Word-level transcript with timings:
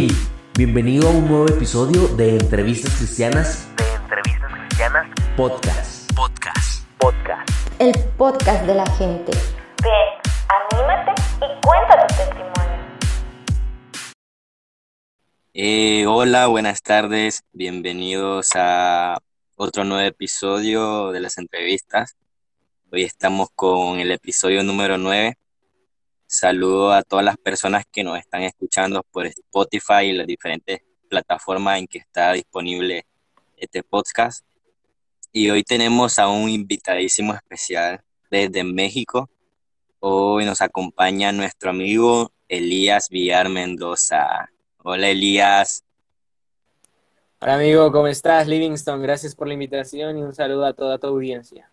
Hey, 0.00 0.08
bienvenido 0.56 1.08
a 1.08 1.10
un 1.10 1.28
nuevo 1.28 1.46
episodio 1.46 2.08
de 2.16 2.38
Entrevistas 2.38 2.94
Cristianas. 2.96 3.68
De 3.76 3.84
Entrevistas 3.96 4.50
Cristianas 4.50 5.06
Podcast. 5.36 6.10
Podcast. 6.14 6.90
Podcast. 6.98 7.50
el 7.78 7.92
podcast 8.16 8.64
de 8.64 8.76
la 8.76 8.86
gente. 8.96 9.30
Ven, 9.82 9.92
anímate 10.72 11.20
y 11.36 11.60
cuenta 11.66 12.06
tu 12.06 12.14
testimonio. 12.16 12.78
Eh, 15.52 16.06
hola, 16.06 16.46
buenas 16.46 16.80
tardes, 16.80 17.42
bienvenidos 17.52 18.52
a 18.54 19.18
otro 19.56 19.84
nuevo 19.84 20.08
episodio 20.08 21.12
de 21.12 21.20
las 21.20 21.36
entrevistas. 21.36 22.16
Hoy 22.90 23.02
estamos 23.02 23.50
con 23.54 24.00
el 24.00 24.12
episodio 24.12 24.62
número 24.62 24.96
9. 24.96 25.36
Saludo 26.32 26.92
a 26.92 27.02
todas 27.02 27.24
las 27.24 27.36
personas 27.38 27.84
que 27.90 28.04
nos 28.04 28.16
están 28.16 28.42
escuchando 28.42 29.02
por 29.02 29.26
Spotify 29.26 30.04
y 30.04 30.12
las 30.12 30.28
diferentes 30.28 30.80
plataformas 31.08 31.80
en 31.80 31.88
que 31.88 31.98
está 31.98 32.34
disponible 32.34 33.04
este 33.56 33.82
podcast. 33.82 34.46
Y 35.32 35.50
hoy 35.50 35.64
tenemos 35.64 36.20
a 36.20 36.28
un 36.28 36.48
invitadísimo 36.48 37.34
especial 37.34 38.00
desde 38.30 38.62
México. 38.62 39.28
Hoy 39.98 40.44
nos 40.44 40.60
acompaña 40.60 41.32
nuestro 41.32 41.70
amigo 41.70 42.30
Elías 42.48 43.08
Villar 43.08 43.48
Mendoza. 43.48 44.52
Hola 44.84 45.08
Elías. 45.08 45.82
Hola 47.40 47.54
amigo, 47.56 47.90
¿cómo 47.90 48.06
estás? 48.06 48.46
Livingston, 48.46 49.02
gracias 49.02 49.34
por 49.34 49.48
la 49.48 49.54
invitación 49.54 50.16
y 50.16 50.22
un 50.22 50.32
saludo 50.32 50.64
a 50.64 50.74
toda 50.74 50.96
tu 50.96 51.08
audiencia. 51.08 51.69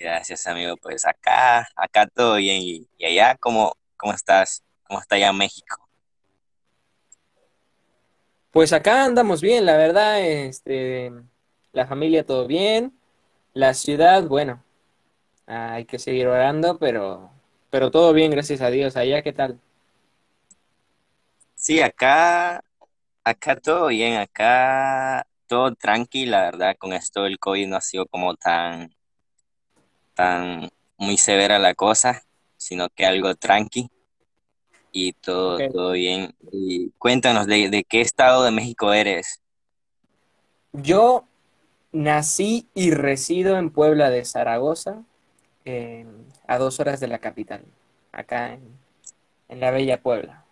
Gracias 0.00 0.46
amigo, 0.46 0.78
pues 0.78 1.04
acá, 1.04 1.68
acá 1.76 2.06
todo 2.06 2.36
bien. 2.36 2.62
¿Y, 2.62 2.88
y 2.96 3.04
allá 3.04 3.36
cómo, 3.36 3.74
cómo 3.98 4.14
estás? 4.14 4.62
¿Cómo 4.84 4.98
está 4.98 5.16
allá 5.16 5.30
México? 5.30 5.76
Pues 8.50 8.72
acá 8.72 9.04
andamos 9.04 9.42
bien, 9.42 9.66
la 9.66 9.76
verdad, 9.76 10.22
este, 10.22 11.12
la 11.72 11.86
familia 11.86 12.24
todo 12.24 12.46
bien, 12.46 12.98
la 13.52 13.74
ciudad, 13.74 14.22
bueno, 14.24 14.64
hay 15.46 15.84
que 15.84 15.98
seguir 15.98 16.28
orando, 16.28 16.78
pero, 16.78 17.30
pero 17.68 17.90
todo 17.90 18.14
bien, 18.14 18.30
gracias 18.30 18.62
a 18.62 18.70
Dios. 18.70 18.96
Allá, 18.96 19.20
¿qué 19.20 19.34
tal? 19.34 19.60
Sí, 21.54 21.82
acá, 21.82 22.64
acá 23.22 23.56
todo 23.56 23.88
bien, 23.88 24.16
acá 24.16 25.26
todo 25.46 25.74
tranquilo, 25.74 26.32
la 26.32 26.42
verdad, 26.44 26.76
con 26.78 26.94
esto 26.94 27.24
del 27.24 27.38
COVID 27.38 27.68
no 27.68 27.76
ha 27.76 27.82
sido 27.82 28.06
como 28.06 28.34
tan, 28.34 28.94
tan 30.20 30.70
muy 30.98 31.16
severa 31.16 31.58
la 31.58 31.74
cosa, 31.74 32.22
sino 32.56 32.88
que 32.90 33.06
algo 33.06 33.34
tranqui 33.34 33.90
y 34.92 35.12
todo, 35.14 35.62
todo 35.62 35.92
bien. 35.92 36.34
Y 36.52 36.90
cuéntanos, 36.98 37.46
¿de, 37.46 37.70
de 37.70 37.84
qué 37.84 38.00
estado 38.00 38.44
de 38.44 38.50
México 38.50 38.92
eres? 38.92 39.40
Yo 40.72 41.24
nací 41.92 42.68
y 42.74 42.92
resido 42.92 43.58
en 43.58 43.70
Puebla 43.70 44.10
de 44.10 44.24
Zaragoza, 44.24 45.02
eh, 45.64 46.06
a 46.46 46.58
dos 46.58 46.80
horas 46.80 47.00
de 47.00 47.08
la 47.08 47.18
capital, 47.18 47.64
acá 48.12 48.54
en, 48.54 48.62
en 49.48 49.60
la 49.60 49.70
bella 49.70 50.02
Puebla. 50.02 50.44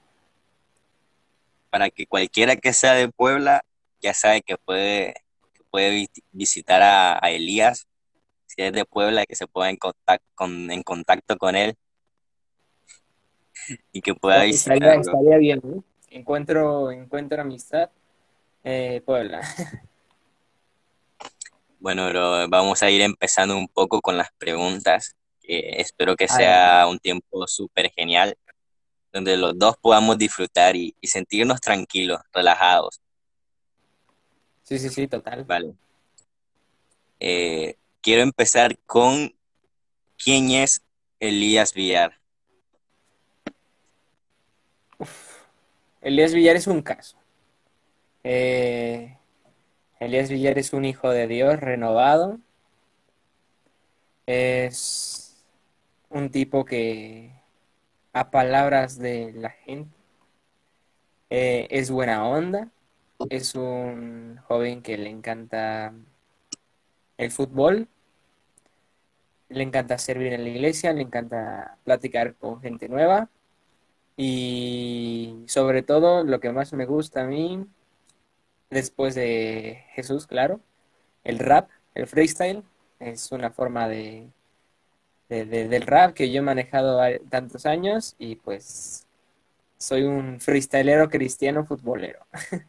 Para 1.71 1.91
que 1.91 2.07
cualquiera 2.07 2.57
que 2.57 2.73
sea 2.73 2.95
de 2.95 3.09
Puebla 3.11 3.63
ya 4.01 4.15
sabe 4.15 4.43
que 4.43 4.57
puede, 4.57 5.15
que 5.55 5.63
puede 5.71 5.91
vi- 5.91 6.11
visitar 6.33 6.83
a, 6.83 7.19
a 7.25 7.31
Elías, 7.31 7.87
si 8.59 8.65
es 8.65 8.73
de 8.73 8.85
Puebla, 8.85 9.25
que 9.25 9.37
se 9.37 9.47
ponga 9.47 9.71
en 9.71 9.77
contacto 9.77 10.27
con, 10.35 10.71
en 10.73 10.83
contacto 10.83 11.39
con 11.39 11.55
él 11.55 11.77
y 13.93 14.01
que 14.01 14.15
pueda 14.15 14.45
Estaría, 14.45 14.95
estaría 14.95 15.37
bien. 15.37 15.85
Encuentro, 16.11 16.91
encuentro 16.91 17.41
amistad, 17.41 17.91
eh, 18.65 19.01
Puebla. 19.07 19.41
Bueno, 21.81 22.09
bro, 22.09 22.49
vamos 22.49 22.83
a 22.83 22.91
ir 22.91 23.03
empezando 23.03 23.57
un 23.57 23.69
poco 23.69 24.01
con 24.01 24.17
las 24.17 24.33
preguntas, 24.37 25.15
espero 25.45 26.17
que 26.17 26.27
sea 26.27 26.89
un 26.89 26.99
tiempo 26.99 27.47
súper 27.47 27.93
genial, 27.93 28.37
donde 29.13 29.37
los 29.37 29.57
dos 29.57 29.77
podamos 29.77 30.19
disfrutar 30.19 30.75
y, 30.75 30.97
y 31.01 31.07
sentirnos 31.07 31.61
tranquilos, 31.61 32.19
relajados, 32.33 33.01
Sí, 34.65 34.77
sí, 34.81 34.89
sí, 34.89 35.07
total. 35.07 35.45
¿vale? 35.45 35.73
Eh, 37.21 37.77
quiero 38.01 38.23
empezar 38.23 38.79
con 38.87 39.35
¿quién 40.17 40.51
es 40.51 40.83
Elías 41.21 41.75
Villar? 41.75 42.19
Elías 46.01 46.33
Villar 46.33 46.57
es 46.57 46.67
un 46.67 46.83
caso. 46.83 47.17
Eh, 48.25 49.17
Elías 50.01 50.31
Villar 50.31 50.59
es 50.59 50.73
un 50.73 50.85
hijo 50.85 51.11
de 51.11 51.27
Dios 51.27 51.59
renovado. 51.61 52.39
Es 54.27 55.43
un 56.11 56.31
tipo 56.31 56.65
que, 56.65 57.33
a 58.13 58.31
palabras 58.31 58.99
de 58.99 59.33
la 59.33 59.51
gente, 59.51 59.95
eh, 61.31 61.67
es 61.71 61.91
buena 61.91 62.27
onda. 62.29 62.71
Es 63.31 63.55
un 63.55 64.39
joven 64.47 64.83
que 64.83 64.97
le 64.97 65.11
encanta 65.11 65.93
el 67.19 67.31
fútbol. 67.31 67.89
Le 69.51 69.63
encanta 69.63 69.99
servir 69.99 70.33
en 70.33 70.45
la 70.45 70.51
iglesia, 70.51 70.93
le 70.93 71.03
encanta 71.03 71.79
platicar 71.85 72.35
con 72.37 72.61
gente 72.61 72.89
nueva. 72.89 73.31
Y 74.17 75.45
sobre 75.49 75.83
todo, 75.83 76.25
lo 76.25 76.41
que 76.41 76.53
más 76.53 76.73
me 76.75 76.87
gusta 76.87 77.23
a 77.25 77.27
mí, 77.27 77.67
después 78.71 79.15
de 79.15 79.85
Jesús, 79.95 80.27
claro, 80.27 80.61
el 81.25 81.39
rap, 81.39 81.71
el 81.95 82.07
freestyle, 82.07 82.65
es 83.01 83.33
una 83.33 83.51
forma 83.51 83.89
de, 83.89 84.29
de- 85.29 85.45
de- 85.47 85.69
del 85.69 85.83
rap 85.83 86.15
que 86.15 86.31
yo 86.31 86.41
he 86.41 86.43
manejado 86.43 87.01
tantos 87.31 87.67
años 87.67 88.15
y 88.19 88.37
pues 88.37 89.07
soy 89.79 90.05
un 90.05 90.41
freestylero 90.41 91.11
cristiano 91.11 91.65
futbolero. 91.67 92.27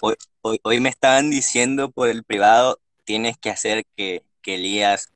Hoy, 0.00 0.14
hoy, 0.42 0.60
hoy 0.62 0.80
me 0.80 0.88
estaban 0.88 1.30
diciendo 1.30 1.90
por 1.90 2.08
el 2.08 2.24
privado, 2.24 2.80
tienes 3.06 3.38
que 3.38 3.50
hacer 3.50 3.84
que, 3.96 4.22
que 4.42 4.56
Elías 4.56 5.10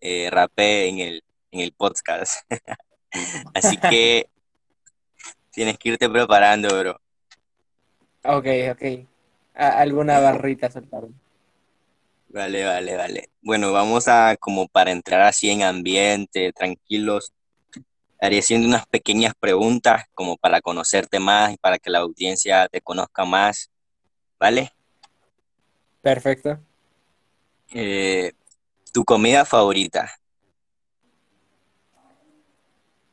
eh, 0.00 0.30
rapee 0.30 0.88
en 0.88 0.98
el, 0.98 1.24
en 1.52 1.60
el 1.60 1.72
podcast. 1.72 2.42
Así 3.54 3.76
que 3.78 4.28
tienes 5.52 5.78
que 5.78 5.90
irte 5.90 6.08
preparando, 6.08 6.68
bro. 6.78 7.00
Ok, 8.24 8.46
ok. 8.72 8.82
A- 9.54 9.78
alguna 9.80 10.18
barrita 10.20 10.70
soltaron. 10.70 11.14
Vale, 12.28 12.64
vale, 12.64 12.96
vale. 12.96 13.30
Bueno, 13.42 13.72
vamos 13.72 14.06
a 14.08 14.36
como 14.36 14.68
para 14.68 14.90
entrar 14.90 15.22
así 15.22 15.50
en 15.50 15.62
ambiente, 15.62 16.52
tranquilos. 16.52 17.32
Haré 18.20 18.40
haciendo 18.40 18.68
unas 18.68 18.86
pequeñas 18.86 19.32
preguntas 19.38 20.04
como 20.14 20.36
para 20.36 20.60
conocerte 20.60 21.20
más 21.20 21.52
y 21.54 21.56
para 21.56 21.78
que 21.78 21.90
la 21.90 22.00
audiencia 22.00 22.68
te 22.68 22.80
conozca 22.80 23.24
más, 23.24 23.70
¿vale? 24.38 24.72
Perfecto. 26.02 26.58
Eh, 27.72 28.32
¿tu 28.92 29.04
comida 29.04 29.44
favorita? 29.44 30.10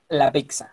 La 0.09 0.31
pizza. 0.31 0.71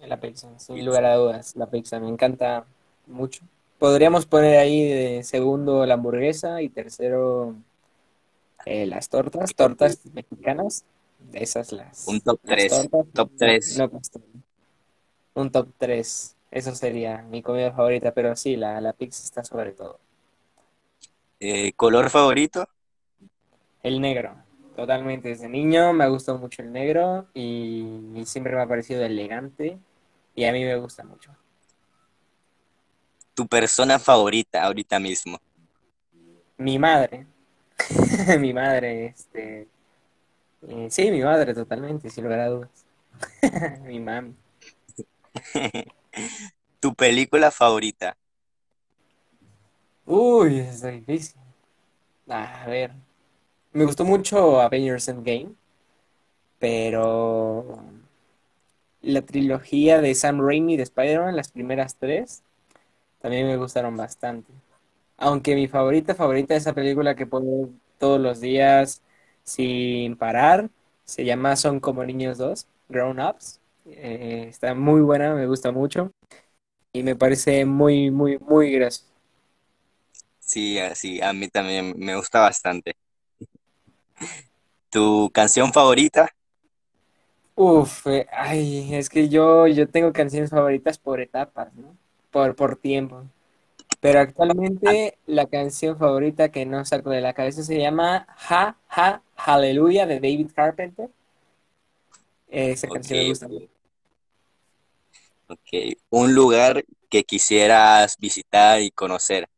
La 0.00 0.20
pizza, 0.20 0.48
sin 0.58 0.84
lugar 0.84 1.04
a 1.04 1.16
dudas. 1.16 1.56
La 1.56 1.66
pizza 1.68 1.98
me 2.00 2.08
encanta 2.08 2.66
mucho. 3.06 3.42
Podríamos 3.78 4.26
poner 4.26 4.58
ahí 4.58 4.84
de 4.84 5.22
segundo 5.24 5.84
la 5.86 5.94
hamburguesa 5.94 6.62
y 6.62 6.68
tercero 6.68 7.54
eh, 8.64 8.86
las 8.86 9.08
tortas, 9.08 9.54
tortas 9.54 10.00
mexicanas. 10.12 10.84
De 11.18 11.42
esas 11.42 11.72
las. 11.72 12.06
Un 12.06 12.20
top 12.20 12.40
las 12.44 12.56
3, 12.56 12.70
tortas. 12.90 13.12
top 13.12 13.30
3. 13.36 13.78
No. 13.78 13.90
Un 15.34 15.50
top 15.50 15.68
3. 15.78 16.36
Eso 16.50 16.74
sería 16.74 17.22
mi 17.22 17.42
comida 17.42 17.72
favorita, 17.72 18.12
pero 18.12 18.36
sí, 18.36 18.56
la, 18.56 18.80
la 18.80 18.92
pizza 18.92 19.24
está 19.24 19.42
sobre 19.44 19.72
todo. 19.72 19.98
Eh, 21.40 21.72
¿color 21.74 22.10
favorito? 22.10 22.68
El 23.82 24.00
negro. 24.00 24.36
Totalmente. 24.76 25.30
Desde 25.30 25.48
niño 25.48 25.92
me 25.92 26.04
ha 26.04 26.08
gustado 26.08 26.38
mucho 26.38 26.62
el 26.62 26.72
negro 26.72 27.26
y, 27.34 28.22
siempre 28.24 28.54
me 28.54 28.62
ha 28.62 28.68
parecido 28.68 29.04
elegante 29.04 29.78
y 30.34 30.44
a 30.44 30.52
mí 30.52 30.64
me 30.64 30.76
gusta 30.76 31.04
mucho. 31.04 31.34
¿Tu 33.34 33.46
persona 33.46 33.98
favorita 33.98 34.62
ahorita 34.62 34.98
mismo? 34.98 35.38
Mi 36.56 36.78
madre. 36.78 37.26
Mi 38.38 38.52
madre, 38.52 39.06
este. 39.06 39.68
eh, 40.68 40.88
sí, 40.90 41.10
mi 41.10 41.22
madre, 41.22 41.54
totalmente, 41.54 42.10
sin 42.10 42.24
lugar 42.24 42.40
a 42.40 42.48
dudas. 42.48 42.86
Mi 43.82 44.00
mami. 44.00 44.34
¿Tu 46.80 46.94
película 46.94 47.50
favorita? 47.50 48.16
Uy, 50.06 50.60
eso 50.60 50.88
es 50.88 51.06
difícil. 51.06 51.40
A 52.28 52.64
ver. 52.66 53.07
Me 53.72 53.86
gustó 53.86 54.04
mucho 54.04 54.60
Avengers 54.60 55.08
Endgame, 55.08 55.54
pero 56.58 57.78
la 59.02 59.22
trilogía 59.22 60.00
de 60.00 60.14
Sam 60.14 60.40
Raimi 60.40 60.76
de 60.76 60.82
Spider-Man, 60.84 61.36
las 61.36 61.50
primeras 61.52 61.96
tres, 61.96 62.42
también 63.20 63.46
me 63.46 63.56
gustaron 63.56 63.96
bastante. 63.96 64.52
Aunque 65.18 65.56
mi 65.56 65.68
favorita, 65.68 66.14
favorita 66.14 66.54
de 66.54 66.58
esa 66.58 66.74
película 66.74 67.16
que 67.16 67.26
puedo 67.26 67.44
ver 67.44 67.70
todos 67.98 68.20
los 68.20 68.40
días 68.40 69.02
sin 69.44 70.16
parar, 70.16 70.70
se 71.04 71.24
llama 71.24 71.56
Son 71.56 71.80
como 71.80 72.04
niños 72.04 72.38
2, 72.38 72.68
Grown 72.88 73.20
Ups. 73.20 73.60
Eh, 73.86 74.46
está 74.48 74.74
muy 74.74 75.02
buena, 75.02 75.34
me 75.34 75.46
gusta 75.46 75.72
mucho 75.72 76.12
y 76.92 77.02
me 77.02 77.16
parece 77.16 77.64
muy, 77.66 78.10
muy, 78.10 78.38
muy 78.40 78.72
graciosa. 78.72 79.06
Sí, 80.40 80.78
así, 80.80 81.20
a 81.22 81.32
mí 81.32 81.48
también 81.48 81.94
me 81.98 82.16
gusta 82.16 82.40
bastante. 82.40 82.96
¿Tu 84.90 85.30
canción 85.32 85.72
favorita? 85.72 86.28
Uf, 87.54 88.06
eh, 88.06 88.26
ay, 88.32 88.94
es 88.94 89.08
que 89.10 89.28
yo, 89.28 89.66
yo 89.66 89.88
tengo 89.88 90.12
canciones 90.12 90.50
favoritas 90.50 90.98
por 90.98 91.20
etapas, 91.20 91.74
¿no? 91.74 91.96
Por, 92.30 92.54
por 92.54 92.76
tiempo. 92.76 93.24
Pero 94.00 94.20
actualmente 94.20 95.18
la 95.26 95.46
canción 95.46 95.98
favorita 95.98 96.50
que 96.50 96.66
no 96.66 96.84
saco 96.84 97.10
de 97.10 97.20
la 97.22 97.34
cabeza 97.34 97.62
se 97.64 97.78
llama 97.80 98.26
Ja, 98.38 98.78
Ja, 98.88 99.22
Hallelujah 99.36 100.06
de 100.06 100.16
David 100.16 100.50
Carpenter. 100.54 101.10
Esa 102.48 102.90
canción 102.90 103.18
me 103.20 103.24
gusta 103.24 103.48
mucho. 103.48 103.68
ok. 105.48 105.96
Un 106.10 106.34
lugar 106.34 106.84
que 107.10 107.24
quisieras 107.24 108.16
visitar 108.18 108.80
y 108.80 108.90
conocer. 108.90 109.48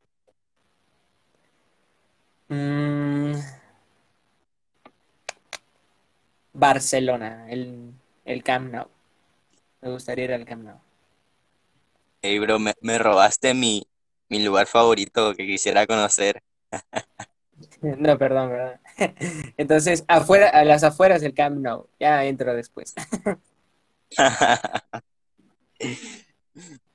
Mm, 2.51 3.41
Barcelona, 6.61 7.47
el, 7.51 7.93
el 8.25 8.43
Camp 8.45 8.73
Nou. 8.73 8.89
Me 9.83 9.91
gustaría 9.91 10.27
ir 10.27 10.33
al 10.33 10.45
Camp 10.45 10.65
Nou. 10.65 10.79
Hey, 12.23 12.39
bro, 12.39 12.59
me, 12.59 12.75
me 12.83 12.99
robaste 12.99 13.55
mi, 13.55 13.83
mi 14.29 14.45
lugar 14.45 14.67
favorito 14.67 15.35
que 15.35 15.47
quisiera 15.47 15.87
conocer. 15.87 16.43
No, 17.83 18.17
perdón, 18.19 18.51
perdón. 18.51 18.81
Entonces, 19.59 20.05
afuera, 20.09 20.49
a 20.49 20.65
las 20.65 20.83
afueras 20.83 21.21
del 21.21 21.35
Camp 21.35 21.59
Nou. 21.59 21.89
Ya 21.99 22.25
entro 22.25 22.55
después. 22.55 22.95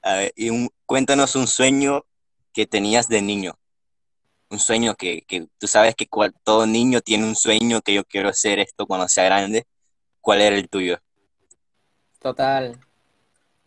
A 0.01 0.13
ver, 0.15 0.33
y 0.35 0.49
un- 0.49 0.69
cuéntanos 0.85 1.35
un 1.35 1.47
sueño 1.47 2.05
que 2.53 2.65
tenías 2.67 3.07
de 3.07 3.21
niño. 3.21 3.57
Un 4.49 4.59
sueño 4.59 4.95
que, 4.95 5.23
que 5.27 5.47
tú 5.59 5.67
sabes 5.67 5.95
que 5.95 6.07
cual- 6.07 6.33
todo 6.43 6.65
niño 6.67 7.01
tiene 7.01 7.25
un 7.25 7.35
sueño 7.35 7.81
que 7.81 7.93
yo 7.95 8.03
quiero 8.05 8.29
hacer 8.29 8.59
esto 8.59 8.87
cuando 8.87 9.07
sea 9.07 9.25
grande. 9.25 9.65
¿Cuál 10.21 10.41
era 10.41 10.55
el 10.57 10.69
tuyo? 10.69 10.97
Total. 12.19 12.79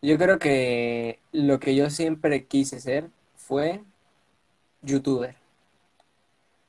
Yo 0.03 0.19
creo 0.19 0.39
que 0.39 1.21
lo 1.33 1.61
que 1.61 1.77
yo 1.77 1.91
siempre 1.91 2.47
quise 2.47 2.81
ser 2.81 3.11
fue 3.37 3.85
youtuber. 4.83 5.37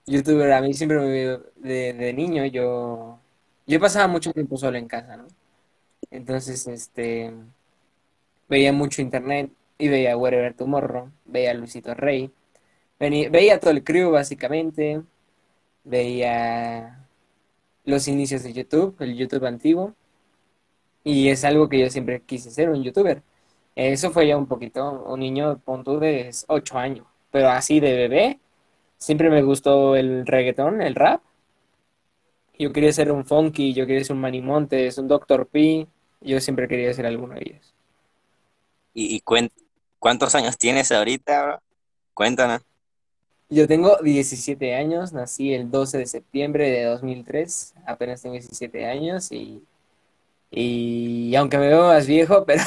Youtuber, 0.05 0.51
a 0.53 0.61
mí 0.61 0.73
siempre 0.73 0.97
me 0.99 1.05
de, 1.07 1.93
de 1.93 2.13
niño 2.13 2.45
yo 2.45 3.19
yo 3.67 3.79
pasaba 3.79 4.07
mucho 4.07 4.33
tiempo 4.33 4.57
solo 4.57 4.77
en 4.77 4.87
casa, 4.87 5.15
¿no? 5.17 5.27
Entonces, 6.11 6.67
este 6.67 7.33
veía 8.49 8.73
mucho 8.73 9.01
internet 9.01 9.51
y 9.77 9.87
veía 9.87 10.17
Wherever 10.17 10.53
Tomorrow, 10.53 11.09
veía 11.25 11.53
Luisito 11.53 11.93
Rey, 11.93 12.31
veía 12.99 13.59
todo 13.59 13.71
el 13.71 13.83
crew 13.83 14.11
básicamente, 14.11 15.01
veía 15.83 17.07
los 17.85 18.07
inicios 18.07 18.43
de 18.43 18.53
YouTube, 18.53 18.95
el 18.99 19.15
YouTube 19.17 19.45
antiguo. 19.45 19.95
Y 21.03 21.29
es 21.29 21.43
algo 21.45 21.69
que 21.69 21.79
yo 21.79 21.89
siempre 21.89 22.21
quise 22.21 22.51
ser, 22.51 22.69
un 22.69 22.83
youtuber. 22.83 23.23
Eso 23.75 24.11
fue 24.11 24.27
ya 24.27 24.37
un 24.37 24.47
poquito, 24.47 25.03
un 25.05 25.19
niño, 25.21 25.59
pon 25.59 25.83
tú, 25.83 25.99
de 25.99 26.31
8 26.47 26.77
años. 26.77 27.07
Pero 27.31 27.49
así 27.49 27.79
de 27.79 27.93
bebé, 27.95 28.39
siempre 28.97 29.29
me 29.29 29.41
gustó 29.43 29.95
el 29.95 30.25
reggaetón, 30.27 30.81
el 30.81 30.95
rap. 30.95 31.21
Yo 32.57 32.73
quería 32.73 32.91
ser 32.91 33.11
un 33.11 33.25
Funky, 33.25 33.73
yo 33.73 33.87
quería 33.87 34.03
ser 34.03 34.15
un 34.15 34.21
Manny 34.21 34.41
Montes, 34.41 34.97
un 34.97 35.07
Dr. 35.07 35.47
P. 35.47 35.87
Yo 36.21 36.41
siempre 36.41 36.67
quería 36.67 36.93
ser 36.93 37.05
alguno 37.05 37.35
de 37.35 37.41
ellos. 37.45 37.73
¿Y, 38.93 39.15
y 39.15 39.21
cuántos 39.99 40.35
años 40.35 40.57
tienes 40.57 40.91
ahorita? 40.91 41.61
Cuéntanos. 42.13 42.61
Yo 43.49 43.67
tengo 43.67 43.97
17 43.97 44.75
años, 44.75 45.11
nací 45.13 45.53
el 45.53 45.71
12 45.71 45.97
de 45.97 46.05
septiembre 46.05 46.69
de 46.69 46.83
2003, 46.85 47.73
apenas 47.85 48.21
tengo 48.21 48.33
17 48.33 48.85
años 48.85 49.31
y, 49.31 49.63
y 50.51 51.35
aunque 51.35 51.57
me 51.59 51.69
veo 51.69 51.87
más 51.87 52.07
viejo, 52.07 52.45
pero, 52.47 52.63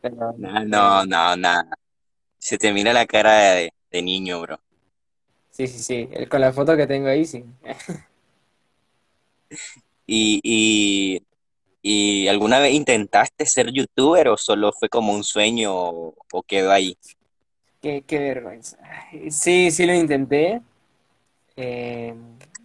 pero 0.00 0.34
No, 0.36 0.64
no, 0.64 1.04
no, 1.06 1.36
nada. 1.36 1.64
Se 2.38 2.58
te 2.58 2.72
mira 2.72 2.92
la 2.92 3.06
cara 3.06 3.32
de, 3.56 3.72
de 3.90 4.02
niño, 4.02 4.40
bro. 4.42 4.60
Sí, 5.50 5.66
sí, 5.66 5.78
sí. 5.78 6.08
El- 6.12 6.28
Con 6.28 6.40
la 6.40 6.52
foto 6.52 6.76
que 6.76 6.86
tengo 6.86 7.08
ahí, 7.08 7.24
sí. 7.24 7.44
¿Y, 10.06 10.40
y, 10.42 11.22
y 11.82 12.28
alguna 12.28 12.60
vez 12.60 12.74
intentaste 12.74 13.46
ser 13.46 13.72
youtuber 13.72 14.28
o 14.28 14.36
solo 14.36 14.72
fue 14.72 14.88
como 14.88 15.14
un 15.14 15.24
sueño 15.24 15.74
o, 15.74 16.14
o 16.32 16.42
quedó 16.42 16.72
ahí? 16.72 16.96
Qué, 17.80 18.02
qué 18.06 18.18
vergüenza. 18.18 18.78
Sí, 19.30 19.70
sí 19.70 19.86
lo 19.86 19.94
intenté. 19.94 20.62
Eh, 21.56 22.14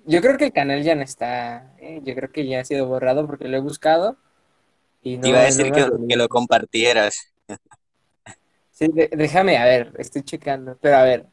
yo 0.06 0.21
creo 0.21 0.38
que 0.38 0.45
el 0.47 0.53
canal 0.53 0.83
ya 0.83 0.95
no 0.95 1.03
está. 1.03 1.75
eh, 1.79 2.01
Yo 2.06 2.15
creo 2.15 2.31
que 2.31 2.47
ya 2.47 2.62
ha 2.62 2.65
sido 2.65 2.88
borrado 2.88 3.27
porque 3.27 3.47
lo 3.47 3.57
he 3.57 3.62
buscado 3.62 4.17
y 5.03 5.17
Te 5.19 5.27
iba 5.29 5.39
a 5.39 5.41
no, 5.41 5.51
no 5.51 5.65
decir 5.65 5.73
que, 5.73 5.89
que 6.07 6.15
lo 6.15 6.29
compartieras. 6.29 7.33
Sí, 8.71 8.88
de- 8.94 9.09
déjame, 9.15 9.57
a 9.57 9.65
ver, 9.65 9.94
estoy 9.97 10.23
checando. 10.23 10.77
Pero 10.81 10.97
a 10.97 11.03
ver, 11.03 11.27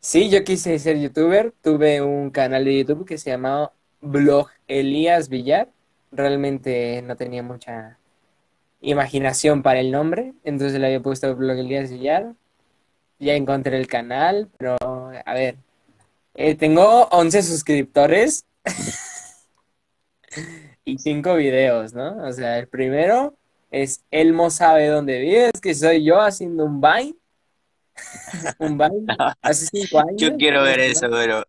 sí, 0.00 0.30
yo 0.30 0.44
quise 0.44 0.78
ser 0.78 0.98
youtuber. 1.00 1.54
Tuve 1.62 2.02
un 2.02 2.30
canal 2.30 2.64
de 2.64 2.78
YouTube 2.80 3.06
que 3.06 3.18
se 3.18 3.30
llamaba 3.30 3.74
Blog 4.00 4.48
Elías 4.68 5.28
Villar. 5.30 5.70
Realmente 6.12 7.02
no 7.02 7.16
tenía 7.16 7.42
mucha 7.42 7.98
imaginación 8.82 9.62
para 9.62 9.80
el 9.80 9.90
nombre, 9.92 10.34
entonces 10.44 10.80
le 10.80 10.86
había 10.86 11.00
puesto 11.02 11.34
Blog 11.36 11.58
Elías 11.58 11.90
Villar. 11.92 12.34
Ya 13.20 13.34
encontré 13.34 13.76
el 13.76 13.86
canal, 13.86 14.48
pero 14.58 14.76
a 14.80 15.34
ver, 15.34 15.56
eh, 16.34 16.54
tengo 16.54 17.04
11 17.10 17.42
suscriptores 17.42 18.44
y 20.84 20.98
5 20.98 21.34
videos, 21.34 21.94
¿no? 21.94 22.24
O 22.26 22.32
sea, 22.32 22.58
el 22.58 22.68
primero 22.68 23.34
es 23.70 24.02
Elmo 24.10 24.50
sabe 24.50 24.88
dónde 24.88 25.18
vives, 25.20 25.52
que 25.60 25.74
soy 25.74 26.04
yo 26.04 26.20
haciendo 26.20 26.64
un 26.64 26.80
Vine, 26.80 27.14
un 28.58 28.78
Vine 28.78 29.06
hace 29.42 29.66
5 29.66 30.02
Yo 30.16 30.28
años. 30.28 30.38
quiero 30.38 30.62
ver 30.62 30.80
eso, 30.80 31.08
pero 31.10 31.42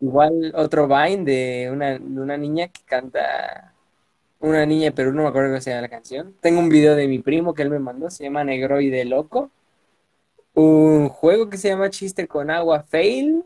Igual 0.00 0.52
otro 0.54 0.86
Vine 0.88 1.24
de 1.24 1.70
una, 1.72 1.98
de 1.98 2.20
una 2.20 2.36
niña 2.36 2.68
que 2.68 2.82
canta, 2.84 3.72
una 4.40 4.66
niña, 4.66 4.92
pero 4.94 5.12
no 5.12 5.22
me 5.22 5.28
acuerdo 5.28 5.50
cómo 5.50 5.60
se 5.60 5.70
llama 5.70 5.82
la 5.82 5.88
canción. 5.88 6.34
Tengo 6.40 6.60
un 6.60 6.68
video 6.68 6.94
de 6.96 7.08
mi 7.08 7.18
primo 7.20 7.54
que 7.54 7.62
él 7.62 7.70
me 7.70 7.78
mandó, 7.78 8.10
se 8.10 8.24
llama 8.24 8.44
Negroide 8.44 9.04
Loco. 9.04 9.50
Un 10.56 11.08
juego 11.10 11.50
que 11.50 11.58
se 11.58 11.68
llama 11.68 11.90
Chiste 11.90 12.28
con 12.28 12.50
Agua 12.50 12.82
Fail. 12.84 13.44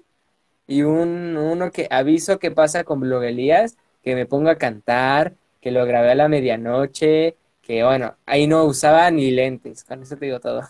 Y 0.68 0.82
un, 0.82 1.36
uno 1.36 1.72
que 1.72 1.88
aviso 1.90 2.38
que 2.40 2.50
pasa 2.52 2.84
con 2.84 3.00
Bloguelías, 3.00 3.76
que 4.02 4.14
me 4.16 4.26
pongo 4.26 4.50
a 4.50 4.56
cantar, 4.58 5.34
que 5.60 5.72
lo 5.72 5.86
grabé 5.86 6.12
a 6.12 6.16
la 6.16 6.28
medianoche, 6.28 7.36
que 7.62 7.84
bueno, 7.84 8.16
ahí 8.26 8.46
no 8.48 8.64
usaba 8.66 9.10
ni 9.10 9.30
lentes, 9.32 9.84
con 9.84 10.02
eso 10.02 10.16
te 10.16 10.26
digo 10.26 10.40
todo. 10.40 10.62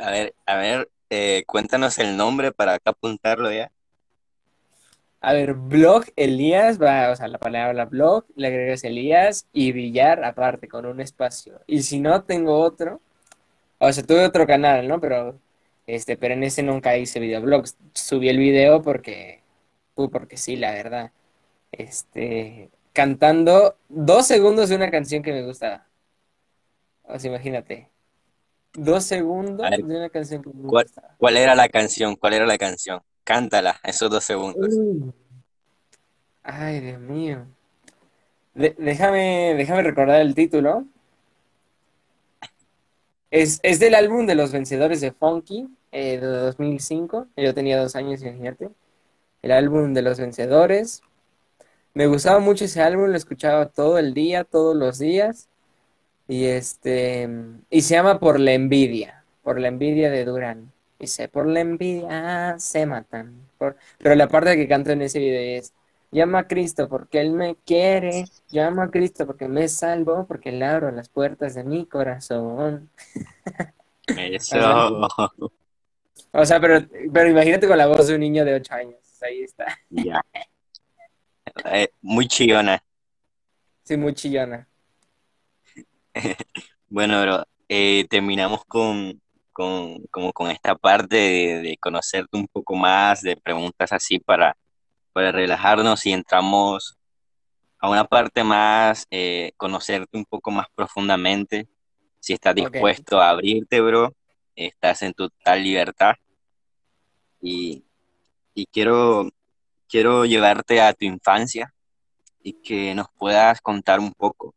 a 0.00 0.10
ver, 0.10 0.34
a 0.46 0.56
ver, 0.56 0.90
eh, 1.10 1.44
cuéntanos 1.46 1.98
el 1.98 2.16
nombre 2.16 2.52
para 2.52 2.74
acá 2.74 2.90
apuntarlo 2.90 3.50
ya. 3.52 3.72
A 5.20 5.32
ver, 5.32 5.54
blog 5.54 6.04
Elías, 6.16 6.80
va, 6.80 7.10
o 7.10 7.16
sea, 7.16 7.28
la 7.28 7.38
palabra 7.38 7.84
blog, 7.86 8.24
le 8.36 8.48
agregas 8.48 8.84
Elías 8.84 9.46
y 9.52 9.72
Villar 9.72 10.24
aparte 10.24 10.68
con 10.68 10.86
un 10.86 11.00
espacio. 11.00 11.60
Y 11.66 11.82
si 11.82 12.00
no, 12.00 12.22
tengo 12.24 12.58
otro, 12.60 13.00
o 13.78 13.92
sea, 13.92 14.04
tuve 14.04 14.24
otro 14.24 14.46
canal, 14.46 14.88
¿no? 14.88 15.00
Pero, 15.00 15.38
este, 15.86 16.16
pero 16.16 16.34
en 16.34 16.44
ese 16.44 16.62
nunca 16.62 16.96
hice 16.96 17.20
videoblogs. 17.20 17.76
Subí 17.94 18.28
el 18.28 18.38
video 18.38 18.82
porque, 18.82 19.42
uh, 19.96 20.10
porque 20.10 20.36
sí, 20.36 20.56
la 20.56 20.72
verdad. 20.72 21.12
Este, 21.72 22.70
cantando 22.92 23.76
dos 23.88 24.26
segundos 24.26 24.68
de 24.70 24.76
una 24.76 24.90
canción 24.90 25.22
que 25.22 25.32
me 25.32 25.44
gustaba. 25.44 25.86
O 27.02 27.18
sea, 27.18 27.30
imagínate, 27.30 27.90
dos 28.74 29.04
segundos 29.04 29.68
ver, 29.70 29.80
de 29.84 29.96
una 29.96 30.10
canción 30.10 30.42
que 30.42 30.50
me 30.50 30.62
¿cuál, 30.66 30.86
gustaba. 30.86 31.16
cuál 31.16 31.36
era 31.36 31.54
la 31.54 31.68
canción? 31.68 32.16
¿Cuál 32.16 32.34
era 32.34 32.46
la 32.46 32.58
canción? 32.58 33.00
Cántala, 33.24 33.80
esos 33.84 34.10
dos 34.10 34.24
segundos. 34.24 34.74
Uh, 34.74 35.12
Ay, 36.42 36.80
Dios 36.80 37.00
mío. 37.00 37.46
De- 38.54 38.74
déjame, 38.78 39.54
déjame 39.56 39.82
recordar 39.82 40.20
el 40.20 40.34
título. 40.34 40.84
Es, 43.30 43.60
es 43.62 43.78
del 43.78 43.94
álbum 43.94 44.26
de 44.26 44.34
los 44.34 44.52
vencedores 44.52 45.00
de 45.00 45.12
Funky 45.12 45.68
eh, 45.92 46.18
de 46.18 46.26
2005. 46.26 47.26
Yo 47.36 47.54
tenía 47.54 47.80
dos 47.80 47.96
años, 47.96 48.22
imagínate. 48.22 48.70
El 49.42 49.52
álbum 49.52 49.94
de 49.94 50.02
los 50.02 50.18
vencedores. 50.18 51.02
Me 51.94 52.06
gustaba 52.06 52.38
mucho 52.38 52.64
ese 52.64 52.80
álbum, 52.82 53.08
lo 53.10 53.16
escuchaba 53.16 53.66
todo 53.66 53.98
el 53.98 54.14
día, 54.14 54.44
todos 54.44 54.76
los 54.76 54.98
días. 54.98 55.48
Y 56.28 56.46
este, 56.46 57.28
y 57.70 57.82
se 57.82 57.94
llama 57.94 58.20
Por 58.20 58.38
la 58.40 58.52
envidia, 58.52 59.24
por 59.42 59.60
la 59.60 59.68
envidia 59.68 60.10
de 60.10 60.24
Durán. 60.24 60.72
Dice, 60.98 61.28
por 61.28 61.46
la 61.46 61.60
envidia 61.60 62.56
se 62.58 62.86
matan. 62.86 63.48
Por... 63.58 63.76
Pero 63.98 64.14
la 64.14 64.28
parte 64.28 64.56
que 64.56 64.68
canto 64.68 64.90
en 64.90 65.02
ese 65.02 65.18
video 65.18 65.58
es, 65.58 65.72
llama 66.10 66.40
a 66.40 66.48
Cristo 66.48 66.88
porque 66.88 67.20
Él 67.20 67.32
me 67.32 67.56
quiere, 67.56 68.24
llama 68.48 68.84
a 68.84 68.90
Cristo 68.90 69.26
porque 69.26 69.48
me 69.48 69.68
salvó, 69.68 70.26
porque 70.26 70.52
le 70.52 70.64
abro 70.64 70.90
las 70.90 71.08
puertas 71.08 71.54
de 71.54 71.64
mi 71.64 71.86
corazón. 71.86 72.90
Eso. 74.06 75.08
O 76.32 76.44
sea, 76.44 76.60
pero, 76.60 76.86
pero 77.12 77.30
imagínate 77.30 77.66
con 77.66 77.78
la 77.78 77.86
voz 77.86 78.06
de 78.08 78.14
un 78.14 78.20
niño 78.20 78.44
de 78.44 78.54
8 78.54 78.74
años. 78.74 79.22
Ahí 79.22 79.42
está. 79.42 79.66
Ya. 79.90 80.22
Eh, 81.72 81.88
muy 82.02 82.28
chillona. 82.28 82.82
Sí, 83.84 83.96
muy 83.96 84.14
chillona. 84.14 84.66
Bueno, 86.90 87.20
bro, 87.20 87.44
eh, 87.68 88.06
terminamos 88.08 88.64
con, 88.64 89.20
con, 89.52 90.02
como 90.10 90.32
con 90.32 90.50
esta 90.50 90.74
parte 90.74 91.16
de, 91.16 91.60
de 91.60 91.76
conocerte 91.76 92.34
un 92.38 92.48
poco 92.48 92.74
más, 92.74 93.20
de 93.20 93.36
preguntas 93.36 93.92
así 93.92 94.18
para, 94.18 94.56
para 95.18 95.32
relajarnos 95.32 96.06
y 96.06 96.12
entramos 96.12 96.96
a 97.80 97.90
una 97.90 98.04
parte 98.04 98.44
más, 98.44 99.04
eh, 99.10 99.50
conocerte 99.56 100.16
un 100.16 100.24
poco 100.24 100.52
más 100.52 100.68
profundamente. 100.72 101.66
Si 102.20 102.34
estás 102.34 102.54
dispuesto 102.54 103.20
a 103.20 103.30
abrirte, 103.30 103.80
bro, 103.80 104.14
estás 104.54 105.02
en 105.02 105.12
total 105.14 105.64
libertad. 105.64 106.14
Y, 107.42 107.82
y 108.54 108.66
quiero, 108.66 109.28
quiero 109.88 110.24
llevarte 110.24 110.80
a 110.80 110.92
tu 110.92 111.04
infancia 111.04 111.74
y 112.40 112.52
que 112.52 112.94
nos 112.94 113.08
puedas 113.18 113.60
contar 113.60 113.98
un 113.98 114.12
poco. 114.12 114.54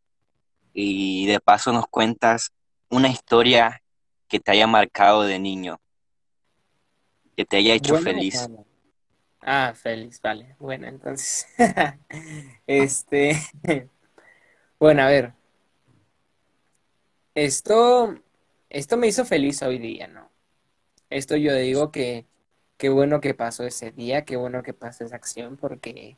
Y 0.76 1.26
de 1.26 1.40
paso 1.40 1.74
nos 1.74 1.88
cuentas 1.88 2.52
una 2.88 3.10
historia 3.10 3.82
que 4.28 4.40
te 4.40 4.52
haya 4.52 4.68
marcado 4.68 5.24
de 5.24 5.40
niño, 5.40 5.82
que 7.36 7.46
te 7.46 7.58
haya 7.58 7.74
hecho 7.74 7.98
feliz. 7.98 8.48
Ah, 9.42 9.74
feliz, 9.76 10.22
vale. 10.22 10.56
Bueno, 10.60 10.88
entonces. 10.88 11.48
Este. 12.68 13.38
Bueno, 14.80 15.04
a 15.04 15.08
ver. 15.08 15.34
Esto. 17.36 18.16
Esto 18.70 18.98
me 18.98 19.08
hizo 19.08 19.26
feliz 19.26 19.62
hoy 19.64 19.80
día, 19.80 20.08
¿no? 20.08 20.30
Esto 21.10 21.36
yo 21.38 21.54
digo 21.56 21.92
que. 21.92 22.28
Qué 22.78 22.90
bueno 22.90 23.22
que 23.22 23.34
pasó 23.36 23.64
ese 23.66 23.92
día, 23.92 24.26
qué 24.26 24.38
bueno 24.38 24.64
que 24.64 24.74
pasó 24.74 25.06
esa 25.06 25.16
acción, 25.18 25.58
porque. 25.58 26.18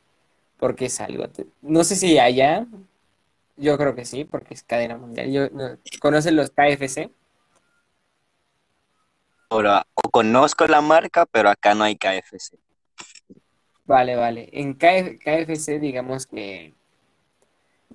Porque 0.57 0.85
es 0.87 1.01
algo. 1.01 1.25
No 1.61 1.83
sé 1.85 1.95
si 1.97 2.19
allá. 2.19 2.67
Yo 3.57 3.77
creo 3.77 3.95
que 3.95 4.05
sí, 4.05 4.25
porque 4.25 4.53
es 4.55 4.63
cadena 4.63 4.97
mundial. 4.97 5.31
Yo, 5.31 5.49
no- 5.51 5.77
¿Conocen 6.01 6.35
los 6.37 6.51
KFC? 6.51 7.11
Ahora, 9.49 9.87
o 9.95 10.09
conozco 10.09 10.67
la 10.67 10.81
marca, 10.81 11.25
pero 11.25 11.49
acá 11.49 11.73
no 11.75 11.83
hay 11.85 11.95
KFC. 11.95 12.59
Vale, 13.85 14.15
vale. 14.15 14.49
En 14.53 14.73
KF 14.73 15.17
KFC, 15.19 15.79
digamos 15.79 16.25
que, 16.27 16.73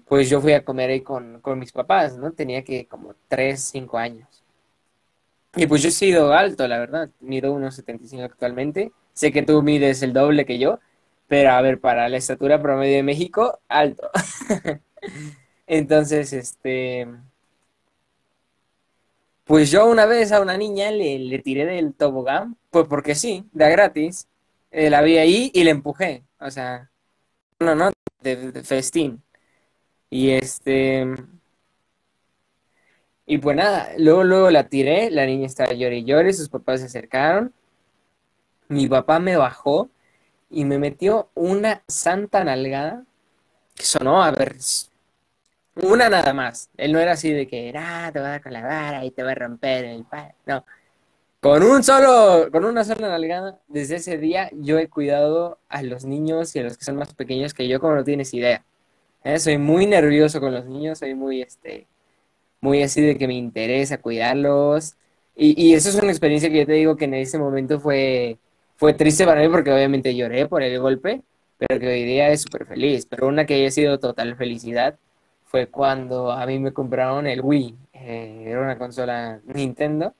pues 0.06 0.28
yo 0.30 0.40
fui 0.40 0.52
a 0.52 0.64
comer 0.64 0.90
ahí 0.90 1.00
con, 1.02 1.40
con 1.40 1.58
mis 1.58 1.72
papás, 1.72 2.16
¿no? 2.16 2.32
Tenía 2.32 2.64
que 2.64 2.86
como 2.86 3.14
3, 3.28 3.60
5 3.60 3.98
años. 3.98 4.44
Y 5.56 5.66
pues 5.66 5.82
yo 5.82 5.88
he 5.88 5.92
sido 5.92 6.32
alto, 6.32 6.66
la 6.68 6.78
verdad. 6.78 7.10
Mido 7.20 7.52
unos 7.52 7.74
75 7.74 8.24
actualmente. 8.24 8.92
Sé 9.12 9.32
que 9.32 9.42
tú 9.42 9.62
mides 9.62 10.02
el 10.02 10.12
doble 10.12 10.46
que 10.46 10.58
yo, 10.58 10.78
pero 11.26 11.50
a 11.52 11.60
ver, 11.62 11.80
para 11.80 12.08
la 12.08 12.16
estatura 12.18 12.62
promedio 12.62 12.96
de 12.96 13.02
México, 13.02 13.58
alto. 13.68 14.10
Entonces, 15.66 16.32
este, 16.32 17.06
pues 19.44 19.70
yo 19.70 19.86
una 19.88 20.06
vez 20.06 20.30
a 20.32 20.40
una 20.40 20.56
niña 20.56 20.90
le, 20.90 21.18
le 21.18 21.38
tiré 21.38 21.64
del 21.66 21.94
tobogán, 21.94 22.56
pues 22.70 22.86
porque 22.86 23.14
sí, 23.14 23.44
de 23.52 23.70
gratis. 23.70 24.28
Eh, 24.70 24.90
la 24.90 25.02
vi 25.02 25.18
ahí 25.18 25.50
y 25.54 25.64
le 25.64 25.70
empujé. 25.70 26.24
O 26.40 26.50
sea, 26.50 26.90
no, 27.60 27.74
no, 27.74 27.90
de, 28.22 28.62
festín. 28.64 29.22
Y 30.10 30.30
este. 30.30 31.06
Y 33.26 33.38
pues 33.38 33.56
nada, 33.56 33.92
luego, 33.98 34.24
luego 34.24 34.50
la 34.50 34.68
tiré, 34.68 35.10
la 35.10 35.26
niña 35.26 35.46
estaba 35.46 35.72
llorando 35.72 35.96
y 35.96 36.04
llorando, 36.04 36.32
sus 36.32 36.48
papás 36.48 36.80
se 36.80 36.86
acercaron. 36.86 37.52
Mi 38.68 38.86
papá 38.88 39.18
me 39.18 39.36
bajó 39.36 39.90
y 40.50 40.64
me 40.64 40.78
metió 40.78 41.30
una 41.34 41.82
santa 41.88 42.44
nalgada 42.44 43.04
que 43.74 43.84
sonó, 43.84 44.22
a 44.22 44.30
ver, 44.30 44.56
una 45.76 46.08
nada 46.08 46.32
más. 46.34 46.70
Él 46.76 46.92
no 46.92 46.98
era 46.98 47.12
así 47.12 47.32
de 47.32 47.46
que, 47.46 47.72
ah, 47.76 48.10
te 48.12 48.20
va 48.20 48.26
a 48.26 48.30
dar 48.30 48.42
con 48.42 48.52
la 48.52 48.62
vara 48.62 49.04
y 49.04 49.10
te 49.10 49.22
va 49.22 49.32
a 49.32 49.34
romper 49.34 49.84
el 49.84 50.04
pa-". 50.04 50.34
No. 50.46 50.64
Con 51.40 51.62
un 51.62 51.84
solo, 51.84 52.50
con 52.50 52.64
una 52.64 52.82
sola 52.82 53.08
nalgada, 53.08 53.60
desde 53.68 53.96
ese 53.96 54.18
día 54.18 54.50
yo 54.52 54.76
he 54.78 54.88
cuidado 54.88 55.60
a 55.68 55.82
los 55.84 56.04
niños 56.04 56.54
y 56.56 56.58
a 56.58 56.64
los 56.64 56.76
que 56.76 56.84
son 56.84 56.96
más 56.96 57.14
pequeños 57.14 57.54
que 57.54 57.68
yo, 57.68 57.78
como 57.80 57.94
no 57.94 58.02
tienes 58.02 58.34
idea. 58.34 58.64
¿Eh? 59.24 59.38
Soy 59.38 59.58
muy 59.58 59.86
nervioso 59.86 60.40
con 60.40 60.52
los 60.52 60.66
niños, 60.66 60.98
soy 60.98 61.14
muy, 61.14 61.42
este, 61.42 61.86
muy 62.60 62.82
así 62.82 63.02
de 63.02 63.16
que 63.18 63.28
me 63.28 63.34
interesa 63.34 64.00
cuidarlos. 64.00 64.96
Y, 65.36 65.74
eso 65.74 65.90
es 65.90 65.96
una 65.96 66.10
experiencia 66.10 66.50
que 66.50 66.60
yo 66.60 66.66
te 66.66 66.72
digo 66.72 66.96
que 66.96 67.04
en 67.06 67.14
ese 67.14 67.38
momento 67.38 67.80
fue, 67.80 68.38
fue 68.76 68.94
triste 68.94 69.24
para 69.24 69.40
mí 69.42 69.48
porque 69.48 69.72
obviamente 69.72 70.14
lloré 70.16 70.46
por 70.48 70.62
el 70.62 70.80
golpe, 70.80 71.22
pero 71.58 71.80
que 71.80 71.88
hoy 71.88 72.04
día 72.04 72.30
es 72.30 72.42
súper 72.42 72.66
feliz. 72.66 73.06
Pero 73.06 73.28
una 73.28 73.46
que 73.46 73.54
haya 73.54 73.70
sido 73.70 73.98
total 74.00 74.36
felicidad 74.36 74.98
fue 75.44 75.68
cuando 75.68 76.32
a 76.32 76.46
mí 76.46 76.58
me 76.58 76.72
compraron 76.72 77.26
el 77.28 77.40
Wii. 77.42 77.76
Eh, 77.94 78.44
era 78.48 78.62
una 78.62 78.78
consola 78.78 79.40
Nintendo 79.46 80.14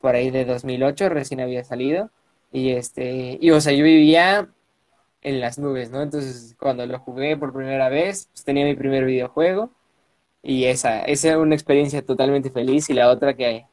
por 0.00 0.14
ahí 0.14 0.30
de 0.30 0.44
2008, 0.44 1.08
recién 1.08 1.40
había 1.40 1.64
salido. 1.64 2.10
Y 2.52 2.70
este, 2.70 3.38
y 3.40 3.50
o 3.50 3.60
sea, 3.60 3.72
yo 3.72 3.84
vivía 3.84 4.48
en 5.22 5.40
las 5.40 5.58
nubes, 5.58 5.90
¿no? 5.90 6.02
Entonces, 6.02 6.56
cuando 6.58 6.86
lo 6.86 6.98
jugué 7.00 7.36
por 7.36 7.52
primera 7.52 7.88
vez, 7.88 8.28
pues 8.32 8.44
tenía 8.44 8.64
mi 8.64 8.74
primer 8.76 9.04
videojuego. 9.04 9.72
Y 10.42 10.64
esa, 10.66 11.02
esa 11.02 11.28
era 11.28 11.38
una 11.40 11.54
experiencia 11.54 12.04
totalmente 12.04 12.50
feliz. 12.50 12.88
Y 12.90 12.94
la 12.94 13.10
otra 13.10 13.34
que, 13.36 13.66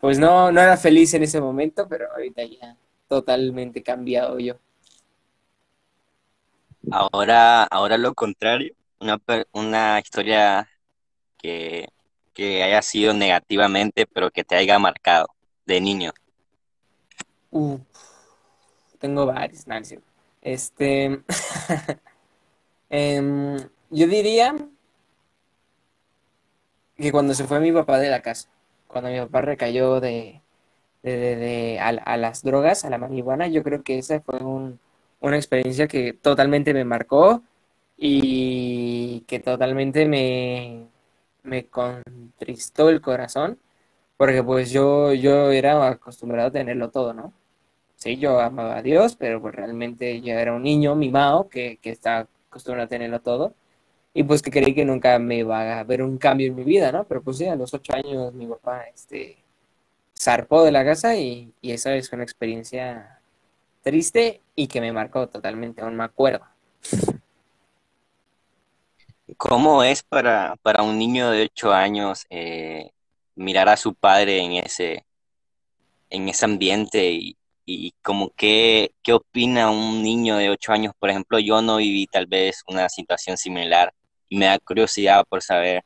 pues 0.00 0.18
no, 0.18 0.52
no 0.52 0.60
era 0.60 0.76
feliz 0.76 1.14
en 1.14 1.24
ese 1.24 1.40
momento, 1.40 1.88
pero 1.88 2.12
ahorita 2.12 2.44
ya 2.44 2.76
totalmente 3.08 3.82
cambiado 3.82 4.38
yo. 4.38 4.56
Ahora, 6.90 7.64
ahora 7.64 7.98
lo 7.98 8.14
contrario, 8.14 8.74
una, 9.00 9.20
una 9.52 9.98
historia 10.00 10.68
que, 11.38 11.88
que 12.34 12.62
haya 12.62 12.82
sido 12.82 13.14
negativamente, 13.14 14.06
pero 14.06 14.30
que 14.30 14.44
te 14.44 14.56
haya 14.56 14.78
marcado 14.78 15.28
de 15.66 15.80
niño. 15.80 16.12
Uf, 17.50 17.80
tengo 18.98 19.26
varios, 19.26 19.64
cierto. 19.82 20.06
Este, 20.42 21.22
em, 22.90 23.56
yo 23.90 24.06
diría 24.06 24.54
que 26.96 27.12
cuando 27.12 27.34
se 27.34 27.44
fue 27.44 27.60
mi 27.60 27.72
papá 27.72 27.98
de 27.98 28.08
la 28.10 28.22
casa, 28.22 28.48
cuando 28.86 29.10
mi 29.10 29.18
papá 29.18 29.42
recayó 29.42 30.00
de, 30.00 30.40
de, 31.02 31.16
de- 31.16 31.36
de- 31.36 31.80
a, 31.80 31.88
a 31.88 32.16
las 32.16 32.42
drogas, 32.42 32.84
a 32.84 32.90
la 32.90 32.98
marihuana, 32.98 33.48
yo 33.48 33.62
creo 33.62 33.82
que 33.82 33.98
esa 33.98 34.20
fue 34.20 34.38
un- 34.40 34.78
una 35.20 35.36
experiencia 35.36 35.88
que 35.88 36.12
totalmente 36.14 36.74
me 36.74 36.84
marcó 36.84 37.42
y 37.96 39.22
que 39.28 39.40
totalmente 39.40 40.06
me, 40.06 40.86
me 41.42 41.66
contristó 41.66 42.90
el 42.90 43.00
corazón, 43.00 43.58
porque 44.16 44.42
pues 44.42 44.70
yo, 44.70 45.12
yo 45.14 45.50
era 45.52 45.88
acostumbrado 45.88 46.48
a 46.48 46.52
tenerlo 46.52 46.90
todo, 46.90 47.12
¿no? 47.14 47.32
Sí, 47.96 48.18
yo 48.18 48.40
amaba 48.40 48.78
a 48.78 48.82
Dios, 48.82 49.16
pero 49.16 49.40
pues 49.42 49.54
realmente 49.54 50.20
yo 50.22 50.34
era 50.34 50.54
un 50.54 50.62
niño 50.64 50.94
mimado 50.96 51.48
que, 51.48 51.78
que 51.82 51.90
está 51.90 52.28
acostumbrado 52.50 52.86
a 52.86 52.88
tenerlo 52.88 53.20
todo. 53.20 53.54
Y 54.14 54.24
pues 54.24 54.42
que 54.42 54.50
creí 54.50 54.74
que 54.74 54.84
nunca 54.84 55.18
me 55.18 55.38
iba 55.38 55.80
a 55.80 55.84
ver 55.84 56.02
un 56.02 56.18
cambio 56.18 56.48
en 56.48 56.56
mi 56.56 56.64
vida, 56.64 56.92
¿no? 56.92 57.04
Pero 57.04 57.22
pues 57.22 57.38
sí, 57.38 57.46
a 57.46 57.56
los 57.56 57.74
ocho 57.74 57.94
años 57.94 58.32
mi 58.34 58.46
papá, 58.46 58.84
este, 58.94 59.38
zarpó 60.18 60.64
de 60.64 60.72
la 60.72 60.84
casa 60.84 61.16
y, 61.16 61.52
y 61.62 61.72
esa 61.72 61.94
es 61.96 62.12
una 62.12 62.22
experiencia 62.24 63.20
triste 63.82 64.42
y 64.56 64.68
que 64.68 64.80
me 64.80 64.92
marcó 64.92 65.28
totalmente, 65.28 65.82
aún 65.82 65.96
me 65.96 66.04
acuerdo. 66.04 66.44
¿Cómo 69.36 69.82
es 69.82 70.02
para, 70.02 70.56
para 70.62 70.82
un 70.82 70.98
niño 70.98 71.30
de 71.30 71.42
8 71.42 71.72
años 71.72 72.26
eh, 72.30 72.90
mirar 73.36 73.68
a 73.68 73.76
su 73.76 73.94
padre 73.94 74.40
en 74.40 74.52
ese, 74.52 75.06
en 76.10 76.28
ese 76.28 76.44
ambiente 76.44 77.12
y, 77.12 77.36
y 77.64 77.92
como 78.02 78.30
qué, 78.30 78.92
qué 79.02 79.12
opina 79.12 79.70
un 79.70 80.02
niño 80.02 80.36
de 80.36 80.50
8 80.50 80.72
años? 80.72 80.92
Por 80.98 81.10
ejemplo, 81.10 81.38
yo 81.38 81.62
no 81.62 81.76
viví 81.76 82.06
tal 82.06 82.26
vez 82.26 82.62
una 82.66 82.88
situación 82.88 83.36
similar 83.36 83.92
y 84.28 84.38
me 84.38 84.46
da 84.46 84.58
curiosidad 84.58 85.24
por 85.28 85.42
saber. 85.42 85.82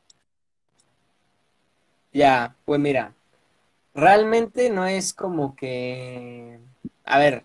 Ya, 2.12 2.56
pues 2.64 2.80
mira, 2.80 3.14
realmente 3.94 4.70
no 4.70 4.86
es 4.86 5.14
como 5.14 5.54
que, 5.54 6.58
a 7.04 7.18
ver, 7.18 7.44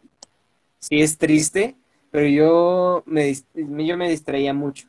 sí 0.79 1.01
es 1.01 1.17
triste, 1.17 1.75
pero 2.12 2.27
yo 2.27 3.03
me, 3.05 3.33
yo 3.53 3.97
me 3.97 4.09
distraía 4.09 4.53
mucho 4.53 4.88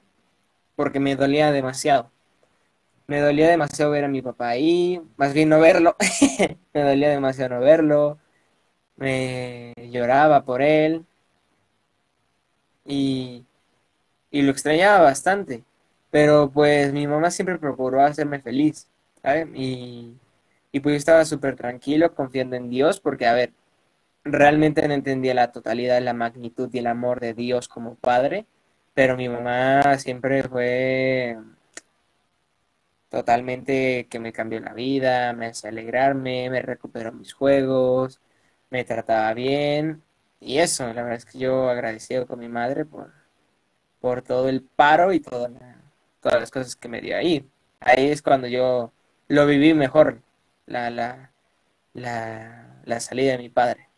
porque 0.76 1.00
me 1.00 1.16
dolía 1.16 1.52
demasiado. 1.52 2.11
Me 3.09 3.21
dolía 3.21 3.49
demasiado 3.49 3.91
ver 3.93 4.05
a 4.05 4.09
mi 4.09 4.21
papá 4.23 4.49
ahí, 4.51 5.01
más 5.17 5.33
bien 5.33 5.49
no 5.49 5.61
verlo. 5.61 5.97
me 6.75 6.83
dolía 6.83 7.11
demasiado 7.11 7.57
no 7.57 7.61
verlo. 7.61 8.19
Me 8.97 9.75
lloraba 9.91 10.45
por 10.45 10.63
él 10.63 11.07
y, 12.85 13.45
y 14.31 14.43
lo 14.43 14.53
extrañaba 14.53 15.01
bastante. 15.05 15.65
Pero 16.11 16.51
pues 16.53 16.93
mi 16.93 17.07
mamá 17.07 17.31
siempre 17.31 17.59
procuró 17.59 18.03
hacerme 18.03 18.41
feliz. 18.41 18.89
Y, 19.55 20.15
y 20.73 20.81
pues 20.81 20.95
yo 20.95 20.99
estaba 20.99 21.25
súper 21.25 21.57
tranquilo, 21.57 22.15
confiando 22.15 22.57
en 22.57 22.71
Dios, 22.71 23.01
porque 23.01 23.27
a 23.27 23.35
ver, 23.35 23.53
realmente 24.25 24.87
no 24.89 24.95
entendía 24.95 25.35
la 25.35 25.53
totalidad, 25.53 26.03
la 26.03 26.15
magnitud 26.15 26.71
y 26.73 26.79
el 26.79 26.87
amor 26.89 27.21
de 27.21 27.35
Dios 27.35 27.69
como 27.69 27.97
padre, 27.97 28.47
pero 28.95 29.17
mi 29.17 29.29
mamá 29.29 29.99
siempre 29.99 30.43
fue 30.45 31.39
totalmente 33.09 34.07
que 34.11 34.19
me 34.21 34.33
cambió 34.33 34.61
la 34.61 34.75
vida, 34.75 35.33
me 35.33 35.47
hacía 35.49 35.71
alegrarme, 35.71 36.51
me 36.51 36.63
recuperó 36.63 37.13
mis 37.13 37.33
juegos, 37.33 38.21
me 38.71 38.85
trataba 38.85 39.33
bien, 39.35 40.03
y 40.41 40.59
eso, 40.59 40.87
la 40.93 41.03
verdad 41.03 41.15
es 41.19 41.25
que 41.27 41.39
yo 41.39 41.69
agradecido 41.71 42.27
con 42.27 42.39
mi 42.41 42.49
madre 42.49 42.85
por, 42.85 43.13
por 44.01 44.23
todo 44.23 44.49
el 44.49 44.63
paro 44.63 45.13
y 45.13 45.21
todas 45.21 45.53
las 46.23 46.51
cosas 46.51 46.77
que 46.77 46.89
me 46.89 47.01
dio 47.01 47.17
ahí. 47.17 47.49
Ahí 47.81 48.09
es 48.11 48.23
cuando 48.23 48.49
yo 48.49 48.93
lo 49.29 49.47
viví 49.47 49.75
mejor, 49.75 50.23
la, 50.67 50.91
la, 50.91 51.33
la, 51.95 52.81
la 52.85 53.01
salida 53.01 53.33
de 53.33 53.39
mi 53.39 53.49
padre. 53.51 53.89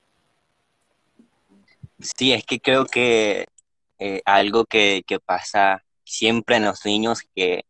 Sí, 2.00 2.32
es 2.32 2.44
que 2.44 2.60
creo 2.60 2.86
que 2.86 3.46
eh, 3.98 4.22
algo 4.24 4.64
que, 4.66 5.02
que 5.06 5.18
pasa 5.20 5.84
siempre 6.04 6.56
en 6.56 6.64
los 6.64 6.84
niños 6.84 7.22
que, 7.34 7.64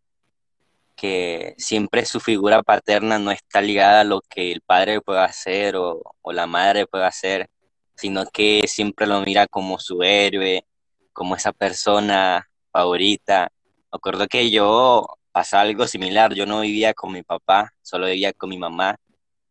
que 0.99 1.55
siempre 1.59 2.05
su 2.05 2.19
figura 2.19 2.63
paterna 2.65 3.21
no 3.21 3.31
está 3.31 3.61
ligada 3.63 4.01
a 4.01 4.05
lo 4.05 4.21
que 4.21 4.51
el 4.51 4.63
padre 4.63 5.01
puede 5.01 5.21
hacer 5.21 5.77
o, 5.77 6.03
la 6.25 6.47
madre 6.49 6.87
puede 6.89 7.05
hacer, 7.07 7.49
sino 7.95 8.27
que 8.27 8.65
siempre 8.67 9.07
lo 9.07 9.21
mira 9.23 9.47
como 9.47 9.79
su 9.79 10.03
héroe, 10.03 10.67
como 11.13 11.37
esa 11.37 11.53
persona 11.53 12.51
favorita. 12.73 13.49
Me 13.93 13.97
acuerdo 13.97 14.27
que 14.27 14.51
yo 14.51 15.07
pasaba 15.31 15.63
algo 15.63 15.87
similar, 15.87 16.35
yo 16.35 16.47
no 16.47 16.61
vivía 16.61 16.93
con 16.95 17.13
mi 17.13 17.23
papá, 17.23 17.73
solo 17.81 18.07
vivía 18.07 18.33
con 18.33 18.51
mi 18.51 18.59
mamá, 18.59 18.97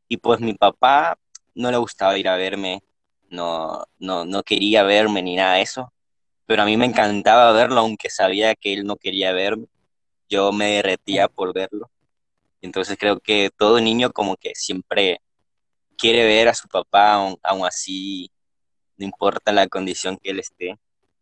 y 0.10 0.18
pues 0.18 0.42
mi 0.42 0.54
papá 0.54 1.18
no 1.56 1.72
le 1.72 1.78
gustaba 1.78 2.18
ir 2.18 2.28
a 2.28 2.36
verme, 2.36 2.84
no, 3.30 3.86
no, 4.00 4.26
no 4.26 4.44
quería 4.44 4.84
verme 4.84 5.24
ni 5.24 5.36
nada 5.38 5.56
de 5.56 5.62
eso, 5.62 5.94
pero 6.46 6.64
a 6.64 6.66
mí 6.66 6.76
me 6.76 6.86
encantaba 6.86 7.54
verlo, 7.54 7.80
aunque 7.80 8.10
sabía 8.10 8.54
que 8.56 8.74
él 8.74 8.86
no 8.86 8.98
quería 8.98 9.32
verme, 9.32 9.68
yo 10.30 10.52
me 10.52 10.72
derretía 10.76 11.28
por 11.28 11.54
verlo. 11.54 11.90
Entonces 12.62 12.98
creo 13.00 13.20
que 13.20 13.50
todo 13.56 13.80
niño 13.80 14.12
como 14.12 14.36
que 14.38 14.54
siempre 14.56 15.22
quiere 15.98 16.26
ver 16.26 16.48
a 16.50 16.54
su 16.54 16.68
papá, 16.68 17.14
aun, 17.16 17.38
aun 17.44 17.66
así, 17.66 18.32
no 18.98 19.06
importa 19.06 19.52
la 19.52 19.68
condición 19.68 20.18
que 20.18 20.32
él 20.32 20.40
esté. 20.40 20.78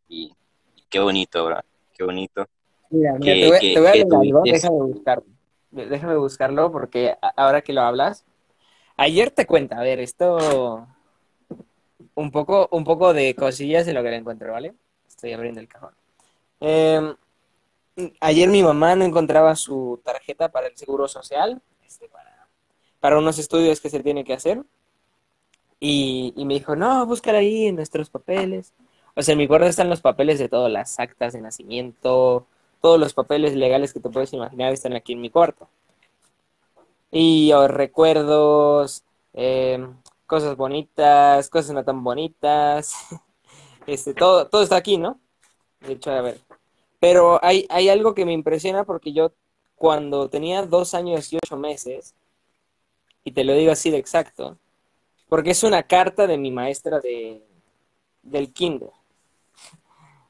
Y, 0.08 0.34
y 0.76 0.84
qué 0.90 1.00
bonito, 1.00 1.46
bro, 1.46 1.60
qué 1.94 2.04
bonito. 2.04 2.46
Mira, 2.90 3.14
mira, 3.14 3.34
Que- 3.34 3.40
te 3.42 3.48
voy, 3.48 3.60
que- 3.60 3.74
te 3.74 3.80
voy 3.80 3.90
a 3.90 4.20
algo, 4.22 4.44
déjame 4.46 4.78
buscarlo. 4.78 5.26
Déjame 5.72 6.16
buscarlo 6.16 6.72
porque 6.72 7.16
ahora 7.36 7.62
que 7.62 7.74
lo 7.74 7.82
hablas, 7.82 8.26
ayer 8.96 9.32
te 9.32 9.46
cuenta, 9.46 9.78
a 9.80 9.84
ver, 9.84 10.00
esto 10.00 10.88
un 12.16 12.32
poco, 12.32 12.68
un 12.72 12.84
poco 12.84 13.14
de 13.14 13.36
cosillas 13.36 13.86
de 13.86 13.94
lo 13.94 14.04
que 14.04 14.10
le 14.10 14.18
encuentro, 14.18 14.52
¿vale? 14.54 14.74
Estoy 15.08 15.34
abriendo 15.34 15.60
el 15.60 15.68
cajón. 15.68 15.94
Eh, 16.62 17.16
ayer 18.20 18.50
mi 18.50 18.64
mamá 18.64 18.96
no 18.96 19.06
encontraba 19.06 19.56
su 19.56 20.02
tarjeta 20.04 20.50
para 20.52 20.68
el 20.68 20.78
seguro 20.78 21.08
social, 21.08 21.62
este, 21.86 22.10
para, 23.00 23.18
unos 23.18 23.38
estudios 23.40 23.80
que 23.82 23.90
se 23.90 24.02
tiene 24.02 24.24
que 24.24 24.34
hacer. 24.34 24.64
Y, 25.80 26.34
me 26.38 26.56
dijo, 26.56 26.76
no, 26.76 27.06
búscala 27.06 27.40
ahí 27.40 27.68
en 27.68 27.76
nuestros 27.76 28.10
papeles. 28.10 28.74
O 29.16 29.22
sea, 29.22 29.34
en 29.34 29.40
mi 29.40 29.48
cuarto 29.48 29.68
están 29.68 29.90
los 29.90 30.02
papeles 30.02 30.40
de 30.40 30.50
todas 30.50 30.72
las 30.72 31.00
actas 31.00 31.34
de 31.34 31.42
nacimiento, 31.42 32.48
todos 32.82 33.00
los 33.00 33.14
papeles 33.14 33.56
legales 33.56 33.94
que 33.94 34.00
te 34.00 34.10
puedes 34.10 34.34
imaginar 34.34 34.74
están 34.74 34.94
aquí 34.94 35.14
en 35.14 35.22
mi 35.22 35.30
cuarto. 35.30 35.70
Y 37.12 37.52
oh, 37.54 37.68
recuerdos, 37.68 39.04
eh, 39.34 39.88
cosas 40.26 40.58
bonitas, 40.58 41.50
cosas 41.50 41.72
no 41.74 41.84
tan 41.84 42.04
bonitas, 42.04 42.94
este, 43.88 44.14
todo, 44.14 44.48
todo 44.48 44.64
está 44.64 44.78
aquí, 44.78 44.98
¿no? 44.98 45.20
De 45.82 45.94
hecho, 45.94 46.12
a 46.12 46.22
ver. 46.22 46.45
Pero 47.06 47.40
hay, 47.46 47.68
hay 47.70 47.90
algo 47.90 48.16
que 48.16 48.26
me 48.26 48.34
impresiona 48.34 48.84
porque 48.84 49.14
yo 49.14 49.32
cuando 49.76 50.28
tenía 50.28 50.64
dos 50.64 50.96
años 50.96 51.32
y 51.32 51.38
ocho 51.38 51.56
meses, 51.56 52.16
y 53.24 53.32
te 53.32 53.44
lo 53.44 53.54
digo 53.54 53.72
así 53.72 53.92
de 53.92 54.00
exacto, 54.00 54.58
porque 55.30 55.52
es 55.52 55.62
una 55.62 55.84
carta 55.84 56.26
de 56.26 56.40
mi 56.40 56.50
maestra 56.50 57.00
de, 57.02 57.44
del 58.24 58.52
kinder. 58.52 58.90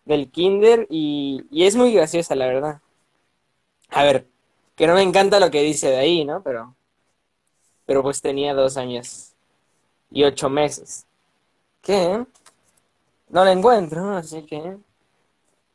Del 0.04 0.30
kinder 0.30 0.86
y, 0.90 1.46
y 1.50 1.64
es 1.64 1.78
muy 1.78 1.94
graciosa, 1.94 2.36
la 2.36 2.48
verdad. 2.48 2.82
A 3.88 4.04
ver, 4.04 4.28
que 4.76 4.86
no 4.86 4.96
me 4.96 5.02
encanta 5.02 5.40
lo 5.40 5.52
que 5.52 5.62
dice 5.62 5.88
de 5.88 5.98
ahí, 5.98 6.26
¿no? 6.26 6.44
Pero, 6.44 6.76
pero 7.86 8.04
pues 8.04 8.22
tenía 8.22 8.54
dos 8.54 8.76
años 8.76 9.32
y 10.12 10.26
ocho 10.26 10.50
meses. 10.50 11.06
¿Qué? 11.82 12.26
No 13.30 13.46
la 13.46 13.54
encuentro, 13.54 14.18
así 14.18 14.42
que 14.44 14.78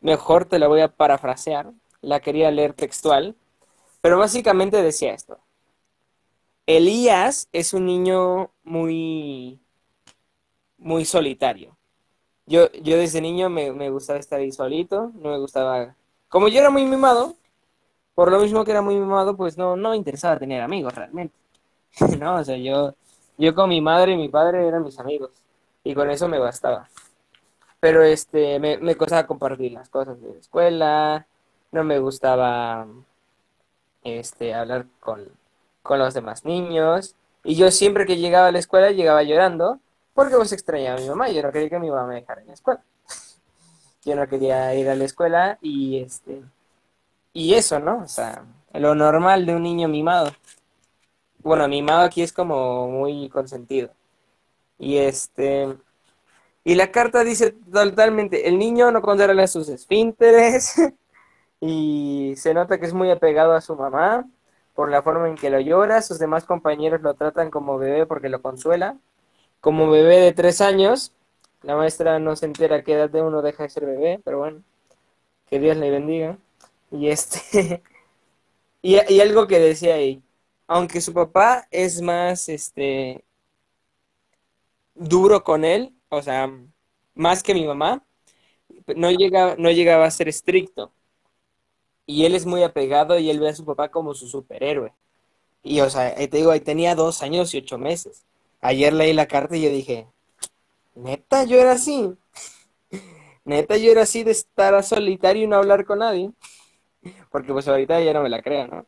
mejor 0.00 0.44
te 0.46 0.58
la 0.58 0.68
voy 0.68 0.80
a 0.80 0.88
parafrasear. 0.88 1.72
La 2.02 2.20
quería 2.20 2.50
leer 2.50 2.72
textual, 2.74 3.36
pero 4.00 4.18
básicamente 4.18 4.82
decía 4.82 5.14
esto. 5.14 5.38
Elías 6.66 7.48
es 7.52 7.74
un 7.74 7.86
niño 7.86 8.52
muy, 8.62 9.60
muy 10.78 11.04
solitario. 11.04 11.76
Yo, 12.46 12.70
yo 12.72 12.96
desde 12.96 13.20
niño 13.20 13.50
me, 13.50 13.72
me 13.72 13.90
gustaba 13.90 14.18
estar 14.18 14.40
ahí 14.40 14.52
solito, 14.52 15.12
no 15.14 15.30
me 15.30 15.38
gustaba... 15.38 15.94
Como 16.28 16.48
yo 16.48 16.60
era 16.60 16.70
muy 16.70 16.84
mimado, 16.84 17.36
por 18.14 18.30
lo 18.30 18.40
mismo 18.40 18.64
que 18.64 18.72
era 18.72 18.82
muy 18.82 18.96
mimado, 18.96 19.36
pues 19.36 19.56
no, 19.58 19.76
no 19.76 19.90
me 19.90 19.96
interesaba 19.96 20.38
tener 20.38 20.62
amigos 20.62 20.94
realmente. 20.94 21.34
No, 22.18 22.36
o 22.36 22.44
sea, 22.44 22.56
yo, 22.56 22.94
yo 23.38 23.54
con 23.54 23.68
mi 23.68 23.80
madre 23.80 24.12
y 24.12 24.16
mi 24.16 24.28
padre 24.28 24.66
eran 24.66 24.84
mis 24.84 24.98
amigos, 24.98 25.30
y 25.84 25.94
con 25.94 26.10
eso 26.10 26.28
me 26.28 26.38
bastaba. 26.38 26.88
Pero 27.80 28.02
este, 28.02 28.58
me, 28.58 28.96
costaba 28.96 29.26
compartir 29.26 29.72
las 29.72 29.88
cosas 29.88 30.20
de 30.20 30.34
la 30.34 30.38
escuela, 30.38 31.26
no 31.72 31.84
me 31.84 31.98
gustaba 31.98 32.86
este, 34.04 34.54
hablar 34.54 34.86
con, 35.00 35.28
con 35.82 35.98
los 35.98 36.14
demás 36.14 36.44
niños. 36.44 37.16
Y 37.44 37.56
yo 37.56 37.70
siempre 37.70 38.06
que 38.06 38.18
llegaba 38.18 38.48
a 38.48 38.52
la 38.52 38.58
escuela 38.58 38.90
llegaba 38.90 39.22
llorando 39.22 39.80
porque 40.14 40.36
pues 40.36 40.52
extrañaba 40.52 40.98
a 40.98 41.00
mi 41.00 41.08
mamá. 41.08 41.30
Yo 41.30 41.42
no 41.42 41.52
quería 41.52 41.70
que 41.70 41.78
mi 41.78 41.90
mamá 41.90 42.06
me 42.06 42.16
dejara 42.16 42.42
en 42.42 42.48
la 42.48 42.54
escuela. 42.54 42.82
Yo 44.04 44.16
no 44.16 44.26
quería 44.28 44.74
ir 44.74 44.88
a 44.88 44.94
la 44.94 45.04
escuela 45.04 45.58
y 45.62 46.00
este 46.00 46.42
y 47.32 47.54
eso, 47.54 47.78
¿no? 47.78 47.98
O 48.02 48.08
sea, 48.08 48.44
lo 48.74 48.94
normal 48.94 49.46
de 49.46 49.54
un 49.54 49.62
niño 49.62 49.88
mimado. 49.88 50.32
Bueno, 51.38 51.68
mimado 51.68 52.02
aquí 52.02 52.22
es 52.22 52.32
como 52.32 52.88
muy 52.88 53.28
consentido. 53.30 53.90
Y 54.78 54.98
este 54.98 55.76
y 56.64 56.74
la 56.74 56.90
carta 56.92 57.24
dice 57.24 57.52
totalmente, 57.72 58.48
el 58.48 58.58
niño 58.58 58.90
no 58.92 59.02
controla 59.02 59.46
sus 59.46 59.68
esfínteres 59.68 60.74
y 61.60 62.34
se 62.36 62.54
nota 62.54 62.78
que 62.78 62.86
es 62.86 62.94
muy 62.94 63.10
apegado 63.10 63.54
a 63.54 63.60
su 63.60 63.76
mamá 63.76 64.28
por 64.74 64.90
la 64.90 65.02
forma 65.02 65.28
en 65.28 65.36
que 65.36 65.50
lo 65.50 65.60
llora, 65.60 66.02
sus 66.02 66.18
demás 66.18 66.44
compañeros 66.44 67.02
lo 67.02 67.14
tratan 67.14 67.50
como 67.50 67.78
bebé 67.78 68.06
porque 68.06 68.28
lo 68.28 68.42
consuela. 68.42 68.98
Como 69.60 69.90
bebé 69.90 70.18
de 70.18 70.32
tres 70.32 70.60
años, 70.62 71.12
la 71.62 71.76
maestra 71.76 72.18
no 72.18 72.36
se 72.36 72.46
entera 72.46 72.82
qué 72.84 72.94
edad 72.94 73.10
de 73.10 73.22
uno 73.22 73.42
deja 73.42 73.64
de 73.64 73.70
ser 73.70 73.86
bebé, 73.86 74.20
pero 74.24 74.38
bueno, 74.38 74.62
que 75.48 75.60
Dios 75.60 75.76
le 75.76 75.90
bendiga. 75.90 76.38
Y 76.90 77.08
este, 77.08 77.82
y, 78.82 78.96
y 79.12 79.20
algo 79.20 79.46
que 79.46 79.58
decía 79.60 79.94
ahí, 79.94 80.22
aunque 80.66 81.00
su 81.00 81.12
papá 81.14 81.66
es 81.70 82.00
más, 82.02 82.48
este, 82.48 83.24
duro 84.94 85.42
con 85.44 85.64
él, 85.64 85.94
o 86.10 86.22
sea, 86.22 86.50
más 87.14 87.42
que 87.42 87.54
mi 87.54 87.66
mamá, 87.66 88.04
no 88.96 89.10
llegaba, 89.10 89.56
no 89.58 89.70
llegaba 89.70 90.06
a 90.06 90.10
ser 90.10 90.28
estricto. 90.28 90.92
Y 92.06 92.24
él 92.24 92.34
es 92.34 92.44
muy 92.46 92.62
apegado 92.62 93.18
y 93.18 93.30
él 93.30 93.38
ve 93.40 93.48
a 93.50 93.54
su 93.54 93.64
papá 93.64 93.88
como 93.90 94.14
su 94.14 94.26
superhéroe. 94.26 94.92
Y, 95.62 95.80
o 95.80 95.90
sea, 95.90 96.14
te 96.14 96.28
digo, 96.28 96.50
ahí 96.50 96.60
tenía 96.60 96.94
dos 96.94 97.22
años 97.22 97.54
y 97.54 97.58
ocho 97.58 97.78
meses. 97.78 98.26
Ayer 98.60 98.92
leí 98.92 99.12
la 99.12 99.26
carta 99.26 99.56
y 99.56 99.62
yo 99.62 99.70
dije, 99.70 100.08
neta, 100.94 101.44
yo 101.44 101.60
era 101.60 101.72
así. 101.72 102.14
Neta, 103.44 103.76
yo 103.78 103.90
era 103.90 104.02
así 104.02 104.22
de 104.24 104.32
estar 104.32 104.82
solitario 104.84 105.44
y 105.44 105.46
no 105.46 105.56
hablar 105.56 105.84
con 105.84 106.00
nadie. 106.00 106.32
Porque 107.30 107.52
pues 107.52 107.68
ahorita 107.68 108.00
ya 108.00 108.12
no 108.12 108.22
me 108.22 108.28
la 108.28 108.42
creo, 108.42 108.66
¿no? 108.68 108.86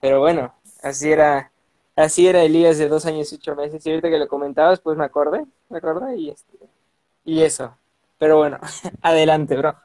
Pero 0.00 0.20
bueno, 0.20 0.54
así 0.82 1.10
era, 1.10 1.52
así 1.96 2.26
era 2.26 2.42
Elías 2.42 2.78
de 2.78 2.88
dos 2.88 3.06
años 3.06 3.32
y 3.32 3.36
ocho 3.36 3.54
meses. 3.54 3.84
Y 3.84 3.90
ahorita 3.90 4.10
que 4.10 4.18
lo 4.18 4.28
comentabas, 4.28 4.80
pues 4.80 4.96
me 4.96 5.04
acordé, 5.04 5.44
me 5.68 5.78
acordé 5.78 6.16
y 6.16 6.30
este, 6.30 6.58
y 7.24 7.42
eso. 7.42 7.76
Pero 8.18 8.38
bueno, 8.38 8.58
adelante, 9.02 9.56
bro. 9.56 9.76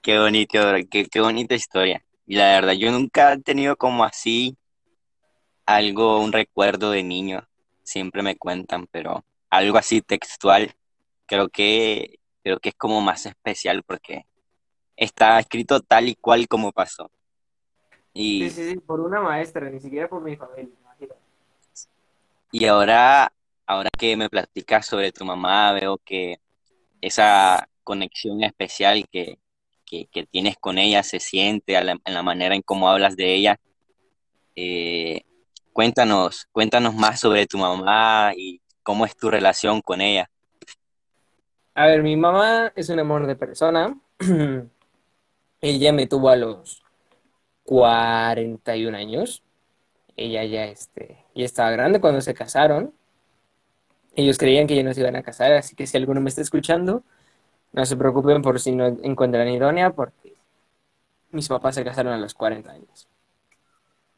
Qué 0.00 0.18
bonito, 0.18 0.58
qué, 0.90 1.06
qué 1.06 1.20
bonita 1.20 1.54
historia. 1.54 2.04
Y 2.26 2.36
la 2.36 2.46
verdad, 2.46 2.72
yo 2.72 2.90
nunca 2.90 3.32
he 3.32 3.40
tenido 3.40 3.76
como 3.76 4.04
así 4.04 4.56
algo, 5.66 6.20
un 6.20 6.32
recuerdo 6.32 6.90
de 6.90 7.02
niño. 7.02 7.46
Siempre 7.82 8.22
me 8.22 8.36
cuentan, 8.36 8.86
pero 8.90 9.24
algo 9.50 9.78
así 9.78 10.00
textual, 10.02 10.74
creo 11.26 11.48
que, 11.48 12.18
creo 12.42 12.58
que 12.58 12.70
es 12.70 12.74
como 12.74 13.00
más 13.00 13.26
especial 13.26 13.82
porque 13.82 14.26
está 14.96 15.38
escrito 15.38 15.80
tal 15.80 16.08
y 16.08 16.14
cual 16.16 16.48
como 16.48 16.72
pasó. 16.72 17.10
Sí, 18.38 18.48
Y, 18.48 18.50
sí, 18.50 18.70
sí, 18.70 18.80
por 18.80 19.00
una 19.00 19.20
maestra, 19.20 19.68
ni 19.70 19.80
siquiera 19.80 20.08
por 20.08 20.22
mi 20.22 20.36
familia. 20.36 20.74
imagínate. 20.80 21.20
y 22.52 22.64
ahora, 22.66 23.32
ahora 23.66 23.90
que 23.98 24.16
me 24.16 24.28
platicas 24.30 24.86
sobre 24.86 25.12
tu 25.12 25.24
mamá, 25.24 25.72
veo 25.72 25.98
que 25.98 26.36
esa 27.00 27.68
conexión 27.84 28.42
especial 28.44 29.06
que, 29.10 29.38
que, 29.86 30.06
que 30.08 30.26
tienes 30.26 30.56
con 30.58 30.78
ella 30.78 31.02
se 31.02 31.20
siente 31.20 31.80
la- 31.84 31.98
en 32.04 32.14
la 32.14 32.22
manera 32.22 32.54
en 32.54 32.62
cómo 32.62 32.88
hablas 32.90 33.16
de 33.16 33.34
ella. 33.34 33.60
Eh, 34.56 35.22
cuéntanos, 35.72 36.46
cuéntanos 36.52 36.94
más 36.94 37.20
sobre 37.20 37.46
tu 37.46 37.58
mamá 37.58 38.32
y 38.36 38.60
cómo 38.82 39.06
es 39.06 39.16
tu 39.16 39.30
relación 39.30 39.80
con 39.82 40.00
ella. 40.00 40.30
A 41.74 41.86
ver, 41.86 42.02
mi 42.02 42.16
mamá 42.16 42.72
es 42.74 42.88
un 42.88 42.98
amor 42.98 43.26
de 43.26 43.36
persona. 43.36 43.96
Ella 45.60 45.92
me 45.92 46.06
tuvo 46.06 46.30
a 46.30 46.36
los 46.36 46.82
41 47.66 48.96
años. 48.96 49.42
Ella 50.16 50.44
ya, 50.44 50.64
este, 50.64 51.18
ya 51.34 51.44
estaba 51.44 51.70
grande 51.70 52.00
cuando 52.00 52.20
se 52.22 52.34
casaron. 52.34 52.94
Ellos 54.14 54.38
creían 54.38 54.66
que 54.66 54.76
ya 54.76 54.82
no 54.82 54.94
se 54.94 55.00
iban 55.00 55.16
a 55.16 55.22
casar, 55.22 55.52
así 55.52 55.76
que 55.76 55.86
si 55.86 55.96
alguno 55.98 56.22
me 56.22 56.30
está 56.30 56.40
escuchando, 56.40 57.02
no 57.72 57.84
se 57.84 57.96
preocupen 57.96 58.40
por 58.40 58.58
si 58.60 58.72
no 58.72 58.86
encuentran 58.86 59.48
idónea, 59.48 59.90
porque 59.90 60.34
mis 61.30 61.48
papás 61.48 61.74
se 61.74 61.84
casaron 61.84 62.14
a 62.14 62.18
los 62.18 62.32
40 62.32 62.72
años. 62.72 63.08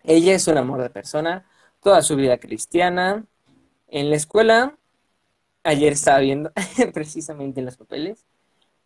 Ella 0.05 0.35
es 0.35 0.47
un 0.47 0.57
amor 0.59 0.81
de 0.83 0.91
persona, 0.91 1.47
toda 1.83 2.03
su 2.03 2.15
vida 2.15 2.39
cristiana. 2.39 3.25
En 3.89 4.11
la 4.11 4.17
escuela, 4.17 4.77
ayer 5.65 5.95
estaba 5.95 6.21
viendo 6.21 6.53
precisamente 6.95 7.61
en 7.61 7.67
los 7.67 7.77
papeles, 7.77 8.25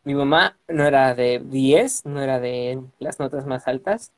mi 0.05 0.15
mamá 0.15 0.59
no 0.67 0.85
era 0.85 1.15
de 1.15 1.41
10, 1.45 2.07
no 2.07 2.21
era 2.21 2.41
de 2.41 2.83
las 2.99 3.21
notas 3.21 3.47
más 3.47 3.69
altas, 3.69 4.13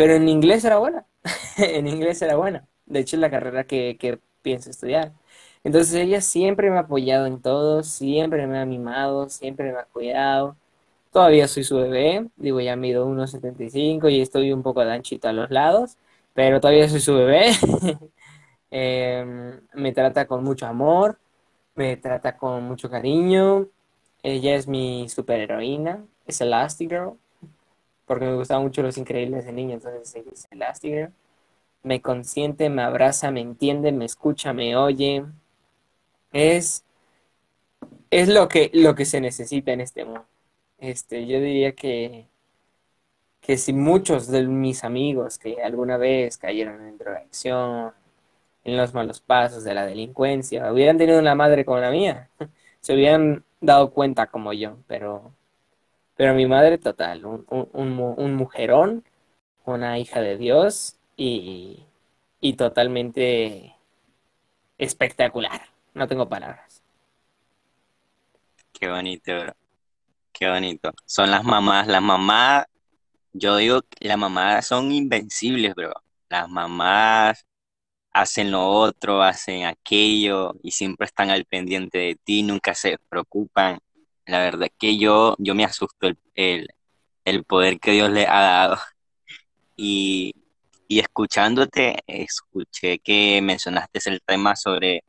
pero 0.00 0.14
en 0.14 0.30
inglés 0.30 0.64
era 0.64 0.78
buena. 0.78 1.04
En 1.58 1.86
inglés 1.86 2.22
era 2.22 2.34
buena. 2.36 2.66
De 2.86 3.00
hecho, 3.00 3.16
es 3.16 3.20
la 3.20 3.30
carrera 3.30 3.64
que, 3.64 3.98
que 4.00 4.18
pienso 4.40 4.70
estudiar. 4.70 5.12
Entonces 5.62 5.94
ella 5.94 6.22
siempre 6.22 6.70
me 6.70 6.78
ha 6.78 6.80
apoyado 6.80 7.26
en 7.26 7.42
todo, 7.42 7.82
siempre 7.82 8.46
me 8.46 8.58
ha 8.58 8.64
mimado, 8.64 9.28
siempre 9.28 9.70
me 9.70 9.78
ha 9.78 9.84
cuidado. 9.84 10.56
Todavía 11.12 11.46
soy 11.48 11.64
su 11.64 11.76
bebé, 11.76 12.28
digo, 12.36 12.60
ya 12.60 12.76
mido 12.76 13.06
1,75 13.06 14.08
y 14.10 14.22
estoy 14.22 14.52
un 14.54 14.62
poco 14.62 14.82
de 14.86 14.92
anchito 14.92 15.28
a 15.28 15.34
los 15.34 15.50
lados, 15.50 15.98
pero 16.34 16.60
todavía 16.60 16.88
soy 16.88 17.00
su 17.00 17.14
bebé. 17.14 17.50
Em, 18.72 19.60
me 19.74 19.92
trata 19.92 20.26
con 20.26 20.44
mucho 20.44 20.66
amor, 20.66 21.18
me 21.74 21.96
trata 21.98 22.36
con 22.38 22.64
mucho 22.64 22.90
cariño. 22.90 23.68
Ella 24.22 24.54
es 24.56 24.68
mi 24.68 25.08
superheroína, 25.10 26.04
es 26.26 26.40
Elastigirl, 26.40 27.18
porque 28.10 28.24
me 28.24 28.34
gustaban 28.34 28.64
mucho 28.64 28.82
los 28.82 28.98
increíbles 28.98 29.44
de 29.44 29.52
niño, 29.52 29.74
entonces 29.74 30.12
ella 30.16 30.32
es 30.32 30.48
Elastigirl. 30.50 31.12
Me 31.84 32.02
consiente, 32.02 32.68
me 32.68 32.82
abraza, 32.82 33.30
me 33.30 33.40
entiende, 33.40 33.92
me 33.92 34.04
escucha, 34.04 34.52
me 34.52 34.74
oye. 34.74 35.24
Es, 36.32 36.84
es 38.10 38.28
lo 38.28 38.48
que, 38.48 38.72
lo 38.74 38.96
que 38.96 39.04
se 39.04 39.20
necesita 39.20 39.70
en 39.70 39.80
este 39.82 40.04
mundo. 40.04 40.26
Este, 40.78 41.24
yo 41.24 41.38
diría 41.38 41.76
que, 41.76 42.26
que 43.40 43.56
si 43.56 43.72
muchos 43.72 44.26
de 44.26 44.42
mis 44.48 44.82
amigos 44.82 45.38
que 45.38 45.62
alguna 45.62 45.96
vez 45.96 46.36
cayeron 46.36 46.84
en 46.84 46.98
drogadicción, 46.98 47.92
en 48.64 48.76
los 48.76 48.92
malos 48.92 49.20
pasos 49.20 49.62
de 49.62 49.74
la 49.74 49.86
delincuencia, 49.86 50.72
hubieran 50.72 50.98
tenido 50.98 51.20
una 51.20 51.36
madre 51.36 51.64
como 51.64 51.78
la 51.78 51.92
mía, 51.92 52.28
se 52.80 52.92
hubieran 52.92 53.44
dado 53.60 53.92
cuenta 53.92 54.26
como 54.26 54.52
yo, 54.52 54.78
pero, 54.88 55.32
pero 56.20 56.34
mi 56.34 56.46
madre 56.46 56.78
total, 56.78 57.24
un, 57.26 57.46
un, 57.50 57.70
un 57.72 57.90
mu- 57.96 58.14
un 58.14 58.34
mujerón, 58.36 59.04
una 59.64 59.98
hija 59.98 60.20
de 60.22 60.36
Dios 60.38 60.98
y, 61.16 61.86
y 62.40 62.54
totalmente 62.54 63.76
espectacular. 64.78 65.60
No 65.94 66.08
tengo 66.08 66.28
palabras. 66.28 66.82
Qué 68.72 68.88
bonito, 68.88 69.32
bro. 69.40 69.54
Qué 70.32 70.50
bonito. 70.50 70.92
Son 71.06 71.30
las 71.30 71.44
mamás. 71.44 71.88
Las 71.88 72.02
mamás, 72.02 72.66
yo 73.34 73.56
digo 73.58 73.82
que 73.82 74.08
las 74.08 74.18
mamás 74.18 74.66
son 74.66 74.92
invencibles, 74.92 75.74
bro. 75.76 75.92
Las 76.30 76.48
mamás 76.50 77.46
hacen 78.12 78.52
lo 78.52 78.68
otro, 78.68 79.22
hacen 79.22 79.64
aquello 79.66 80.54
y 80.62 80.72
siempre 80.72 81.06
están 81.06 81.30
al 81.30 81.46
pendiente 81.46 81.98
de 81.98 82.16
ti, 82.24 82.42
nunca 82.44 82.74
se 82.74 82.98
preocupan. 83.10 83.80
La 84.26 84.40
verdad 84.40 84.68
que 84.78 84.98
yo, 84.98 85.36
yo 85.38 85.54
me 85.54 85.64
asusto 85.64 86.06
el, 86.06 86.18
el, 86.34 86.68
el 87.24 87.44
poder 87.44 87.80
que 87.80 87.92
Dios 87.92 88.10
le 88.10 88.26
ha 88.26 88.40
dado. 88.40 88.76
Y, 89.82 90.34
y 90.88 90.98
escuchándote, 90.98 92.00
escuché 92.06 92.98
que 92.98 93.40
mencionaste 93.40 93.98
el 94.10 94.20
tema 94.20 94.54
sobre, 94.54 95.04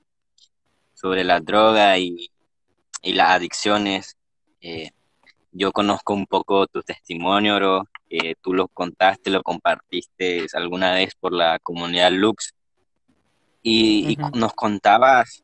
sobre 0.93 1.25
la 1.25 1.41
droga 1.41 1.97
y, 1.97 2.31
y 3.01 3.13
las 3.13 3.31
adicciones. 3.31 4.17
Eh, 4.61 4.91
yo 5.51 5.71
conozco 5.71 6.13
un 6.13 6.25
poco 6.25 6.67
tu 6.67 6.81
testimonio, 6.81 7.55
bro. 7.55 7.89
Eh, 8.09 8.35
tú 8.41 8.53
lo 8.53 8.67
contaste, 8.67 9.29
lo 9.29 9.43
compartiste 9.43 10.45
alguna 10.53 10.93
vez 10.93 11.15
por 11.15 11.33
la 11.33 11.59
comunidad 11.59 12.11
Lux. 12.11 12.53
Y, 13.63 14.17
nos 14.33 14.53
contabas 14.53 15.43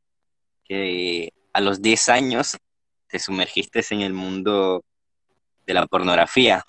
que 0.64 1.34
a 1.54 1.62
los 1.62 1.82
10 1.82 2.10
años 2.10 2.58
te 3.08 3.20
sumergiste 3.20 3.82
en 3.92 4.02
el 4.02 4.14
mundo 4.14 4.84
de 5.66 5.74
la 5.74 5.86
pornografía. 5.86 6.64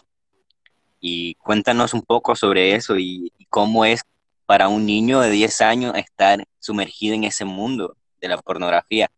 Y 1.01 1.35
cuéntanos 1.37 1.95
un 1.95 2.03
poco 2.03 2.35
sobre 2.35 2.75
eso 2.75 2.99
y, 2.99 3.33
cómo 3.49 3.87
es 3.87 4.03
para 4.45 4.69
un 4.69 4.85
niño 4.85 5.21
de 5.21 5.31
10 5.31 5.61
años 5.63 5.95
estar 5.97 6.45
sumergido 6.59 7.15
en 7.15 7.25
ese 7.25 7.47
mundo 7.47 7.97
de 8.21 8.29
la 8.29 8.37
pornografía. 8.37 9.09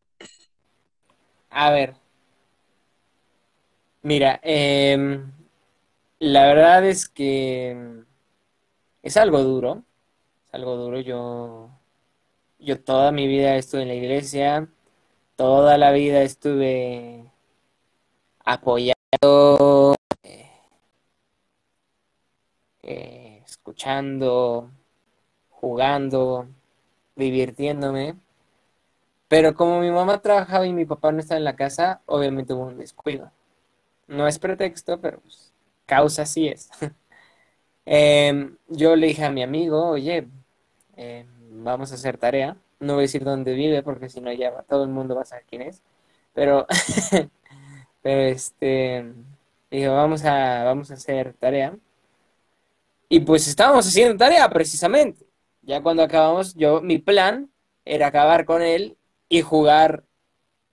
A 1.48 1.70
ver, 1.70 1.94
mira, 4.02 4.38
em, 4.44 5.32
la 6.20 6.46
verdad 6.46 6.84
es 6.86 7.08
que 7.08 8.04
es 9.02 9.16
algo 9.16 9.42
duro, 9.42 9.82
es 10.48 10.54
algo 10.54 10.76
duro. 10.76 11.00
Yo, 11.00 11.70
yo 12.60 12.80
toda 12.80 13.10
mi 13.10 13.26
vida 13.26 13.56
estuve 13.56 13.82
en 13.82 13.88
la 13.88 13.94
iglesia, 13.94 14.68
toda 15.40 15.78
la 15.78 15.90
vida 15.90 16.20
estuve 16.20 17.24
apoyando, 18.44 19.94
eh, 20.22 20.50
eh, 22.82 23.42
escuchando, 23.46 24.70
jugando, 25.48 26.46
divirtiéndome. 27.16 28.16
Pero 29.28 29.54
como 29.54 29.80
mi 29.80 29.90
mamá 29.90 30.20
trabajaba 30.20 30.66
y 30.66 30.74
mi 30.74 30.84
papá 30.84 31.10
no 31.10 31.20
estaba 31.20 31.38
en 31.38 31.44
la 31.44 31.56
casa, 31.56 32.02
obviamente 32.04 32.52
hubo 32.52 32.66
un 32.66 32.76
descuido. 32.76 33.32
No 34.08 34.28
es 34.28 34.38
pretexto, 34.38 35.00
pero 35.00 35.20
pues, 35.20 35.54
causa 35.86 36.26
sí 36.26 36.48
es. 36.48 36.70
Em, 37.86 38.56
yo 38.68 38.96
le 38.96 39.08
dije 39.08 39.24
a 39.24 39.30
mi 39.32 39.42
amigo, 39.42 39.90
oye, 39.90 40.28
em, 40.96 41.26
vamos 41.64 41.92
a 41.92 41.96
hacer 41.96 42.18
tarea. 42.18 42.56
No 42.80 42.94
voy 42.94 43.02
a 43.02 43.02
decir 43.02 43.24
dónde 43.24 43.54
vive 43.54 43.82
porque 43.82 44.08
si 44.08 44.20
no 44.20 44.32
ya 44.32 44.62
todo 44.62 44.84
el 44.84 44.90
mundo 44.90 45.14
va 45.14 45.22
a 45.22 45.24
saber 45.26 45.44
quién 45.48 45.62
es. 45.62 45.82
Pero, 46.34 46.66
pero 48.02 48.20
este, 48.22 49.12
dije, 49.70 49.88
vamos 49.88 50.24
a, 50.24 50.64
vamos 50.64 50.90
a 50.90 50.94
hacer 50.94 51.34
tarea. 51.34 51.76
Y 53.08 53.20
pues 53.20 53.48
estábamos 53.48 53.86
haciendo 53.86 54.16
tarea 54.16 54.48
precisamente. 54.50 55.26
Ya 55.62 55.82
cuando 55.82 56.02
acabamos, 56.02 56.54
yo, 56.54 56.80
mi 56.80 56.98
plan 56.98 57.50
era 57.84 58.08
acabar 58.08 58.44
con 58.44 58.62
él 58.62 58.96
y 59.28 59.42
jugar 59.42 60.04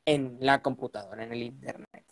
en 0.06 0.38
la 0.40 0.62
computadora, 0.62 1.24
en 1.24 1.34
el 1.34 1.44
internet. 1.44 2.06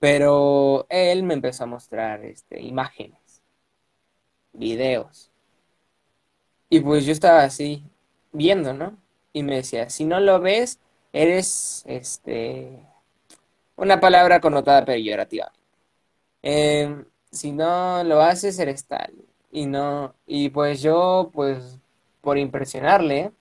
Pero 0.00 0.86
él 0.88 1.22
me 1.22 1.34
empezó 1.34 1.64
a 1.64 1.66
mostrar 1.66 2.24
este, 2.24 2.60
imágenes, 2.60 3.42
videos. 4.52 5.29
Y 6.70 6.80
pues 6.80 7.04
yo 7.06 7.12
estaba 7.12 7.42
así, 7.44 7.84
viendo, 8.32 8.72
¿no? 8.74 8.96
Y 9.32 9.42
me 9.42 9.56
decía, 9.56 9.90
si 9.90 10.04
no 10.04 10.20
lo 10.20 10.40
ves, 10.40 10.80
eres 11.12 11.84
este, 11.86 12.80
una 13.76 14.00
palabra 14.00 14.40
connotada 14.40 14.84
peyorativa. 14.84 15.52
Em, 16.42 17.04
si 17.30 17.52
no 17.52 18.04
lo 18.04 18.20
haces, 18.22 18.58
eres 18.58 18.86
tal. 18.86 19.14
Y 19.52 19.66
no, 19.66 20.14
y 20.26 20.50
pues 20.50 20.82
yo, 20.82 21.30
pues, 21.34 21.78
por 22.22 22.38
impresionarle, 22.38 23.32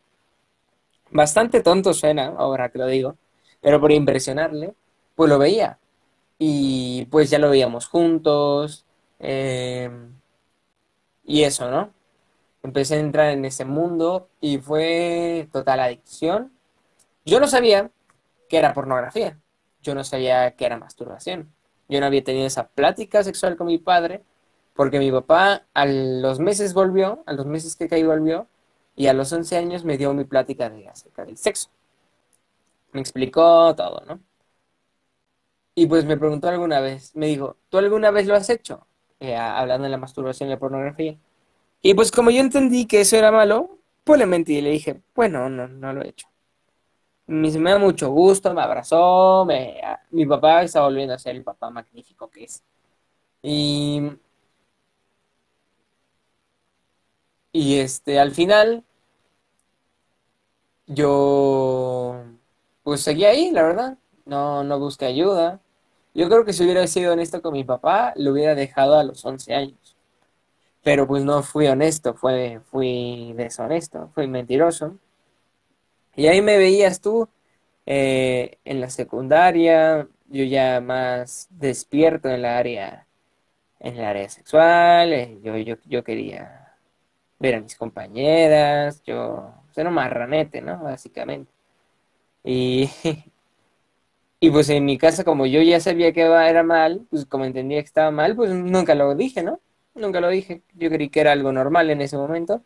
bastante 1.11 1.61
tonto 1.61 1.93
suena, 1.93 2.27
ahora 2.37 2.69
que 2.69 2.79
lo 2.79 2.87
digo, 2.87 3.15
pero 3.61 3.79
por 3.79 3.91
impresionarle, 3.91 4.73
pues 5.15 5.29
lo 5.29 5.37
veía. 5.39 5.79
Y 6.39 7.05
pues 7.11 7.29
ya 7.29 7.39
lo 7.39 7.49
veíamos 7.49 7.87
juntos. 7.87 8.85
eh, 9.19 9.89
y 11.23 11.43
eso, 11.43 11.69
¿no? 11.69 11.93
Empecé 12.63 12.95
a 12.95 12.99
entrar 12.99 13.29
en 13.31 13.45
ese 13.45 13.65
mundo 13.65 14.29
y 14.41 14.57
fue 14.59 15.49
total 15.51 15.79
adicción. 15.79 16.51
Yo 17.25 17.39
no 17.39 17.47
sabía 17.47 17.91
que 18.49 18.57
era 18.57 18.73
pornografía. 18.73 19.39
Yo 19.81 19.95
no 19.95 20.03
sabía 20.03 20.55
que 20.55 20.65
era 20.65 20.77
masturbación. 20.77 21.53
Yo 21.87 21.99
no 21.99 22.05
había 22.05 22.23
tenido 22.23 22.47
esa 22.47 22.67
plática 22.69 23.23
sexual 23.23 23.57
con 23.57 23.67
mi 23.67 23.77
padre 23.77 24.23
porque 24.79 24.99
mi 24.99 25.11
papá 25.11 25.67
a 25.73 25.85
los 25.85 26.39
meses 26.39 26.73
volvió, 26.73 27.23
a 27.25 27.33
los 27.33 27.45
meses 27.45 27.75
que 27.75 27.89
caí 27.89 28.03
volvió, 28.03 28.47
y 28.95 29.07
a 29.07 29.13
los 29.13 29.31
11 29.33 29.57
años 29.57 29.83
me 29.83 29.97
dio 29.97 30.13
mi 30.13 30.23
plática 30.23 30.69
de 30.69 30.87
acerca 30.87 31.25
del 31.25 31.37
sexo. 31.37 31.69
Me 32.91 33.01
explicó 33.01 33.75
todo, 33.75 34.03
¿no? 34.05 34.19
Y 35.75 35.87
pues 35.87 36.05
me 36.05 36.17
preguntó 36.17 36.49
alguna 36.49 36.79
vez, 36.81 37.15
me 37.15 37.27
dijo, 37.27 37.57
¿tú 37.69 37.77
alguna 37.77 38.11
vez 38.11 38.27
lo 38.27 38.35
has 38.35 38.49
hecho? 38.49 38.85
Eh, 39.19 39.35
hablando 39.35 39.83
de 39.85 39.89
la 39.89 39.97
masturbación 39.97 40.49
y 40.49 40.53
la 40.53 40.59
pornografía. 40.59 41.17
Y 41.81 41.93
pues 41.93 42.11
como 42.11 42.29
yo 42.31 42.39
entendí 42.41 42.85
que 42.85 43.01
eso 43.01 43.15
era 43.17 43.31
malo, 43.31 43.79
pues 44.03 44.19
le 44.19 44.25
mentí 44.25 44.57
y 44.57 44.61
le 44.61 44.71
dije, 44.71 45.01
bueno, 45.15 45.49
no, 45.49 45.67
no 45.67 45.93
lo 45.93 46.01
he 46.03 46.09
hecho. 46.09 46.27
Me, 47.27 47.51
me 47.59 47.71
da 47.71 47.77
mucho 47.79 48.09
gusto, 48.11 48.53
me 48.53 48.61
abrazó, 48.61 49.45
me, 49.45 49.81
a- 49.83 49.99
mi 50.11 50.25
papá 50.25 50.63
está 50.63 50.81
volviendo 50.83 51.13
a 51.13 51.19
ser 51.19 51.35
el 51.35 51.43
papá 51.43 51.69
magnífico 51.69 52.29
que 52.29 52.45
es. 52.45 52.63
Y, 53.43 54.01
y 57.51 57.75
este, 57.79 58.19
al 58.19 58.31
final, 58.31 58.83
yo 60.87 62.23
pues 62.83 63.01
seguí 63.01 63.25
ahí, 63.25 63.51
la 63.51 63.63
verdad. 63.63 63.97
No, 64.25 64.63
no 64.63 64.79
busqué 64.79 65.05
ayuda. 65.05 65.61
Yo 66.13 66.27
creo 66.29 66.45
que 66.45 66.53
si 66.53 66.63
hubiera 66.63 66.85
sido 66.87 67.13
honesto 67.13 67.41
con 67.41 67.53
mi 67.53 67.63
papá, 67.63 68.13
lo 68.15 68.31
hubiera 68.33 68.55
dejado 68.55 68.95
a 68.97 69.03
los 69.03 69.23
11 69.25 69.53
años. 69.55 69.95
Pero 70.83 71.07
pues 71.07 71.23
no 71.23 71.43
fui 71.43 71.67
honesto, 71.67 72.15
fue, 72.15 72.61
fui 72.71 73.33
deshonesto, 73.35 74.11
fui 74.13 74.27
mentiroso. 74.27 74.97
Y 76.15 76.27
ahí 76.27 76.41
me 76.41 76.57
veías 76.57 77.01
tú 77.01 77.29
eh, 77.85 78.59
en 78.65 78.81
la 78.81 78.89
secundaria, 78.89 80.07
yo 80.27 80.43
ya 80.45 80.81
más 80.81 81.47
despierto 81.51 82.29
en 82.29 82.41
la 82.43 82.57
área, 82.57 83.07
en 83.79 83.97
el 83.97 84.05
área 84.05 84.29
sexual, 84.29 85.13
eh, 85.13 85.39
yo, 85.43 85.57
yo, 85.57 85.77
yo 85.87 86.03
quería 86.03 86.77
ver 87.39 87.55
a 87.57 87.61
mis 87.61 87.75
compañeras, 87.77 89.03
yo 89.05 89.53
era 89.75 89.89
un 89.89 89.95
marranete, 89.95 90.61
¿no? 90.61 90.79
Básicamente. 90.83 91.51
Y, 92.43 92.89
y 94.39 94.49
pues 94.51 94.69
en 94.69 94.85
mi 94.85 94.97
casa, 94.97 95.23
como 95.23 95.45
yo 95.45 95.61
ya 95.61 95.79
sabía 95.79 96.13
que 96.13 96.21
era 96.21 96.63
mal, 96.63 97.05
pues 97.09 97.25
como 97.25 97.45
entendía 97.45 97.79
que 97.81 97.85
estaba 97.85 98.11
mal, 98.11 98.35
pues 98.35 98.51
nunca 98.51 98.95
lo 98.95 99.15
dije, 99.15 99.43
¿no? 99.43 99.59
Nunca 99.99 100.21
lo 100.21 100.29
dije. 100.29 100.63
Yo 100.75 100.89
creí 100.89 101.09
que 101.09 101.21
era 101.21 101.31
algo 101.33 101.51
normal 101.51 101.89
en 101.89 102.01
ese 102.01 102.17
momento. 102.17 102.63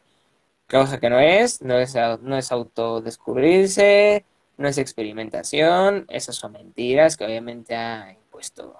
Cosa 0.69 1.00
que 1.00 1.10
no 1.10 1.19
es, 1.19 1.62
no 1.62 1.78
es, 1.80 1.96
no 2.22 2.38
es 2.38 2.52
autodescubrirse, 2.52 4.26
no 4.58 4.67
es 4.69 4.78
experimentación, 4.80 6.06
esas 6.10 6.36
son 6.38 6.54
mentiras 6.54 7.17
que 7.17 7.26
obviamente 7.26 7.76
ha 7.76 8.13
impuesto 8.13 8.78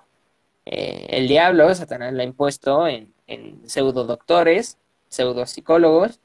eh, 0.66 1.08
el 1.12 1.28
diablo, 1.28 1.74
Satanás 1.76 2.14
lo 2.14 2.22
ha 2.22 2.26
impuesto 2.26 2.88
en, 2.88 3.14
en 3.28 3.70
pseudo 3.70 4.06
doctores, 4.06 4.78
pseudo 5.10 5.46
psicólogos, 5.48 6.22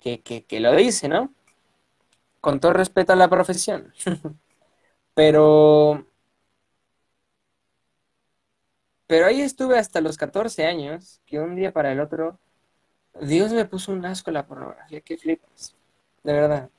que, 0.00 0.20
que, 0.22 0.44
que 0.44 0.60
lo 0.60 0.74
dice, 0.76 1.08
¿no? 1.08 1.34
Con 2.40 2.60
todo 2.60 2.72
respeto 2.72 3.12
a 3.12 3.16
la 3.16 3.28
profesión. 3.28 3.92
Pero, 5.14 6.06
pero 9.08 9.26
ahí 9.26 9.42
estuve 9.42 9.78
hasta 9.78 10.02
los 10.02 10.18
14 10.18 10.66
años, 10.66 11.22
que 11.26 11.40
un 11.40 11.56
día 11.56 11.72
para 11.72 11.92
el 11.92 12.00
otro, 12.00 12.40
Dios 13.22 13.52
me 13.52 13.66
puso 13.66 13.92
un 13.92 14.04
asco 14.06 14.30
la 14.32 14.46
pornografía, 14.46 15.00
que 15.02 15.18
flipas, 15.18 15.76
de 16.24 16.32
verdad. 16.34 16.70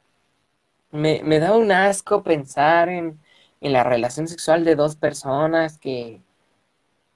Me, 0.91 1.21
me 1.23 1.39
da 1.39 1.55
un 1.55 1.71
asco 1.71 2.23
pensar 2.23 2.89
en, 2.89 3.19
en 3.61 3.73
la 3.73 3.83
relación 3.83 4.27
sexual 4.27 4.65
de 4.65 4.75
dos 4.75 4.95
personas 4.95 5.77
que, 5.77 6.21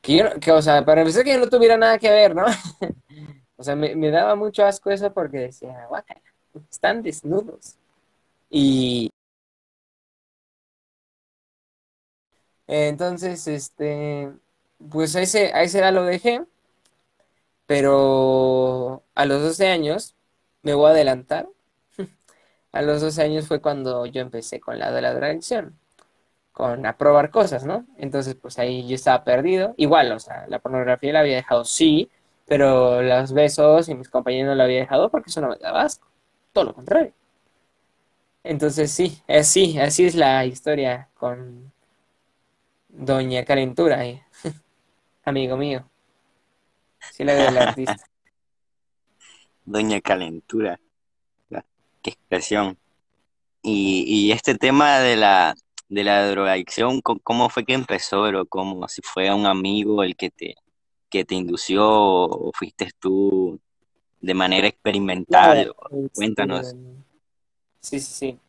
que, 0.02 0.18
yo 0.18 0.40
que, 0.42 0.52
o 0.52 0.62
sea, 0.62 0.86
para 0.86 1.02
empezar 1.02 1.24
que 1.26 1.34
yo 1.34 1.40
no 1.40 1.50
tuviera 1.50 1.78
nada 1.78 2.00
que 2.00 2.12
ver, 2.12 2.36
¿no? 2.36 2.46
O 3.58 3.64
sea, 3.64 3.76
me, 3.76 3.96
me 3.96 4.12
daba 4.12 4.36
mucho 4.36 4.66
asco 4.66 4.92
eso 4.92 5.14
porque 5.14 5.38
decía, 5.40 5.86
guácala, 5.90 6.22
están 6.72 7.04
desnudos. 7.04 7.78
Y 8.50 9.10
entonces, 12.68 13.48
este, 13.48 14.32
pues 14.92 15.16
a 15.16 15.22
ese, 15.22 15.54
a 15.54 15.64
esa 15.64 15.80
edad 15.80 15.94
lo 15.94 16.04
dejé, 16.06 16.42
pero 17.66 19.04
a 19.16 19.26
los 19.26 19.42
12 19.42 19.68
años, 19.68 20.16
me 20.62 20.74
voy 20.74 20.88
a 20.90 20.92
adelantar, 20.94 21.48
a 22.72 22.82
los 22.82 23.02
12 23.02 23.22
años 23.24 23.48
fue 23.48 23.62
cuando 23.62 24.06
yo 24.06 24.22
empecé 24.22 24.60
con 24.60 24.80
la 24.80 24.92
de 24.92 25.02
la 25.02 25.10
adicción. 25.12 25.78
con 26.54 26.86
a 26.86 26.98
probar 26.98 27.32
cosas, 27.32 27.66
¿no? 27.66 27.86
Entonces, 27.98 28.36
pues 28.36 28.60
ahí 28.60 28.88
yo 28.88 28.96
estaba 28.96 29.24
perdido. 29.26 29.76
Igual, 29.78 30.12
o 30.14 30.20
sea, 30.20 30.48
la 30.50 30.60
pornografía 30.60 31.14
la 31.14 31.22
había 31.22 31.38
dejado, 31.38 31.66
sí, 31.66 32.10
pero 32.48 33.02
los 33.04 33.34
besos 33.34 33.90
y 33.90 33.96
mis 33.96 34.10
compañeros 34.10 34.50
no 34.50 34.56
la 34.56 34.66
había 34.66 34.80
dejado 34.82 35.10
porque 35.12 35.30
eso 35.32 35.42
no 35.42 35.50
me 35.50 35.58
daba 35.58 35.84
asco. 35.84 36.08
Todo 36.54 36.66
lo 36.66 36.76
contrario. 36.76 37.14
Entonces, 38.44 38.92
sí, 38.92 39.22
así, 39.28 39.80
así 39.80 40.06
es 40.06 40.16
la 40.16 40.46
historia 40.46 41.10
con 41.16 41.72
Doña 42.90 43.44
Calentura, 43.44 44.06
eh, 44.06 44.24
amigo 45.24 45.58
mío. 45.58 45.90
Sí, 47.12 47.24
la 47.24 47.34
del 47.34 47.58
artista. 47.58 47.98
Doña 49.66 50.02
Calentura, 50.02 50.80
qué 52.02 52.10
expresión. 52.12 52.78
Y, 53.62 54.04
y 54.06 54.32
este 54.32 54.56
tema 54.56 55.00
de 55.00 55.16
la, 55.16 55.56
de 55.88 56.04
la 56.04 56.28
drogadicción, 56.30 57.02
¿cómo 57.02 57.50
fue 57.50 57.66
que 57.66 57.74
empezó, 57.74 58.24
bro? 58.24 58.46
¿Cómo? 58.46 58.88
Si 58.90 59.02
fue 59.02 59.34
un 59.34 59.46
amigo 59.46 60.04
el 60.04 60.16
que 60.18 60.30
te, 60.30 60.56
que 61.10 61.24
te 61.24 61.36
indució 61.36 61.86
o 61.86 62.52
fuiste 62.54 62.90
tú 63.00 63.60
de 64.20 64.34
manera 64.34 64.68
experimental. 64.68 65.74
Cuéntanos. 66.14 66.68
este, 66.68 66.78
Sí, 67.80 68.00
sí, 68.00 68.14
sí. 68.14 68.40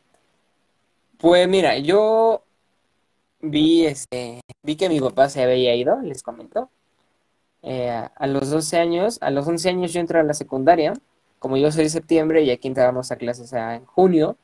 Pues 1.17 1.47
mira, 1.47 1.77
yo 1.77 2.44
vi, 3.51 3.85
este, 3.85 4.41
vi 4.63 4.75
que 4.75 4.89
mi 4.89 4.99
papá 4.99 5.29
se 5.29 5.43
había 5.43 5.75
ido, 5.75 6.01
les 6.01 6.23
comentó. 6.23 6.69
Eh, 7.63 7.89
a 8.15 8.27
los 8.27 8.49
12 8.49 8.77
años, 8.79 9.17
a 9.21 9.31
los 9.31 9.47
11 9.47 9.69
años 9.69 9.93
yo 9.93 9.99
entré 9.99 10.19
a 10.19 10.23
la 10.23 10.33
secundaria. 10.33 10.93
Como 11.39 11.57
yo 11.57 11.71
soy 11.71 11.83
de 11.85 11.89
septiembre 11.89 12.43
y 12.43 12.51
aquí 12.51 12.67
entrábamos 12.67 13.11
a 13.11 13.17
clases 13.17 13.53
en 13.53 13.85
junio, 13.85 14.37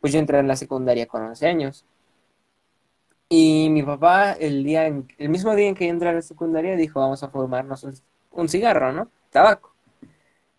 pues 0.00 0.12
yo 0.12 0.18
entré 0.20 0.38
a 0.38 0.42
la 0.42 0.56
secundaria 0.56 1.06
con 1.06 1.22
11 1.22 1.46
años. 1.48 1.84
Y 3.28 3.68
mi 3.70 3.82
papá, 3.82 4.32
el 4.32 4.64
día 4.64 4.86
en- 4.86 5.06
el 5.18 5.28
mismo 5.28 5.54
día 5.54 5.68
en 5.68 5.74
que 5.74 5.86
yo 5.86 5.90
entré 5.92 6.08
a 6.08 6.12
la 6.12 6.22
secundaria, 6.22 6.74
dijo, 6.76 7.00
vamos 7.00 7.22
a 7.22 7.28
fumarnos 7.30 7.84
un, 8.32 8.48
cigarro, 8.48 8.92
¿no? 8.92 9.08
Tabaco. 9.30 9.74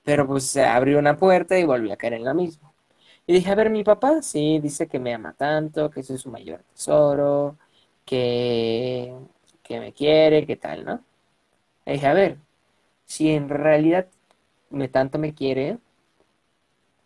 Pero 0.04 0.28
pues 0.28 0.46
se 0.46 0.64
abrió 0.66 1.00
una 1.00 1.18
puerta 1.18 1.58
y 1.60 1.66
volví 1.66 1.92
a 1.92 1.98
caer 1.98 2.14
en 2.14 2.26
la 2.26 2.34
misma. 2.34 2.72
Y 3.28 3.34
dije, 3.34 3.52
a 3.52 3.56
ver, 3.56 3.70
mi 3.70 3.84
papá 3.84 4.22
sí 4.22 4.60
dice 4.60 4.88
que 4.88 5.00
me 5.00 5.14
ama 5.14 5.34
tanto, 5.34 5.90
que 5.92 6.04
soy 6.04 6.18
su 6.18 6.30
mayor 6.32 6.64
tesoro, 6.74 7.58
que, 8.06 9.14
que 9.64 9.80
me 9.80 9.94
quiere, 9.94 10.46
que 10.48 10.56
tal, 10.56 10.86
¿no? 10.86 11.04
Y 11.86 11.94
dije, 11.94 12.08
a 12.08 12.14
ver, 12.14 12.38
si 13.06 13.32
en 13.32 13.50
realidad 13.50 14.08
me 14.70 14.88
tanto 14.90 15.20
me 15.20 15.34
quiere, 15.34 15.80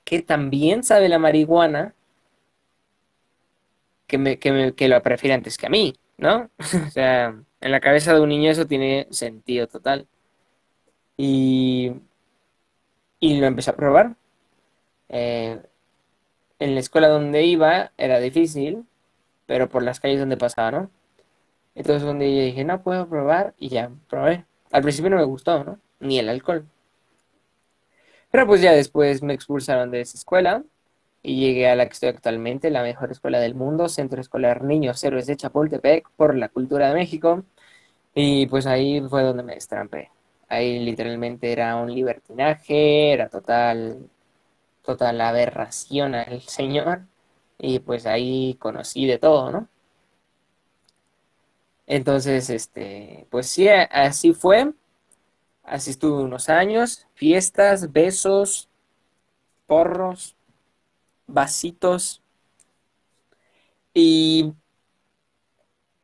que 0.03 0.21
también 0.21 0.83
sabe 0.83 1.09
la 1.09 1.19
marihuana, 1.19 1.95
que 4.07 4.17
me, 4.17 4.39
que 4.39 4.73
que 4.75 4.87
lo 4.87 5.01
prefiere 5.01 5.33
antes 5.33 5.57
que 5.57 5.67
a 5.67 5.69
mí, 5.69 5.95
¿no? 6.17 6.49
O 6.87 6.91
sea, 6.91 7.35
en 7.61 7.71
la 7.71 7.79
cabeza 7.79 8.13
de 8.13 8.21
un 8.21 8.29
niño 8.29 8.51
eso 8.51 8.67
tiene 8.67 9.07
sentido 9.11 9.67
total. 9.67 10.07
Y, 11.17 11.93
y 13.19 13.39
lo 13.39 13.47
empecé 13.47 13.71
a 13.71 13.75
probar. 13.75 14.15
Eh, 15.09 15.61
en 16.59 16.73
la 16.73 16.79
escuela 16.79 17.07
donde 17.09 17.43
iba 17.45 17.91
era 17.97 18.19
difícil, 18.19 18.85
pero 19.45 19.69
por 19.69 19.83
las 19.83 19.99
calles 19.99 20.19
donde 20.19 20.37
pasaba, 20.37 20.71
¿no? 20.71 20.91
Entonces 21.75 22.03
donde 22.03 22.35
yo 22.35 22.43
dije, 22.43 22.63
no 22.63 22.81
puedo 22.83 23.07
probar, 23.07 23.53
y 23.57 23.69
ya 23.69 23.91
probé. 24.09 24.45
Al 24.71 24.81
principio 24.83 25.09
no 25.11 25.17
me 25.17 25.23
gustó, 25.23 25.63
¿no? 25.63 25.79
Ni 25.99 26.19
el 26.19 26.29
alcohol. 26.29 26.65
Pero 28.31 28.47
pues 28.47 28.61
ya 28.61 28.73
después 28.73 29.23
me 29.23 29.33
expulsaron 29.33 29.91
de 29.91 30.01
esa 30.01 30.17
escuela 30.17 30.63
y 31.23 31.39
llegué 31.39 31.69
a 31.69 31.75
la 31.75 31.87
que 31.87 31.93
estoy 31.93 32.09
actualmente, 32.09 32.69
la 32.69 32.83
mejor 32.83 33.11
escuela 33.11 33.39
del 33.39 33.55
mundo, 33.55 33.89
Centro 33.89 34.21
Escolar 34.21 34.63
Niños 34.63 35.03
Héroes 35.03 35.25
de 35.27 35.37
Chapultepec, 35.37 36.09
por 36.17 36.35
la 36.35 36.49
cultura 36.49 36.89
de 36.89 36.95
México. 36.95 37.43
Y 38.13 38.47
pues 38.47 38.67
ahí 38.67 39.01
fue 39.09 39.23
donde 39.23 39.43
me 39.43 39.55
destrampé. 39.55 40.11
Ahí 40.49 40.79
literalmente 40.79 41.51
era 41.51 41.75
un 41.77 41.93
libertinaje, 41.93 43.13
era 43.13 43.29
total, 43.29 44.09
total 44.83 45.21
aberración 45.21 46.15
al 46.15 46.41
señor. 46.41 47.03
Y 47.57 47.79
pues 47.79 48.05
ahí 48.05 48.55
conocí 48.59 49.05
de 49.07 49.17
todo, 49.17 49.51
¿no? 49.51 49.69
Entonces, 51.87 52.49
este, 52.49 53.27
pues 53.29 53.47
sí, 53.47 53.67
así 53.69 54.33
fue. 54.33 54.73
Así 55.63 55.91
estuve 55.91 56.23
unos 56.23 56.49
años, 56.49 57.07
fiestas, 57.15 57.91
besos, 57.91 58.69
porros, 59.67 60.35
vasitos. 61.27 62.21
Y 63.93 64.53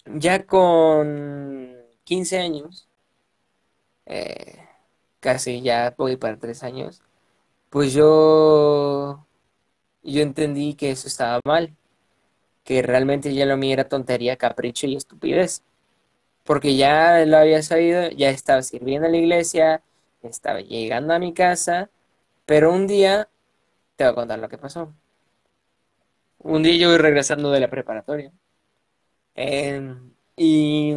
ya 0.06 0.46
con 0.46 1.76
15 2.04 2.40
años, 2.40 2.88
eh, 4.06 4.60
casi 5.20 5.62
ya 5.62 5.94
voy 5.98 6.18
para 6.18 6.38
tres 6.40 6.64
años, 6.64 7.02
pues 7.70 7.94
yo, 7.94 9.26
yo 10.04 10.22
entendí 10.22 10.76
que 10.76 10.92
eso 10.92 11.08
estaba 11.08 11.40
mal, 11.46 11.76
que 12.64 12.82
realmente 12.82 13.34
ya 13.34 13.46
lo 13.46 13.58
mío 13.58 13.74
era 13.74 13.88
tontería, 13.90 14.38
capricho 14.38 14.88
y 14.88 14.96
estupidez, 14.96 15.64
porque 16.46 16.76
ya 16.78 17.26
lo 17.26 17.38
había 17.38 17.64
sabido, 17.64 18.10
ya 18.12 18.30
estaba 18.32 18.62
sirviendo 18.64 19.08
en 19.08 19.14
la 19.14 19.20
iglesia, 19.20 19.84
estaba 20.24 20.62
llegando 20.62 21.14
a 21.14 21.20
mi 21.20 21.34
casa, 21.34 21.90
pero 22.46 22.74
un 22.74 22.88
día, 22.88 23.30
te 23.98 24.06
voy 24.06 24.14
a 24.14 24.16
contar 24.16 24.40
lo 24.40 24.50
que 24.50 24.58
pasó. 24.58 24.94
Un 26.40 26.62
día 26.64 26.76
yo 26.76 26.90
voy 26.90 26.98
regresando 26.98 27.52
de 27.52 27.62
la 27.62 27.70
preparatoria. 27.70 28.34
em, 29.36 30.14
y 30.36 30.96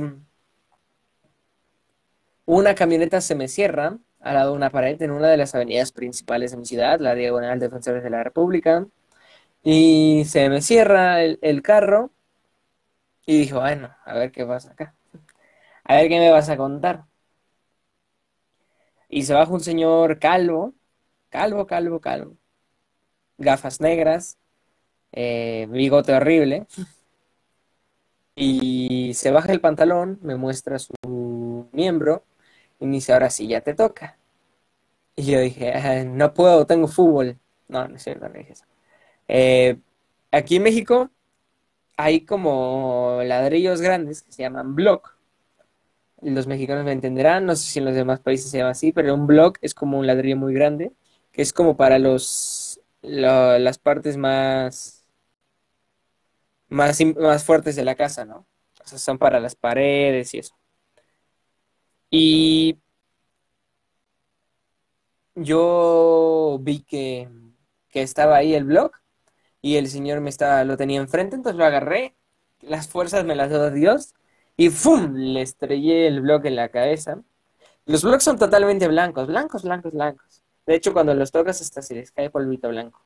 una 2.46 2.74
camioneta 2.74 3.20
se 3.20 3.34
me 3.34 3.48
cierra 3.48 3.98
al 4.24 4.34
lado 4.34 4.52
de 4.52 4.56
una 4.56 4.70
pared 4.70 5.00
en 5.02 5.10
una 5.10 5.28
de 5.28 5.36
las 5.36 5.54
avenidas 5.54 5.92
principales 5.92 6.50
de 6.52 6.56
mi 6.56 6.64
ciudad, 6.64 6.98
la 6.98 7.14
Diagonal 7.14 7.60
Defensores 7.60 8.02
de 8.02 8.10
la 8.10 8.24
República. 8.24 8.86
Y 9.62 10.24
se 10.26 10.48
me 10.48 10.62
cierra 10.62 11.22
el, 11.22 11.62
carro 11.62 12.10
y 13.26 13.38
dijo, 13.40 13.60
bueno, 13.60 13.94
a 14.04 14.14
ver 14.14 14.32
qué 14.32 14.46
pasa 14.46 14.72
acá. 14.72 14.94
A 15.84 15.96
ver 15.96 16.08
qué 16.08 16.18
me 16.18 16.30
vas 16.30 16.48
a 16.48 16.56
contar. 16.56 17.04
Y 19.08 19.24
se 19.24 19.34
baja 19.34 19.52
un 19.52 19.60
señor 19.60 20.18
calvo, 20.18 20.74
calvo, 21.28 21.66
calvo, 21.66 22.00
calvo, 22.00 22.36
gafas 23.38 23.80
negras, 23.80 24.38
eh, 25.12 25.66
bigote 25.70 26.14
horrible. 26.14 26.66
Y 28.36 29.12
se 29.14 29.30
baja 29.30 29.52
el 29.52 29.60
pantalón, 29.60 30.18
me 30.22 30.36
muestra 30.36 30.78
su 30.78 31.68
miembro 31.72 32.24
y 32.80 32.86
me 32.86 32.94
dice, 32.96 33.12
ahora 33.12 33.30
sí, 33.30 33.48
ya 33.48 33.60
te 33.62 33.74
toca. 33.74 34.18
Y 35.16 35.26
yo 35.32 35.40
dije, 35.40 35.72
"Ah, 35.74 36.04
no 36.04 36.34
puedo, 36.34 36.66
tengo 36.66 36.88
fútbol. 36.88 37.38
No, 37.68 37.88
no 37.88 37.96
es 37.96 38.02
cierto, 38.02 38.28
no 38.28 38.34
dije 38.34 38.52
eso. 38.54 38.64
Eh, 39.28 39.78
aquí 40.32 40.56
en 40.56 40.64
México 40.64 41.10
hay 41.98 42.24
como 42.26 43.20
ladrillos 43.24 43.80
grandes 43.82 44.22
que 44.22 44.32
se 44.32 44.42
llaman 44.44 44.74
block. 44.76 45.16
Los 46.22 46.46
mexicanos 46.46 46.84
me 46.84 46.92
entenderán, 46.92 47.44
no 47.46 47.54
sé 47.56 47.64
si 47.64 47.78
en 47.80 47.84
los 47.84 47.94
demás 47.94 48.20
países 48.20 48.50
se 48.50 48.58
llama 48.58 48.70
así, 48.70 48.92
pero 48.92 49.14
un 49.14 49.26
block 49.26 49.58
es 49.60 49.74
como 49.74 49.98
un 49.98 50.06
ladrillo 50.06 50.36
muy 50.36 50.54
grande, 50.54 50.92
que 51.32 51.42
es 51.42 51.52
como 51.52 51.76
para 51.76 51.98
los, 51.98 52.80
la- 53.02 53.58
las 53.58 53.78
partes 53.78 54.16
más, 54.16 55.04
más, 56.68 56.98
más 57.16 57.44
fuertes 57.44 57.76
de 57.76 57.84
la 57.84 57.94
casa, 57.94 58.24
¿no? 58.24 58.46
O 58.84 58.86
sea, 58.86 58.98
son 58.98 59.18
para 59.18 59.40
las 59.40 59.54
paredes 59.56 60.34
y 60.34 60.38
eso. 60.38 60.54
Y 62.16 62.78
yo 65.34 66.58
vi 66.60 66.82
que, 66.84 67.28
que 67.90 68.02
estaba 68.02 68.36
ahí 68.36 68.54
el 68.54 68.64
block 68.64 69.00
y 69.62 69.76
el 69.76 69.88
señor 69.88 70.20
me 70.20 70.30
estaba, 70.30 70.64
lo 70.64 70.76
tenía 70.76 71.00
enfrente, 71.00 71.36
entonces 71.36 71.58
lo 71.58 71.64
agarré, 71.64 72.16
las 72.60 72.88
fuerzas 72.88 73.24
me 73.24 73.36
las 73.36 73.50
dio 73.50 73.70
Dios 73.70 74.14
y 74.56 74.70
¡fum! 74.70 75.14
Le 75.16 75.42
estrellé 75.42 76.06
el 76.08 76.20
bloque 76.22 76.48
en 76.48 76.56
la 76.56 76.70
cabeza. 76.70 77.22
Los 77.86 78.04
blocks 78.04 78.24
son 78.24 78.38
totalmente 78.38 78.88
blancos, 78.88 79.28
blancos, 79.28 79.64
blancos, 79.64 79.92
blancos. 79.92 80.44
De 80.66 80.76
hecho, 80.76 80.92
cuando 80.94 81.14
los 81.14 81.32
tocas 81.32 81.60
hasta 81.62 81.82
se 81.82 81.94
les 81.96 82.12
cae 82.12 82.30
polvito 82.30 82.68
blanco. 82.70 83.04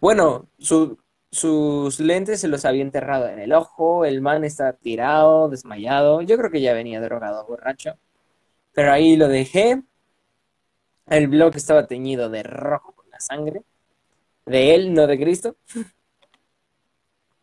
Bueno, 0.00 0.48
su- 0.58 0.98
sus 1.36 2.00
lentes 2.00 2.40
se 2.40 2.48
los 2.48 2.64
había 2.64 2.82
enterrado 2.82 3.28
en 3.28 3.38
el 3.38 3.52
ojo, 3.52 4.04
el 4.04 4.20
man 4.20 4.44
estaba 4.44 4.72
tirado, 4.74 5.48
desmayado. 5.48 6.22
Yo 6.22 6.36
creo 6.38 6.50
que 6.50 6.60
ya 6.60 6.72
venía 6.74 7.00
drogado, 7.00 7.46
borracho. 7.46 7.98
Pero 8.74 8.92
ahí 8.92 9.16
lo 9.16 9.28
dejé. 9.28 9.82
El 11.06 11.26
bloque 11.28 11.58
estaba 11.58 11.86
teñido 11.88 12.28
de 12.30 12.42
rojo 12.44 12.92
con 12.94 13.10
la 13.10 13.18
sangre. 13.20 13.62
De 14.46 14.74
él, 14.74 14.94
no 14.94 15.06
de 15.06 15.18
Cristo. 15.18 15.56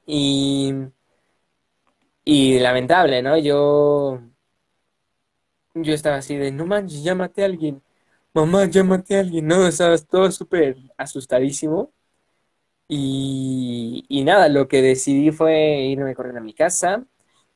Y, 0.06 0.74
y 2.26 2.60
lamentable, 2.60 3.22
¿no? 3.22 3.38
Yo, 3.38 4.22
yo 5.74 5.94
estaba 5.94 6.18
así 6.18 6.36
de, 6.38 6.52
no 6.52 6.66
manches, 6.66 7.04
maté 7.16 7.44
a 7.44 7.46
alguien. 7.46 7.82
Mamá, 8.34 8.68
maté 8.86 9.18
a 9.18 9.22
alguien. 9.22 9.48
No, 9.48 9.68
estaba 9.68 9.98
todo 9.98 10.32
súper 10.32 10.78
asustadísimo. 10.98 11.92
Y, 12.88 14.24
nada, 14.26 14.50
lo 14.50 14.68
que 14.68 14.82
decidí 14.82 15.32
fue 15.32 15.82
irme 15.82 16.16
corriendo 16.16 16.40
a 16.42 16.44
mi 16.44 16.54
casa. 16.54 17.04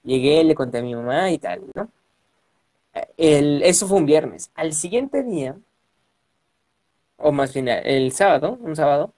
Llegué, 0.04 0.44
le 0.44 0.56
conté 0.56 0.80
a 0.80 0.82
mi 0.84 0.96
mamá 0.96 1.32
y 1.32 1.40
tal, 1.40 1.64
¿no? 1.76 1.92
El, 3.18 3.62
eso 3.64 3.88
fue 3.88 3.98
un 3.98 4.06
viernes. 4.06 4.52
Al 4.56 4.74
siguiente 4.74 5.24
día, 5.24 5.58
o 7.18 7.32
más 7.32 7.54
bien 7.54 7.68
el 7.68 8.12
sábado, 8.12 8.58
un 8.62 8.76
sábado, 8.76 9.14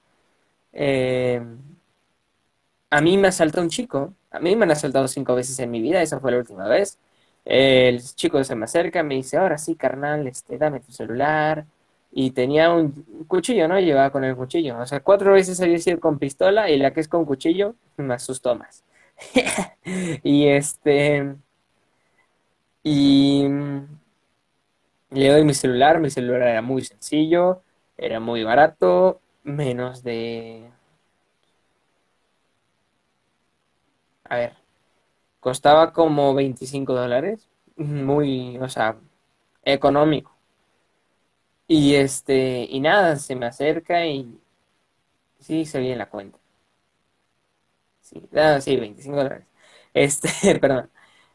eh, 0.73 1.41
a 2.89 3.01
mí 3.01 3.17
me 3.17 3.27
asaltó 3.27 3.61
un 3.61 3.69
chico. 3.69 4.13
A 4.31 4.39
mí 4.39 4.55
me 4.55 4.65
han 4.65 4.71
asaltado 4.71 5.07
cinco 5.07 5.35
veces 5.35 5.59
en 5.59 5.71
mi 5.71 5.81
vida, 5.81 6.01
esa 6.01 6.19
fue 6.19 6.31
la 6.31 6.37
última 6.37 6.67
vez. 6.67 6.97
El 7.45 8.01
chico 8.15 8.43
se 8.43 8.55
me 8.55 8.65
acerca, 8.65 9.03
me 9.03 9.15
dice, 9.15 9.37
ahora 9.37 9.57
sí, 9.57 9.75
carnal, 9.75 10.27
este, 10.27 10.57
dame 10.57 10.79
tu 10.81 10.91
celular. 10.91 11.65
Y 12.11 12.31
tenía 12.31 12.71
un 12.71 12.91
cuchillo, 13.27 13.67
¿no? 13.67 13.79
Llevaba 13.79 14.11
con 14.11 14.23
el 14.23 14.35
cuchillo. 14.35 14.79
O 14.79 14.85
sea, 14.85 15.01
cuatro 15.01 15.33
veces 15.33 15.61
había 15.61 15.77
sido 15.79 15.99
con 15.99 16.19
pistola 16.19 16.69
y 16.69 16.77
la 16.77 16.91
que 16.93 17.01
es 17.01 17.07
con 17.07 17.25
cuchillo 17.25 17.75
me 17.97 18.13
asustó 18.15 18.55
más. 18.55 18.83
Y 20.23 20.47
este, 20.47 21.35
y 22.83 23.45
le 25.11 25.29
doy 25.29 25.43
mi 25.43 25.53
celular. 25.53 25.99
Mi 25.99 26.09
celular 26.09 26.41
era 26.43 26.61
muy 26.61 26.81
sencillo, 26.83 27.61
era 27.97 28.19
muy 28.19 28.43
barato, 28.43 29.21
menos 29.43 30.03
de, 30.03 30.69
a 34.23 34.35
ver, 34.37 34.53
costaba 35.41 35.93
como 35.93 36.35
25 36.35 36.93
dólares. 36.95 37.49
Muy, 37.77 38.57
o 38.59 38.69
sea, 38.69 38.97
económico. 39.63 40.35
Y 41.69 41.95
este, 41.95 42.65
y 42.69 42.81
nada, 42.81 43.15
se 43.15 43.33
me 43.35 43.45
acerca 43.45 44.05
y 44.05 44.41
sí, 45.39 45.65
se 45.65 45.79
viene 45.79 45.97
la 45.97 46.09
cuenta. 46.09 46.39
Sí, 48.01 48.21
ah, 48.35 48.59
sí, 48.61 48.75
25 48.77 49.17
dólares. 49.17 49.45
Este, 49.93 50.29
perdón. 50.59 50.89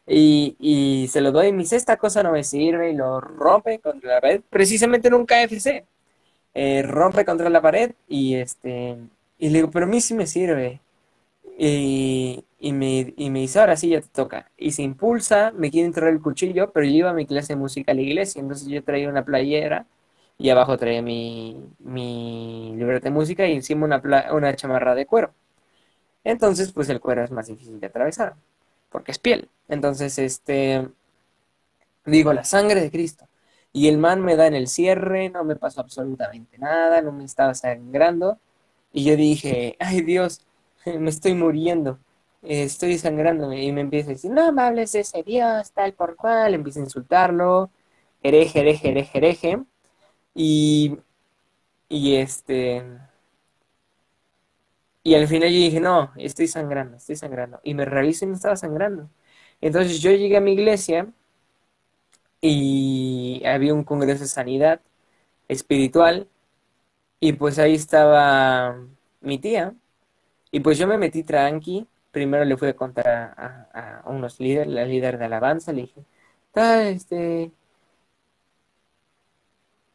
Y, 0.07 0.55
y 0.59 1.07
se 1.07 1.21
lo 1.21 1.31
doy 1.31 1.47
y 1.47 1.51
me 1.51 1.59
dice, 1.63 1.75
esta 1.77 1.97
cosa 1.97 2.21
no 2.23 2.31
me 2.31 2.43
sirve 2.43 2.91
y 2.91 2.95
lo 2.95 3.19
rompe 3.21 3.79
contra 3.79 4.15
la 4.15 4.21
pared, 4.21 4.41
precisamente 4.49 5.07
en 5.07 5.15
un 5.15 5.25
KFC. 5.25 5.85
Eh, 6.53 6.81
rompe 6.83 7.25
contra 7.25 7.49
la 7.49 7.61
pared 7.61 7.93
y 8.07 8.35
este, 8.35 8.97
y 9.39 9.49
le 9.49 9.55
digo, 9.59 9.71
pero 9.71 9.85
a 9.85 9.89
mí 9.89 10.01
sí 10.01 10.13
me 10.13 10.27
sirve. 10.27 10.81
Y, 11.57 12.45
y 12.59 12.73
me, 12.73 13.13
y 13.17 13.29
me 13.31 13.39
dice, 13.41 13.59
ahora 13.59 13.77
sí 13.77 13.89
ya 13.89 14.01
te 14.01 14.09
toca. 14.09 14.51
Y 14.57 14.71
se 14.73 14.83
impulsa, 14.83 15.51
me 15.55 15.71
quiere 15.71 15.87
entrar 15.87 16.09
el 16.11 16.21
cuchillo, 16.21 16.71
pero 16.73 16.85
yo 16.85 16.93
iba 16.93 17.09
a 17.11 17.13
mi 17.13 17.25
clase 17.27 17.53
de 17.53 17.59
música 17.59 17.91
a 17.93 17.95
la 17.95 18.01
iglesia, 18.01 18.41
entonces 18.41 18.67
yo 18.69 18.83
traía 18.83 19.09
una 19.09 19.25
playera 19.25 19.87
y 20.37 20.49
abajo 20.49 20.77
traía 20.77 21.01
mi, 21.01 21.61
mi 21.79 22.73
libreta 22.77 23.05
de 23.05 23.11
música 23.15 23.47
y 23.47 23.53
encima 23.53 23.85
una, 23.85 24.01
pla- 24.01 24.29
una 24.33 24.55
chamarra 24.55 24.95
de 24.95 25.05
cuero. 25.05 25.33
Entonces, 26.23 26.71
pues 26.73 26.89
el 26.89 26.99
cuero 27.01 27.23
es 27.23 27.31
más 27.31 27.47
difícil 27.47 27.79
de 27.79 27.87
atravesar, 27.87 28.35
porque 28.91 29.11
es 29.11 29.19
piel. 29.19 29.49
Entonces, 29.69 30.17
este, 30.19 30.89
digo, 32.05 32.33
la 32.33 32.43
sangre 32.43 32.81
de 32.81 32.91
Cristo. 32.91 33.27
Y 33.73 33.87
el 33.89 33.97
man 33.97 34.21
me 34.21 34.35
da 34.35 34.47
en 34.47 34.53
el 34.55 34.67
cierre, 34.67 35.29
no 35.29 35.43
me 35.43 35.55
pasó 35.55 35.81
absolutamente 35.81 36.57
nada, 36.57 37.01
no 37.01 37.11
me 37.11 37.25
estaba 37.25 37.53
sangrando. 37.53 38.39
Y 38.93 39.03
yo 39.05 39.15
dije, 39.17 39.75
ay 39.79 40.01
Dios, 40.01 40.45
me 40.85 41.09
estoy 41.09 41.33
muriendo, 41.33 41.99
estoy 42.41 42.97
sangrándome. 42.97 43.63
Y 43.63 43.71
me 43.73 43.81
empieza 43.81 44.09
a 44.11 44.13
decir, 44.13 44.31
no 44.31 44.51
me 44.53 44.61
hables 44.63 44.93
de 44.93 45.01
ese 45.01 45.23
Dios, 45.23 45.71
tal 45.73 45.93
por 45.93 46.15
cual. 46.15 46.53
Empieza 46.53 46.79
a 46.79 46.83
insultarlo, 46.83 47.69
hereje, 48.23 48.59
hereje, 48.61 48.89
hereje, 48.91 49.17
hereje. 49.17 49.63
Y, 50.35 50.97
y 51.89 52.15
este, 52.17 52.83
y 55.03 55.15
al 55.15 55.27
final 55.27 55.49
yo 55.49 55.55
dije, 55.57 55.79
no, 55.79 56.11
estoy 56.17 56.47
sangrando, 56.47 56.97
estoy 56.97 57.15
sangrando. 57.15 57.59
Y 57.63 57.73
me 57.75 57.85
reviso 57.85 58.25
y 58.25 58.29
no 58.29 58.35
estaba 58.35 58.55
sangrando. 58.55 59.09
Entonces 59.61 60.01
yo 60.01 60.11
llegué 60.11 60.37
a 60.37 60.41
mi 60.41 60.53
iglesia 60.53 61.13
y 62.41 63.41
había 63.45 63.73
un 63.73 63.83
congreso 63.83 64.21
de 64.23 64.27
sanidad 64.27 64.81
espiritual 65.47 66.29
y 67.21 67.33
pues 67.33 67.59
ahí 67.59 67.75
estaba 67.75 68.77
mi 69.21 69.39
tía 69.39 69.75
Y 70.51 70.61
pues 70.61 70.77
yo 70.79 70.87
me 70.87 70.97
metí 70.99 71.23
tranqui. 71.23 71.87
Primero 72.11 72.45
le 72.45 72.57
fui 72.57 72.69
a 72.69 72.75
contar 72.75 73.07
a, 73.37 73.69
a- 74.03 74.09
unos 74.09 74.39
líderes, 74.39 74.73
la 74.73 74.85
líder 74.85 75.17
de 75.19 75.25
alabanza, 75.25 75.73
le 75.73 75.83
dije, 75.83 76.05
"Ta, 76.53 76.87
este, 76.89 77.51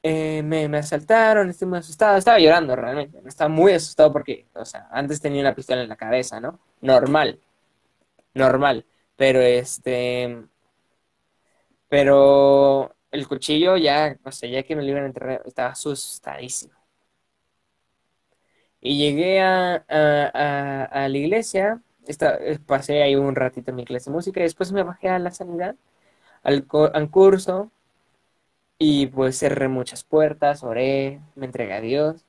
eh, 0.03 0.43
me, 0.43 0.69
me 0.69 0.79
asaltaron, 0.79 1.51
estoy 1.51 1.69
muy 1.69 1.79
asustado. 1.79 2.17
Estaba 2.17 2.39
llorando 2.39 2.75
realmente. 2.77 3.21
Estaba 3.27 3.49
muy 3.49 3.73
asustado 3.73 4.13
porque, 4.13 4.47
o 4.55 4.65
sea, 4.65 4.89
antes 4.91 5.21
tenía 5.21 5.41
una 5.43 5.55
pistola 5.55 5.83
en 5.83 5.89
la 5.89 5.97
cabeza, 5.97 6.41
¿no? 6.41 6.59
Normal, 6.81 7.41
normal. 8.35 8.87
Pero 9.17 9.41
este, 9.41 10.45
pero 11.89 12.95
el 13.11 13.27
cuchillo 13.29 13.77
ya, 13.77 14.17
o 14.25 14.33
sea, 14.33 14.49
ya 14.51 14.63
que 14.63 14.77
me 14.77 14.83
lo 14.83 14.89
iban 14.91 15.05
a 15.05 15.07
enterrar, 15.07 15.43
estaba 15.45 15.71
asustadísimo. 15.71 16.75
Y 18.81 18.99
llegué 18.99 19.41
a, 19.41 19.85
la 21.09 21.19
iglesia, 21.19 21.83
esta- 22.07 22.37
eh, 22.37 22.59
pasé 22.59 23.03
ahí 23.03 23.15
un 23.17 23.35
ratito 23.35 23.71
en 23.71 23.77
mi 23.77 23.85
clase 23.85 24.11
de 24.11 24.15
música 24.17 24.41
y 24.41 24.45
después 24.45 24.73
me 24.73 24.83
bajé 24.83 25.09
a 25.09 25.19
la 25.19 25.31
sanidad, 25.31 25.77
al, 26.45 26.67
al 26.95 27.11
curso, 27.11 27.73
y 28.81 29.07
pues 29.09 29.39
cerré 29.39 29.69
muchas 29.69 30.05
puertas, 30.05 30.65
oré, 30.65 31.21
me 31.37 31.47
entregué 31.47 31.75
a 31.75 31.81
Dios. 31.83 32.25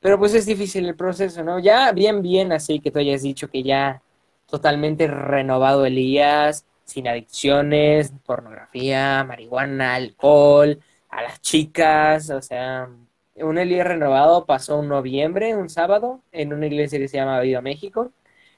Pero 0.00 0.18
pues 0.18 0.34
es 0.34 0.46
difícil 0.46 0.86
el 0.86 0.96
proceso, 0.96 1.44
¿no? 1.44 1.58
Ya 1.60 1.92
bien, 1.92 2.22
bien, 2.22 2.52
así 2.52 2.80
que 2.80 2.90
tú 2.90 3.00
hayas 3.00 3.22
dicho 3.22 3.48
que 3.50 3.62
ya 3.62 4.02
totalmente 4.48 5.06
renovado 5.08 5.86
Elías, 5.86 6.66
sin 6.84 7.08
adicciones, 7.08 8.12
pornografía, 8.26 9.24
marihuana, 9.24 9.94
alcohol, 9.96 10.80
a 11.10 11.22
las 11.22 11.40
chicas, 11.42 12.30
o 12.30 12.42
sea, 12.42 12.88
un 13.36 13.58
Elías 13.58 13.86
renovado 13.86 14.46
pasó 14.46 14.78
un 14.78 14.88
noviembre, 14.88 15.56
un 15.56 15.68
sábado, 15.70 16.22
en 16.32 16.52
una 16.54 16.66
iglesia 16.66 16.98
que 16.98 17.08
se 17.08 17.18
llama 17.18 17.40
Viva 17.40 17.60
México, 17.62 18.12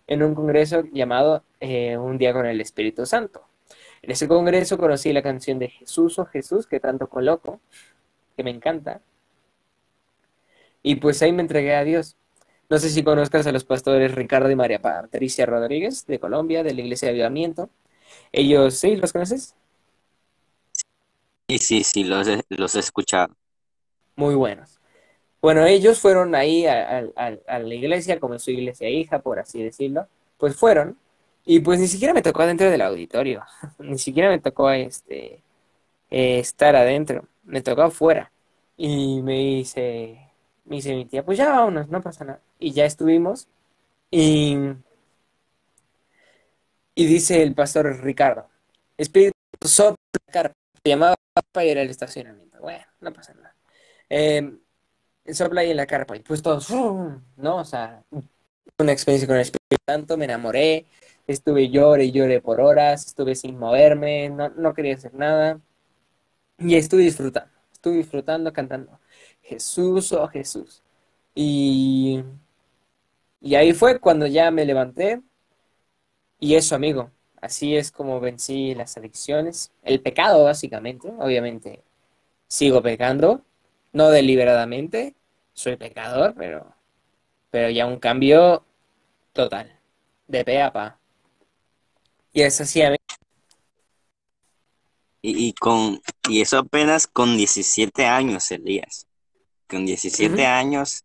en 0.07 0.22
un 0.22 0.35
congreso 0.35 0.85
llamado 0.93 1.45
eh, 1.61 1.97
Un 1.99 2.18
día 2.18 2.33
con 2.33 2.47
el 2.47 2.61
Espíritu 2.61 3.07
Santo. 3.07 3.43
En 4.03 4.11
ese 4.11 4.29
congreso 4.29 4.79
conocí 4.79 5.13
la 5.13 5.23
canción 5.23 5.59
de 5.59 5.69
Jesús 5.69 6.19
o 6.19 6.27
Jesús, 6.27 6.67
que 6.67 6.81
tanto 6.81 7.09
coloco, 7.09 7.61
que 8.37 8.45
me 8.45 8.51
encanta. 8.51 9.01
Y 10.83 10.97
pues 10.97 11.23
ahí 11.23 11.33
me 11.33 11.43
entregué 11.43 11.75
a 11.75 11.85
Dios. 11.85 12.17
No 12.69 12.79
sé 12.79 12.91
si 12.91 13.03
conozcas 13.05 13.47
a 13.47 13.53
los 13.53 13.65
pastores 13.65 14.15
Ricardo 14.15 14.51
y 14.51 14.57
María 14.57 14.81
Patricia 14.83 15.47
Rodríguez 15.47 16.07
de 16.07 16.19
Colombia, 16.19 16.63
de 16.63 16.75
la 16.75 16.81
Iglesia 16.81 17.09
de 17.09 17.13
Avivamiento. 17.15 17.71
Ellos, 18.33 18.75
¿sí? 18.75 18.97
¿Los 18.97 19.13
conoces? 19.13 19.55
Sí, 21.49 21.59
sí, 21.59 21.85
sí, 21.85 22.05
los 22.05 22.29
he, 22.29 22.43
los 22.51 22.75
he 22.75 22.81
escuchado. 22.81 23.35
Muy 24.17 24.35
buenos. 24.35 24.81
Bueno, 25.43 25.67
ellos 25.67 26.01
fueron 26.01 26.35
ahí 26.35 26.67
a- 26.67 27.05
a 27.47 27.59
la 27.59 27.75
iglesia, 27.75 28.21
como 28.21 28.39
su 28.39 28.51
iglesia 28.51 28.89
hija, 28.91 29.21
por 29.21 29.39
así 29.39 29.63
decirlo. 29.63 30.09
Pues 30.39 30.57
fueron. 30.57 30.99
Y 31.47 31.61
pues 31.61 31.79
ni 31.81 31.87
siquiera 31.89 32.13
me 32.13 32.23
tocó 32.23 32.43
adentro 32.43 32.69
del 32.71 32.83
auditorio. 32.83 33.45
Ni 33.79 33.99
siquiera 33.99 34.29
me 34.31 34.41
tocó 34.41 34.71
este, 34.71 35.43
eh, 36.11 36.41
estar 36.41 36.77
adentro. 36.77 37.29
Me 37.45 37.63
tocó 37.63 37.83
afuera. 37.83 38.33
Y 38.77 39.23
me 39.23 39.35
dice, 39.39 40.33
me 40.65 40.77
dice 40.77 40.95
mi 40.95 41.07
tía, 41.07 41.25
pues 41.25 41.39
ya 41.39 41.51
vámonos, 41.51 41.89
no 41.89 42.03
pasa 42.03 42.25
nada. 42.25 42.41
Y 42.59 42.73
ya 42.73 42.85
estuvimos. 42.85 43.49
Y, 44.11 44.57
y 46.95 47.07
dice 47.07 47.43
el 47.43 47.55
pastor 47.55 48.03
Ricardo, 48.03 48.49
Espíritu 48.99 49.33
sopla 49.65 49.97
la 50.27 50.33
carpa. 50.33 50.55
Se 50.83 50.91
llamaba 50.91 51.15
para 51.53 51.67
ir 51.67 51.79
al 51.79 51.91
estacionamiento. 51.91 52.59
Bueno, 52.61 52.85
no 53.01 53.13
pasa 53.13 53.35
nada. 53.35 53.55
Eh, 54.11 54.53
sopla 55.33 55.61
ahí 55.63 55.71
en 55.71 55.77
la 55.77 55.87
carpa 55.87 56.17
y 56.17 56.21
pues 56.21 56.43
todos. 56.43 56.71
¿no? 57.37 57.57
O 57.57 57.65
sea, 57.65 58.03
una 58.79 58.93
experiencia 58.93 59.27
con 59.27 59.37
el 59.37 59.43
Espíritu 59.43 59.77
Santo, 59.87 60.17
me 60.17 60.25
enamoré, 60.27 60.87
estuve 61.27 61.70
llore 61.70 62.05
y 62.05 62.12
lloré 62.12 62.41
por 62.41 62.61
horas, 62.61 63.07
estuve 63.07 63.35
sin 63.35 63.59
moverme, 63.59 64.31
no, 64.31 64.51
no 64.51 64.74
quería 64.74 64.95
hacer 64.95 65.14
nada 65.14 65.61
y 66.59 66.77
estuve 66.77 67.03
disfrutando, 67.03 67.53
estuve 67.72 67.97
disfrutando 67.99 68.53
cantando 68.53 68.99
Jesús, 69.43 70.12
oh 70.12 70.29
Jesús. 70.29 70.83
Y, 71.35 72.22
y 73.41 73.55
ahí 73.55 73.72
fue 73.72 74.01
cuando 74.01 74.27
ya 74.27 74.51
me 74.51 74.64
levanté 74.64 75.22
y 76.39 76.55
eso, 76.55 76.74
amigo, 76.74 77.11
así 77.41 77.77
es 77.77 77.91
como 77.91 78.20
vencí 78.20 78.74
las 78.74 78.97
adicciones, 78.97 79.72
el 79.83 80.01
pecado 80.01 80.45
básicamente, 80.45 81.09
obviamente 81.18 81.83
sigo 82.49 82.83
pecando, 82.83 83.43
no 83.93 84.11
deliberadamente, 84.11 85.14
soy 85.53 85.77
pecador, 85.77 86.35
pero, 86.37 86.74
pero 87.51 87.70
ya 87.70 87.87
un 87.87 87.99
cambio 87.99 88.64
total, 89.33 89.79
de 90.29 90.45
pe 90.45 90.62
a 90.62 90.72
pa. 90.72 90.99
Y 92.37 92.43
es 92.43 92.61
así, 92.61 92.82
amigo. 92.82 93.03
Y, 95.22 95.47
y 95.49 95.53
con, 95.55 96.03
y 96.28 96.43
eso 96.43 96.59
apenas 96.59 97.07
con 97.07 97.34
17 97.39 98.05
años, 98.05 98.51
Elías. 98.51 99.07
Con 99.66 99.87
17 99.87 100.34
Ujú. 100.43 100.47
años 100.47 101.03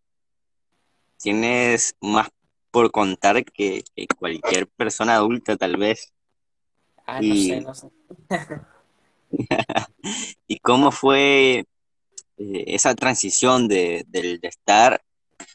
tienes 1.15 1.95
más 2.01 2.27
por 2.69 2.91
contar 2.91 3.45
que, 3.45 3.85
que 3.95 4.07
cualquier 4.07 4.67
persona 4.67 5.15
adulta, 5.15 5.55
tal 5.55 5.77
vez. 5.77 6.11
Ah, 7.05 7.21
no 7.21 7.33
Y- 7.33 7.47
sé, 7.47 7.61
no 7.61 7.73
sé. 7.75 7.87
¿Y 10.49 10.59
cómo 10.59 10.91
fue 10.91 11.59
eh, 11.59 12.63
esa 12.67 12.93
transición 12.93 13.69
de, 13.69 14.03
del- 14.09 14.41
de 14.41 14.49
estar 14.49 15.01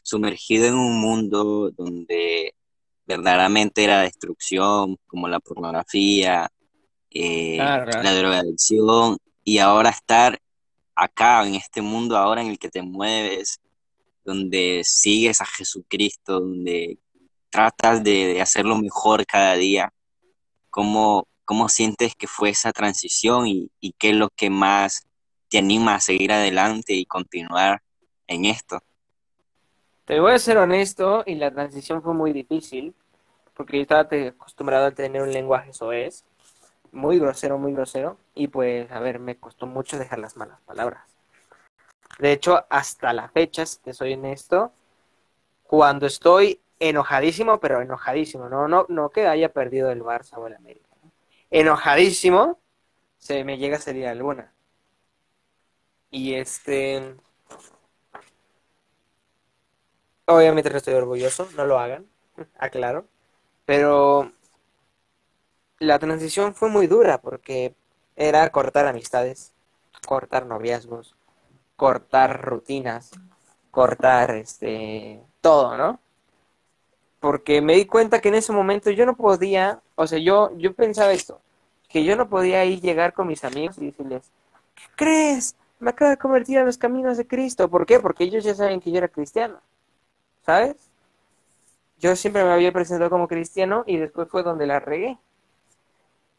sumergido 0.01 0.65
en 0.65 0.73
un 0.73 0.99
mundo 0.99 1.69
donde 1.69 2.55
verdaderamente 3.07 3.83
era 3.83 4.01
destrucción, 4.01 4.97
como 5.07 5.27
la 5.27 5.39
pornografía, 5.39 6.51
eh, 7.09 7.57
la 7.57 8.13
drogadicción, 8.13 9.17
y 9.43 9.59
ahora 9.59 9.89
estar 9.89 10.39
acá, 10.93 11.47
en 11.47 11.55
este 11.55 11.81
mundo 11.81 12.17
ahora 12.17 12.41
en 12.41 12.47
el 12.47 12.59
que 12.59 12.69
te 12.69 12.81
mueves, 12.81 13.59
donde 14.25 14.81
sigues 14.83 15.39
a 15.39 15.45
Jesucristo, 15.45 16.41
donde 16.41 16.99
tratas 17.49 18.03
de, 18.03 18.33
de 18.33 18.41
hacerlo 18.41 18.77
mejor 18.77 19.25
cada 19.25 19.55
día? 19.55 19.93
¿Cómo, 20.69 21.27
cómo 21.45 21.69
sientes 21.69 22.13
que 22.15 22.27
fue 22.27 22.49
esa 22.49 22.71
transición 22.71 23.47
y, 23.47 23.71
y 23.79 23.93
qué 23.93 24.09
es 24.11 24.15
lo 24.15 24.29
que 24.29 24.49
más 24.49 25.07
te 25.49 25.59
anima 25.59 25.95
a 25.95 26.01
seguir 26.01 26.31
adelante 26.31 26.93
y 26.93 27.05
continuar 27.05 27.81
en 28.27 28.45
esto? 28.45 28.79
Te 30.07 30.21
voy 30.21 30.31
a 30.31 30.39
ser 30.39 30.57
honesto, 30.57 31.23
y 31.25 31.35
la 31.35 31.51
transición 31.51 32.01
fue 32.01 32.13
muy 32.13 32.31
difícil, 32.31 32.95
porque 33.53 33.75
yo 33.75 33.81
estaba 33.81 34.07
acostumbrado 34.29 34.85
a 34.85 34.91
tener 34.91 35.21
un 35.21 35.33
lenguaje 35.33 35.73
soez, 35.73 36.23
muy 36.93 37.19
grosero, 37.19 37.57
muy 37.57 37.73
grosero, 37.73 38.17
y 38.33 38.47
pues, 38.47 38.89
a 38.89 39.01
ver, 39.01 39.19
me 39.19 39.35
costó 39.35 39.67
mucho 39.67 39.99
dejar 39.99 40.19
las 40.19 40.37
malas 40.37 40.61
palabras. 40.61 41.03
De 42.19 42.31
hecho, 42.31 42.65
hasta 42.69 43.11
la 43.11 43.27
fecha, 43.27 43.65
si 43.65 43.79
te 43.79 43.93
soy 43.93 44.13
honesto, 44.13 44.71
cuando 45.63 46.05
estoy 46.05 46.61
enojadísimo, 46.79 47.59
pero 47.59 47.81
enojadísimo, 47.81 48.47
no, 48.47 48.69
no, 48.69 48.85
no 48.87 49.09
que 49.09 49.27
haya 49.27 49.51
perdido 49.51 49.91
el 49.91 50.03
Barça 50.03 50.37
o 50.37 50.47
el 50.47 50.55
América, 50.55 50.87
¿no? 51.03 51.11
enojadísimo, 51.51 52.59
se 53.17 53.43
me 53.43 53.57
llega 53.57 53.75
a 53.75 53.81
salir 53.81 54.07
alguna. 54.07 54.53
Y 56.11 56.35
este, 56.35 57.17
Obviamente 60.27 60.69
no 60.69 60.77
estoy 60.77 60.93
orgulloso, 60.93 61.47
no 61.55 61.65
lo 61.65 61.79
hagan, 61.79 62.05
aclaro. 62.59 63.05
Pero 63.65 64.31
la 65.79 65.99
transición 65.99 66.53
fue 66.53 66.69
muy 66.69 66.87
dura 66.87 67.19
porque 67.19 67.73
era 68.15 68.49
cortar 68.49 68.87
amistades, 68.87 69.53
cortar 70.05 70.45
noviazgos, 70.45 71.15
cortar 71.75 72.41
rutinas, 72.41 73.11
cortar 73.71 74.31
este 74.31 75.21
todo, 75.41 75.77
¿no? 75.77 75.99
Porque 77.19 77.61
me 77.61 77.75
di 77.75 77.85
cuenta 77.85 78.19
que 78.21 78.29
en 78.29 78.35
ese 78.35 78.51
momento 78.51 78.91
yo 78.91 79.05
no 79.05 79.15
podía, 79.15 79.81
o 79.95 80.07
sea, 80.07 80.19
yo, 80.19 80.51
yo 80.57 80.73
pensaba 80.73 81.11
esto, 81.13 81.41
que 81.89 82.03
yo 82.03 82.15
no 82.15 82.29
podía 82.29 82.65
ir 82.65 82.81
llegar 82.81 83.13
con 83.13 83.27
mis 83.27 83.43
amigos 83.43 83.77
y 83.77 83.87
decirles, 83.87 84.23
¿qué 84.75 84.83
crees? 84.95 85.55
Me 85.79 85.91
acabo 85.91 86.09
de 86.11 86.17
convertir 86.17 86.57
a 86.59 86.65
los 86.65 86.77
caminos 86.77 87.17
de 87.17 87.27
Cristo. 87.27 87.69
¿Por 87.69 87.85
qué? 87.85 87.99
Porque 87.99 88.23
ellos 88.25 88.43
ya 88.43 88.55
saben 88.55 88.81
que 88.81 88.91
yo 88.91 88.97
era 88.97 89.07
cristiano. 89.07 89.61
¿Sabes? 90.47 90.77
Yo 91.99 92.15
siempre 92.15 92.43
me 92.43 92.51
había 92.53 92.71
presentado 92.71 93.11
como 93.11 93.27
cristiano 93.27 93.83
y 93.85 93.97
después 93.97 94.29
fue 94.29 94.41
donde 94.41 94.65
la 94.65 94.79
regué. 94.79 95.19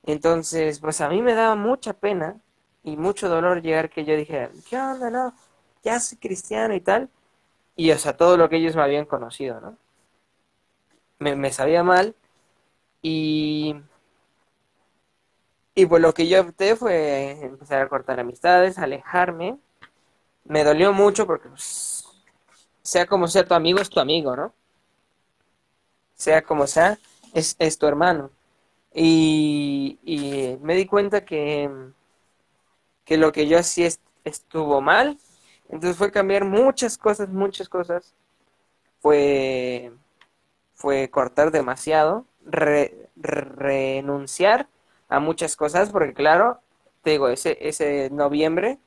Entonces, 0.04 0.80
pues 0.80 1.00
a 1.00 1.08
mí 1.08 1.22
me 1.22 1.34
daba 1.34 1.54
mucha 1.54 1.92
pena 1.92 2.40
y 2.82 2.96
mucho 2.96 3.28
dolor 3.28 3.62
llegar 3.62 3.90
que 3.90 4.04
yo 4.04 4.16
dijera, 4.16 4.50
¿qué 4.68 4.76
onda? 4.76 5.10
No, 5.10 5.34
ya 5.84 6.00
soy 6.00 6.18
cristiano 6.18 6.74
y 6.74 6.80
tal. 6.80 7.08
Y 7.76 7.92
o 7.92 7.98
sea, 7.98 8.16
todo 8.16 8.36
lo 8.38 8.48
que 8.50 8.56
ellos 8.58 8.76
me 8.76 8.82
habían 8.82 9.06
conocido, 9.06 9.60
¿no? 9.60 9.78
Me, 11.18 11.34
me 11.36 11.52
sabía 11.52 11.82
mal 11.82 12.14
y... 13.02 13.76
Y 15.74 15.86
pues 15.86 16.02
lo 16.02 16.12
que 16.12 16.28
yo 16.28 16.40
opté 16.40 16.74
fue 16.76 17.30
empezar 17.42 17.80
a 17.82 17.88
cortar 17.88 18.18
amistades, 18.20 18.78
alejarme. 18.78 19.58
Me 20.44 20.64
dolió 20.64 20.92
mucho 20.92 21.26
porque 21.26 21.48
pues, 21.48 21.97
sea 22.90 23.06
como 23.06 23.28
sea 23.28 23.44
tu 23.46 23.54
amigo, 23.54 23.80
es 23.80 23.90
tu 23.90 24.00
amigo, 24.00 24.36
¿no? 24.36 24.54
sea 26.14 26.42
como 26.42 26.66
sea, 26.66 26.98
es, 27.34 27.56
es 27.58 27.78
tu 27.78 27.86
hermano. 27.86 28.30
Y, 28.94 29.98
y 30.04 30.58
me 30.62 30.74
di 30.76 30.86
cuenta 30.86 31.24
que, 31.24 31.70
que 33.04 33.16
lo 33.16 33.32
que 33.32 33.46
yo 33.48 33.58
hacía 33.58 33.86
est- 33.86 34.02
estuvo 34.24 34.80
mal. 34.80 35.18
Entonces 35.68 35.96
fue 35.96 36.10
cambiar 36.12 36.44
muchas 36.44 36.98
cosas, 36.98 37.28
muchas 37.28 37.68
cosas. 37.68 38.14
Fue, 39.00 39.92
fue 40.74 41.10
cortar 41.10 41.52
demasiado, 41.52 42.26
re- 42.46 43.10
renunciar 43.16 44.68
a 45.08 45.20
muchas 45.20 45.56
cosas, 45.56 45.90
porque 45.90 46.14
claro, 46.14 46.60
te 47.02 47.12
digo, 47.12 47.28
ese, 47.28 47.58
ese 47.62 48.10
noviembre 48.12 48.78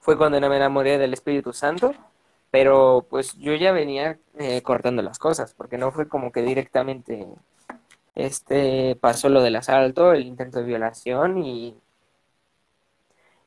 fue 0.00 0.16
cuando 0.16 0.40
me 0.40 0.56
enamoré 0.56 0.96
del 0.96 1.12
Espíritu 1.12 1.52
Santo, 1.52 1.92
pero 2.56 3.06
pues 3.10 3.34
yo 3.36 3.54
ya 3.54 3.70
venía 3.70 4.18
eh, 4.38 4.62
cortando 4.62 5.02
las 5.02 5.18
cosas, 5.18 5.52
porque 5.52 5.76
no 5.76 5.92
fue 5.92 6.08
como 6.08 6.32
que 6.32 6.40
directamente 6.40 7.26
este 8.14 8.96
pasó 8.96 9.28
lo 9.28 9.42
del 9.42 9.56
asalto, 9.56 10.14
el 10.14 10.24
intento 10.26 10.60
de 10.60 10.64
violación 10.64 11.36
y, 11.44 11.76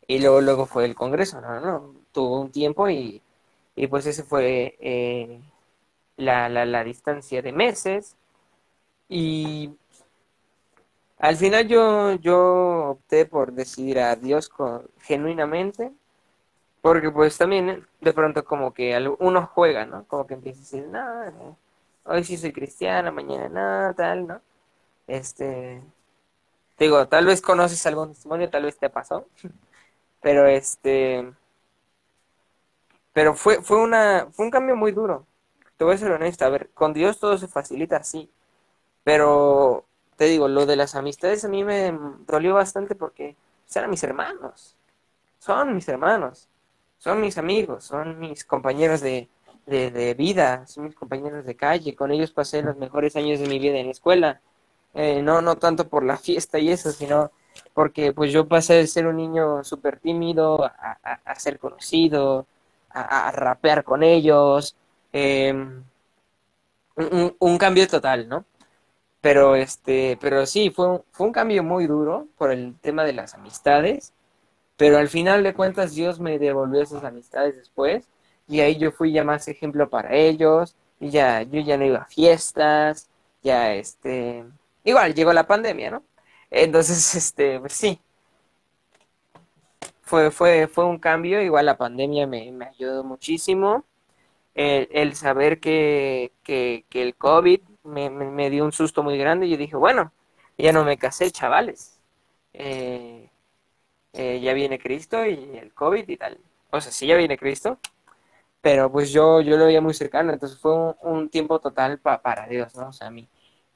y 0.07 0.20
luego, 0.20 0.41
luego 0.41 0.66
fue 0.68 0.86
el 0.86 0.93
Congreso, 0.93 1.41
no, 1.41 1.60
no, 1.60 1.62
no, 1.62 1.95
tuvo 2.12 2.39
un 2.39 2.51
tiempo 2.51 2.88
y, 2.88 3.24
y 3.76 3.88
pues 3.88 4.05
ese 4.05 4.24
fue 4.24 4.78
eh, 4.80 5.41
la, 6.18 6.47
la, 6.49 6.66
la 6.66 6.84
distancia 6.84 7.41
de 7.41 7.51
meses 7.51 8.16
y 9.10 9.72
al 11.18 11.36
final 11.36 11.68
yo, 11.68 12.14
yo 12.16 12.89
opté 12.91 13.26
por 13.26 13.53
decidir 13.53 13.99
a 13.99 14.16
Dios 14.16 14.49
con, 14.49 14.88
genuinamente, 14.99 15.93
porque 16.82 17.11
pues 17.11 17.38
también 17.38 17.69
eh, 17.69 17.84
de 18.01 18.13
pronto 18.13 18.45
como 18.45 18.73
que 18.73 18.95
al- 18.95 19.15
uno 19.19 19.47
juega, 19.53 19.86
¿no? 19.86 20.05
Como 20.07 20.27
que 20.27 20.36
empieza 20.36 20.59
a 20.59 20.61
decir, 20.63 20.88
no, 20.88 21.23
eh, 21.25 21.55
hoy 22.05 22.23
sí 22.23 22.38
soy 22.38 22.51
cristiana, 22.53 23.11
mañana 23.11 23.88
no, 23.89 23.95
tal, 23.95 24.27
¿no? 24.27 24.41
Este, 25.07 25.82
te 26.77 26.86
digo, 26.86 27.07
tal 27.07 27.25
vez 27.27 27.41
conoces 27.41 27.86
algún 27.88 28.09
testimonio, 28.13 28.49
tal 28.49 28.63
vez 28.65 28.77
te 28.80 28.89
pasó, 28.89 29.27
pero 30.21 30.47
este, 30.47 31.34
pero 33.13 33.34
fue, 33.36 33.61
fue 33.61 33.77
una, 33.82 34.27
fue 34.32 34.45
un 34.45 34.51
cambio 34.51 34.75
muy 34.75 34.91
duro. 34.91 35.25
Te 35.77 35.84
voy 35.86 35.95
a 35.95 35.97
ser 35.97 36.11
honesta, 36.11 36.45
a 36.45 36.49
ver, 36.49 36.69
con 36.73 36.93
Dios 36.93 37.19
todo 37.19 37.38
se 37.38 37.47
facilita 37.47 37.97
así, 37.97 38.30
pero 39.03 39.86
te 40.17 40.25
digo, 40.25 40.47
lo 40.49 40.65
de 40.65 40.75
las 40.77 40.95
amistades 40.95 41.45
a 41.45 41.49
mí 41.49 41.63
me 41.63 41.93
dolió 42.27 42.55
bastante 42.55 42.95
porque 42.95 43.38
pues, 43.65 43.77
eran 43.77 43.89
mis 43.91 44.03
hermanos, 44.03 44.77
son 45.39 45.75
mis 45.75 45.88
hermanos, 45.89 46.49
son 47.00 47.22
mis 47.22 47.38
amigos, 47.39 47.86
son 47.86 48.20
mis 48.20 48.45
compañeros 48.45 49.02
de, 49.02 49.30
de, 49.68 50.14
vida, 50.16 50.68
son 50.68 50.86
mis 50.86 50.95
compañeros 50.95 51.45
de 51.45 51.56
calle, 51.58 51.95
con 51.95 52.12
ellos 52.12 52.32
pasé 52.32 52.62
los 52.64 52.78
mejores 52.78 53.16
años 53.18 53.39
de 53.39 53.47
mi 53.47 53.60
vida 53.60 53.80
en 53.80 53.88
la 53.88 53.93
escuela, 53.93 54.41
Eh, 54.95 55.22
no, 55.22 55.41
no 55.41 55.56
tanto 55.58 55.88
por 55.89 56.04
la 56.04 56.18
fiesta 56.28 56.60
y 56.60 56.70
eso, 56.72 56.91
sino 56.91 57.32
porque 57.76 58.14
pues 58.14 58.32
yo 58.34 58.47
pasé 58.47 58.74
de 58.76 58.88
ser 58.88 59.08
un 59.08 59.18
niño 59.18 59.64
súper 59.64 60.00
tímido 60.00 60.64
a, 60.66 60.97
a- 61.26 61.36
ser 61.39 61.60
conocido, 61.60 62.47
a, 62.91 63.32
rapear 63.32 63.84
con 63.84 64.04
ellos, 64.04 64.76
eh, 65.14 65.54
un, 66.95 67.36
un- 67.39 67.58
cambio 67.58 67.88
total, 67.88 68.28
¿no? 68.30 68.45
Pero 69.22 69.56
este, 69.56 70.18
pero 70.22 70.45
sí, 70.47 70.72
fue 70.72 71.02
fue 71.12 71.28
un 71.28 71.34
cambio 71.34 71.64
muy 71.64 71.88
duro 71.88 72.28
por 72.38 72.52
el 72.52 72.76
tema 72.82 73.04
de 73.06 73.14
las 73.14 73.34
amistades, 73.36 74.14
pero 74.80 74.97
al 74.97 75.09
final 75.09 75.43
de 75.43 75.53
cuentas 75.53 75.93
Dios 75.93 76.21
me 76.21 76.39
devolvió 76.39 76.82
esas 76.82 77.03
amistades 77.03 77.57
después 77.57 78.07
y 78.47 78.61
ahí 78.61 78.77
yo 78.77 78.93
fui 78.93 79.11
ya 79.11 79.25
más 79.25 79.49
ejemplo 79.49 79.89
para 79.89 80.15
ellos 80.15 80.73
y 81.01 81.09
ya 81.09 81.43
yo 81.43 81.59
ya 81.59 81.77
no 81.77 81.86
iba 81.86 81.99
a 81.99 82.05
fiestas, 82.05 83.09
ya 83.43 83.73
este, 83.73 84.45
igual 84.86 85.13
llegó 85.13 85.34
la 85.34 85.47
pandemia, 85.47 85.91
¿no? 85.91 86.03
Entonces, 86.49 87.13
este, 87.15 87.59
pues 87.59 87.73
sí, 87.73 87.99
fue, 90.01 90.32
fue, 90.32 90.67
fue 90.67 90.86
un 90.86 90.97
cambio, 90.99 91.41
igual 91.41 91.65
la 91.65 91.77
pandemia 91.77 92.25
me, 92.27 92.51
me 92.51 92.65
ayudó 92.67 93.03
muchísimo. 93.03 93.86
El, 94.55 95.15
saber 95.15 95.59
que, 95.59 96.34
que, 96.43 96.86
que 96.89 97.01
el 97.03 97.15
COVID 97.15 97.61
me, 97.84 98.09
me, 98.09 98.25
me 98.32 98.49
dio 98.49 98.65
un 98.65 98.71
susto 98.73 99.03
muy 99.03 99.17
grande, 99.17 99.49
yo 99.49 99.57
dije, 99.57 99.75
bueno, 99.77 100.13
ya 100.57 100.73
no 100.73 100.84
me 100.86 100.97
casé, 100.97 101.32
chavales. 101.32 101.99
Eh, 102.53 103.30
eh, 104.14 104.39
ya 104.41 104.53
viene 104.53 104.80
Cristo 104.80 105.26
y 105.26 105.57
el 105.57 105.74
COVID 105.74 106.07
y 106.10 106.18
tal. 106.18 106.38
O 106.72 106.82
sea, 106.82 106.91
sí, 106.91 107.07
ya 107.07 107.16
viene 107.18 107.38
Cristo, 107.38 107.80
pero 108.62 108.91
pues 108.91 109.12
yo, 109.12 109.41
yo 109.41 109.57
lo 109.57 109.66
veía 109.66 109.82
muy 109.82 109.93
cercano, 109.93 110.34
entonces 110.34 110.60
fue 110.60 110.74
un, 111.01 111.30
tiempo 111.30 111.60
total 111.60 111.99
pa- 111.99 112.22
para 112.22 112.47
Dios, 112.47 112.76
¿no? 112.76 112.89
O 112.89 112.93
sea, 112.93 113.10
mi, 113.12 113.28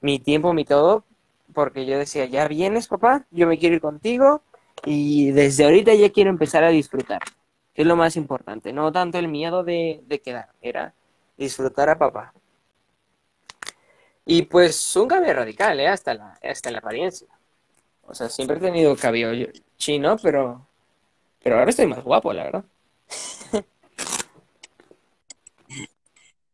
mi 0.01 0.19
tiempo, 0.19 0.53
mi 0.53 0.65
todo, 0.65 1.05
porque 1.53 1.85
yo 1.85 1.97
decía, 1.97 2.25
ya 2.25 2.47
vienes, 2.47 2.87
papá, 2.87 3.25
yo 3.31 3.47
me 3.47 3.57
quiero 3.59 3.75
ir 3.75 3.81
contigo 3.81 4.41
y 4.85 5.31
desde 5.31 5.65
ahorita 5.65 5.93
ya 5.95 6.11
quiero 6.11 6.29
empezar 6.31 6.63
a 6.63 6.69
disfrutar, 6.69 7.21
que 7.73 7.83
es 7.83 7.87
lo 7.87 7.95
más 7.95 8.15
importante, 8.17 8.73
no 8.73 8.91
tanto 8.91 9.19
el 9.19 9.27
miedo 9.29 9.63
de, 9.63 10.01
de 10.07 10.21
quedar, 10.21 10.49
era 10.61 10.93
disfrutar 11.37 11.89
a 11.89 11.97
papá. 11.97 12.33
Y 14.25 14.43
pues 14.43 14.95
un 14.95 15.07
cambio 15.07 15.33
radical, 15.33 15.79
¿eh? 15.79 15.87
Hasta 15.87 16.13
la, 16.13 16.39
hasta 16.43 16.71
la 16.71 16.79
apariencia. 16.79 17.27
O 18.03 18.13
sea, 18.15 18.29
siempre 18.29 18.57
he 18.57 18.61
tenido 18.61 18.95
cabello 18.97 19.31
chino, 19.83 20.17
pero, 20.17 20.65
pero 21.41 21.59
ahora 21.59 21.69
estoy 21.69 21.87
más 21.87 22.03
guapo, 22.03 22.31
la 22.31 22.43
verdad. 22.43 22.65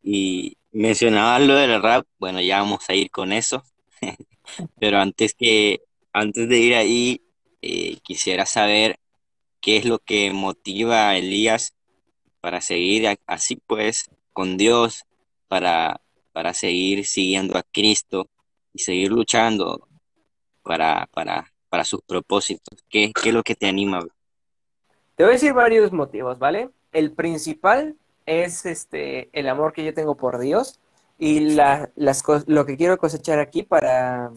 Y 0.01 0.57
mencionabas 0.71 1.41
lo 1.43 1.53
del 1.55 1.81
rap, 1.81 2.07
bueno, 2.17 2.41
ya 2.41 2.59
vamos 2.61 2.89
a 2.89 2.95
ir 2.95 3.11
con 3.11 3.31
eso, 3.31 3.63
pero 4.79 4.99
antes 4.99 5.35
que, 5.35 5.81
antes 6.13 6.49
de 6.49 6.57
ir 6.57 6.73
ahí, 6.73 7.21
eh, 7.61 7.97
quisiera 8.01 8.45
saber 8.47 8.97
qué 9.61 9.77
es 9.77 9.85
lo 9.85 9.99
que 9.99 10.31
motiva 10.31 11.09
a 11.09 11.17
Elías 11.17 11.75
para 12.41 12.61
seguir 12.61 13.19
así 13.27 13.57
pues 13.67 14.09
con 14.33 14.57
Dios, 14.57 15.03
para, 15.47 16.01
para 16.31 16.53
seguir 16.55 17.05
siguiendo 17.05 17.57
a 17.57 17.63
Cristo 17.63 18.29
y 18.73 18.79
seguir 18.79 19.11
luchando 19.11 19.87
para, 20.63 21.07
para, 21.13 21.53
para 21.69 21.85
sus 21.85 22.01
propósitos. 22.01 22.83
¿Qué, 22.89 23.11
es 23.23 23.33
lo 23.33 23.43
que 23.43 23.55
te 23.55 23.67
anima? 23.67 24.01
Te 25.15 25.23
voy 25.23 25.31
a 25.31 25.33
decir 25.33 25.53
varios 25.53 25.91
motivos, 25.91 26.39
¿vale? 26.39 26.69
El 26.91 27.11
principal 27.11 27.95
es 28.25 28.65
este 28.65 29.29
el 29.33 29.47
amor 29.47 29.73
que 29.73 29.83
yo 29.83 29.93
tengo 29.93 30.15
por 30.15 30.39
Dios 30.39 30.79
y 31.17 31.39
la, 31.51 31.89
las 31.95 32.23
lo 32.47 32.65
que 32.65 32.77
quiero 32.77 32.97
cosechar 32.97 33.39
aquí 33.39 33.63
para 33.63 34.31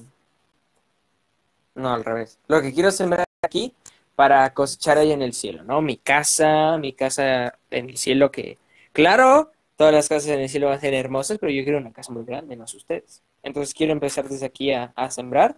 no 1.75 1.93
al 1.93 2.05
revés, 2.05 2.39
lo 2.49 2.61
que 2.61 2.73
quiero 2.73 2.91
sembrar 2.91 3.25
aquí 3.43 3.75
para 4.15 4.53
cosechar 4.53 4.99
ahí 4.99 5.13
en 5.13 5.23
el 5.23 5.33
cielo, 5.33 5.65
¿no? 5.65 5.81
Mi 5.81 5.97
casa, 5.97 6.77
mi 6.79 6.93
casa 6.93 7.59
en 7.71 7.91
el 7.91 7.97
cielo 7.97 8.31
que 8.31 8.59
claro, 8.93 9.53
todas 9.77 9.95
las 9.95 10.09
casas 10.09 10.31
en 10.31 10.41
el 10.41 10.49
cielo 10.49 10.67
van 10.67 10.79
a 10.79 10.81
ser 10.81 10.95
hermosas, 10.95 11.39
pero 11.39 11.53
yo 11.53 11.63
quiero 11.63 11.79
una 11.79 11.93
casa 11.93 12.13
muy 12.13 12.25
grande, 12.25 12.57
no 12.57 12.67
sé 12.67 12.77
ustedes. 12.77 13.23
Entonces 13.43 13.75
quiero 13.75 13.93
empezar 13.93 14.29
desde 14.29 14.47
aquí 14.47 14.73
a 14.73 15.11
sembrar 15.11 15.57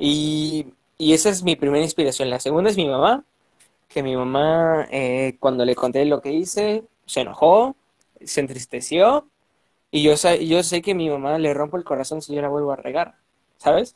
y, 0.00 0.74
y 0.98 1.14
esa 1.14 1.30
es 1.30 1.44
mi 1.44 1.56
primera 1.56 1.84
inspiración. 1.84 2.30
La 2.30 2.40
segunda 2.40 2.70
es 2.70 2.78
mi 2.78 2.88
mamá 2.88 3.24
que 3.88 4.02
mi 4.02 4.16
mamá, 4.16 4.86
eh, 4.92 5.36
cuando 5.40 5.64
le 5.64 5.76
conté 5.76 6.04
lo 6.06 6.20
que 6.22 6.32
hice, 6.32 6.84
se 7.06 7.22
enojó, 7.22 7.76
se 8.24 8.40
entristeció, 8.40 9.28
y 9.90 10.02
yo, 10.04 10.16
sa- 10.16 10.36
yo 10.36 10.62
sé 10.64 10.82
que 10.82 10.94
mi 10.94 11.10
mamá 11.10 11.38
le 11.38 11.54
rompo 11.54 11.76
el 11.78 11.84
corazón 11.84 12.22
si 12.22 12.34
yo 12.34 12.42
la 12.42 12.48
vuelvo 12.48 12.72
a 12.72 12.76
regar, 12.76 13.16
¿sabes? 13.58 13.94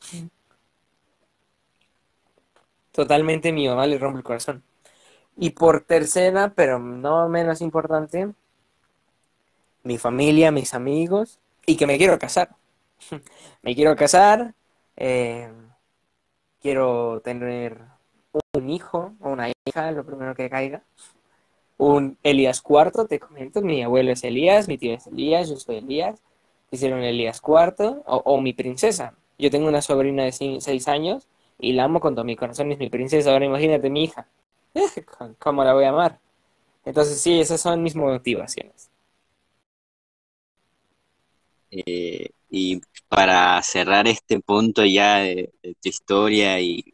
Totalmente 2.93 3.53
mi 3.53 3.69
mamá 3.69 3.87
le 3.87 3.99
rompe 3.99 4.19
el 4.21 4.25
corazón. 4.25 4.63
Y 5.37 5.51
por 5.51 5.83
tercera, 5.83 6.55
pero 6.55 6.79
no 6.79 7.29
menos 7.29 7.61
importante, 7.63 8.35
mi 9.83 9.99
familia, 9.99 10.51
mis 10.51 10.75
amigos, 10.75 11.39
y 11.67 11.77
que 11.77 11.87
me 11.87 11.99
quiero 11.99 12.19
casar. 12.19 12.51
Me 13.63 13.75
quiero 13.75 13.97
casar, 13.97 14.55
eh, 14.97 15.51
quiero 16.65 17.21
tener 17.23 17.83
un 18.55 18.71
hijo 18.71 19.13
o 19.21 19.29
una 19.29 19.51
hija, 19.67 19.93
lo 19.93 20.05
primero 20.07 20.35
que 20.35 20.49
caiga. 20.49 20.83
Un 21.77 22.19
Elías 22.23 22.63
cuarto, 22.63 23.07
te 23.07 23.21
comento, 23.21 23.61
mi 23.61 23.83
abuelo 23.83 24.13
es 24.13 24.25
Elías, 24.25 24.67
mi 24.67 24.79
tío 24.79 24.95
es 24.95 25.07
Elías, 25.07 25.51
yo 25.51 25.57
soy 25.57 25.77
Elías. 25.79 26.23
Hicieron 26.71 27.03
Elías 27.03 27.41
cuarto, 27.43 28.03
o, 28.07 28.41
mi 28.41 28.55
princesa. 28.55 29.15
Yo 29.39 29.51
tengo 29.51 29.69
una 29.69 29.83
sobrina 29.83 30.25
de 30.25 30.33
seis 30.33 30.89
años 30.89 31.29
y 31.59 31.75
la 31.75 31.85
amo 31.85 32.01
con 32.01 32.15
todo 32.15 32.25
mi 32.25 32.37
corazón, 32.37 32.73
es 32.73 32.79
mi 32.79 32.89
princesa. 32.89 33.33
Ahora 33.33 33.45
imagínate 33.45 33.91
mi 33.91 34.05
hija. 34.05 34.27
¿Cómo 35.39 35.65
la 35.65 35.75
voy 35.75 35.85
a 35.85 35.91
amar? 35.91 36.19
Entonces 36.87 37.21
sí, 37.21 37.41
esas 37.41 37.61
son 37.61 37.83
mis 37.83 37.97
motivaciones. 37.97 38.91
Eh, 41.71 42.34
y 42.57 42.81
para 43.09 43.61
cerrar 43.63 44.07
este 44.07 44.39
punto 44.39 44.85
ya 44.85 45.17
de, 45.17 45.53
de 45.61 45.75
tu 45.75 45.89
historia 45.89 46.61
y, 46.61 46.85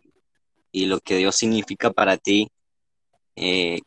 y 0.73 0.87
lo 0.87 1.01
que 1.01 1.17
Dios 1.17 1.37
significa 1.37 1.91
para 1.91 2.17
ti, 2.17 2.49
eh, 3.37 3.81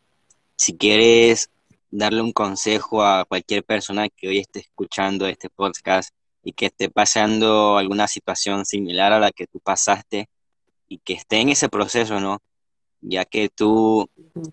si 0.56 0.78
quieres 0.78 1.50
darle 1.90 2.22
un 2.22 2.32
consejo 2.32 3.04
a 3.04 3.26
cualquier 3.26 3.64
persona 3.64 4.08
que 4.08 4.28
hoy 4.28 4.38
esté 4.38 4.60
escuchando 4.60 5.26
este 5.26 5.50
podcast 5.50 6.14
y 6.44 6.54
que 6.54 6.68
esté 6.68 6.92
pasando 6.92 7.80
alguna 7.80 8.08
situación 8.08 8.66
similar 8.66 9.12
a 9.12 9.20
la 9.20 9.32
que 9.32 9.48
tú 9.48 9.60
pasaste 9.60 10.30
y 10.88 11.00
que 11.00 11.14
esté 11.14 11.38
en 11.40 11.50
ese 11.50 11.70
proceso, 11.70 12.20
¿no? 12.20 12.40
Ya 13.02 13.26
que 13.26 13.50
tú 13.50 14.08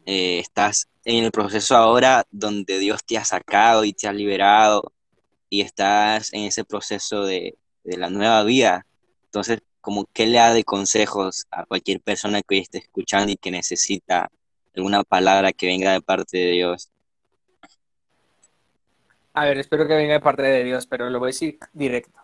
eh, 0.07 0.39
estás 0.39 0.89
en 1.05 1.25
el 1.25 1.33
proceso 1.33 1.77
ahora 1.77 2.25
donde 2.31 2.79
Dios 2.79 3.05
te 3.05 3.19
ha 3.19 3.27
sacado 3.27 3.85
y 3.85 3.93
te 3.93 4.09
ha 4.09 4.13
liberado 4.15 4.95
y 5.51 5.61
estás 5.63 6.33
en 6.33 6.45
ese 6.45 6.65
proceso 6.65 7.25
de, 7.25 7.59
la 7.85 8.09
nueva 8.09 8.45
vida. 8.45 8.87
Entonces, 9.25 9.63
como 9.81 10.07
qué 10.13 10.27
le 10.27 10.39
da 10.39 10.55
de 10.55 10.65
consejos 10.65 11.47
a 11.51 11.67
cualquier 11.67 12.01
persona 12.01 12.41
que 12.41 12.55
hoy 12.55 12.61
esté 12.61 12.79
escuchando 12.79 13.33
y 13.33 13.37
que 13.37 13.51
necesita 13.51 14.31
alguna 14.77 15.03
palabra 15.03 15.53
que 15.53 15.67
venga 15.67 15.93
de 15.93 16.01
parte 16.01 16.39
de 16.39 16.51
Dios. 16.53 16.91
A 19.33 19.45
ver, 19.45 19.59
espero 19.59 19.89
que 19.89 19.95
venga 19.95 20.13
de 20.15 20.21
parte 20.21 20.43
de 20.43 20.63
Dios, 20.63 20.87
pero 20.87 21.11
lo 21.11 21.19
voy 21.19 21.29
a 21.29 21.35
decir 21.35 21.59
directo. 21.73 22.21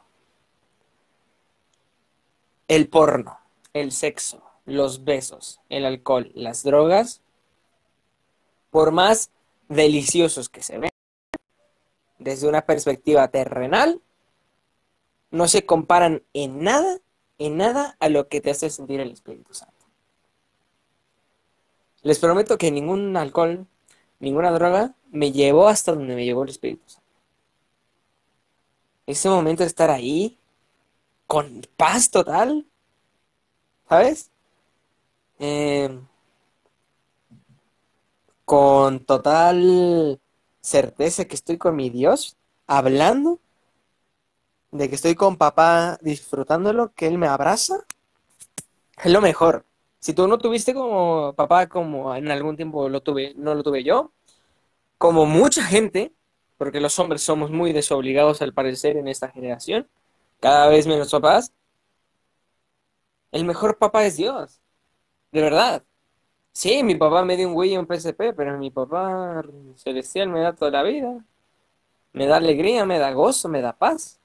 El 2.69 2.89
porno, 2.89 3.39
el 3.73 3.91
sexo, 3.91 4.45
los 4.67 5.05
besos, 5.05 5.61
el 5.69 5.85
alcohol, 5.85 6.31
las 6.35 6.63
drogas, 6.63 7.23
por 8.71 8.93
más 8.93 9.31
deliciosos 9.69 10.49
que 10.49 10.63
se 10.63 10.79
ven, 10.79 10.91
desde 12.19 12.49
una 12.49 12.63
perspectiva 12.63 13.29
terrenal, 13.29 14.01
no 15.31 15.49
se 15.49 15.67
comparan 15.67 16.23
en 16.33 16.63
nada, 16.63 16.99
en 17.39 17.57
nada 17.57 17.97
a 18.01 18.09
lo 18.09 18.29
que 18.29 18.41
te 18.41 18.51
hace 18.51 18.71
sentir 18.71 19.01
el 19.01 19.13
Espíritu 19.13 19.55
Santo. 19.55 19.75
Les 22.03 22.19
prometo 22.19 22.57
que 22.59 22.71
ningún 22.71 23.17
alcohol, 23.17 23.67
ninguna 24.21 24.51
droga 24.53 24.95
me 25.11 25.33
llevó 25.33 25.69
hasta 25.69 25.93
donde 25.93 26.15
me 26.15 26.25
llevó 26.25 26.45
el 26.45 26.51
Espíritu 26.51 26.89
Santo. 26.89 27.07
Ese 29.07 29.29
momento 29.29 29.63
de 29.63 29.69
estar 29.69 29.91
ahí, 29.91 30.39
con 31.27 31.63
paz 31.77 32.11
total, 32.11 32.67
¿sabes? 33.89 34.31
Eh, 35.39 36.01
con 38.45 39.01
total 39.05 40.21
certeza 40.67 41.27
que 41.27 41.37
estoy 41.37 41.59
con 41.59 41.77
mi 41.77 41.91
Dios, 41.91 42.37
hablando, 42.67 43.39
de 44.73 44.89
que 44.89 44.97
estoy 44.97 45.15
con 45.15 45.37
papá 45.37 45.97
disfrutándolo, 46.03 46.93
que 46.93 47.07
Él 47.07 47.19
me 47.19 47.29
abraza, 47.29 47.85
es 49.03 49.13
lo 49.13 49.21
mejor. 49.21 49.65
Si 50.01 50.13
tú 50.13 50.27
no 50.27 50.39
tuviste 50.39 50.75
como 50.75 51.35
papá, 51.35 51.69
como 51.69 52.15
en 52.17 52.31
algún 52.31 52.57
tiempo 52.57 52.89
lo 52.89 53.01
tuve, 53.01 53.35
no 53.37 53.55
lo 53.55 53.63
tuve 53.63 53.85
yo, 53.85 54.13
como 54.99 55.25
mucha 55.25 55.63
gente, 55.63 56.13
porque 56.59 56.81
los 56.81 56.99
hombres 56.99 57.23
somos 57.23 57.51
muy 57.51 57.73
desobligados 57.73 58.43
al 58.43 58.53
parecer 58.53 58.97
en 58.97 59.07
esta 59.07 59.29
generación, 59.29 59.89
cada 60.41 60.69
vez 60.69 60.87
menos 60.87 61.13
papás, 61.13 61.53
el 63.31 63.45
mejor 63.45 63.79
papá 63.79 64.05
es 64.05 64.17
Dios, 64.17 64.61
de 65.31 65.43
verdad. 65.43 65.85
Sí, 66.57 66.83
mi 66.83 66.95
papá 66.95 67.23
me 67.23 67.37
dio 67.37 67.49
un 67.49 67.55
Wii 67.55 67.75
y 67.75 67.77
un 67.77 67.87
PSP, 67.87 68.33
pero 68.35 68.57
mi 68.57 68.71
papá 68.71 69.43
celestial 69.75 70.31
me 70.31 70.41
da 70.41 70.55
toda 70.55 70.71
la 70.71 70.83
vida. 70.83 71.23
Me 72.15 72.27
da 72.27 72.39
alegría, 72.39 72.87
me 72.87 72.99
da 72.99 73.13
gozo, 73.13 73.51
me 73.51 73.61
da 73.61 73.75
paz. 73.75 74.19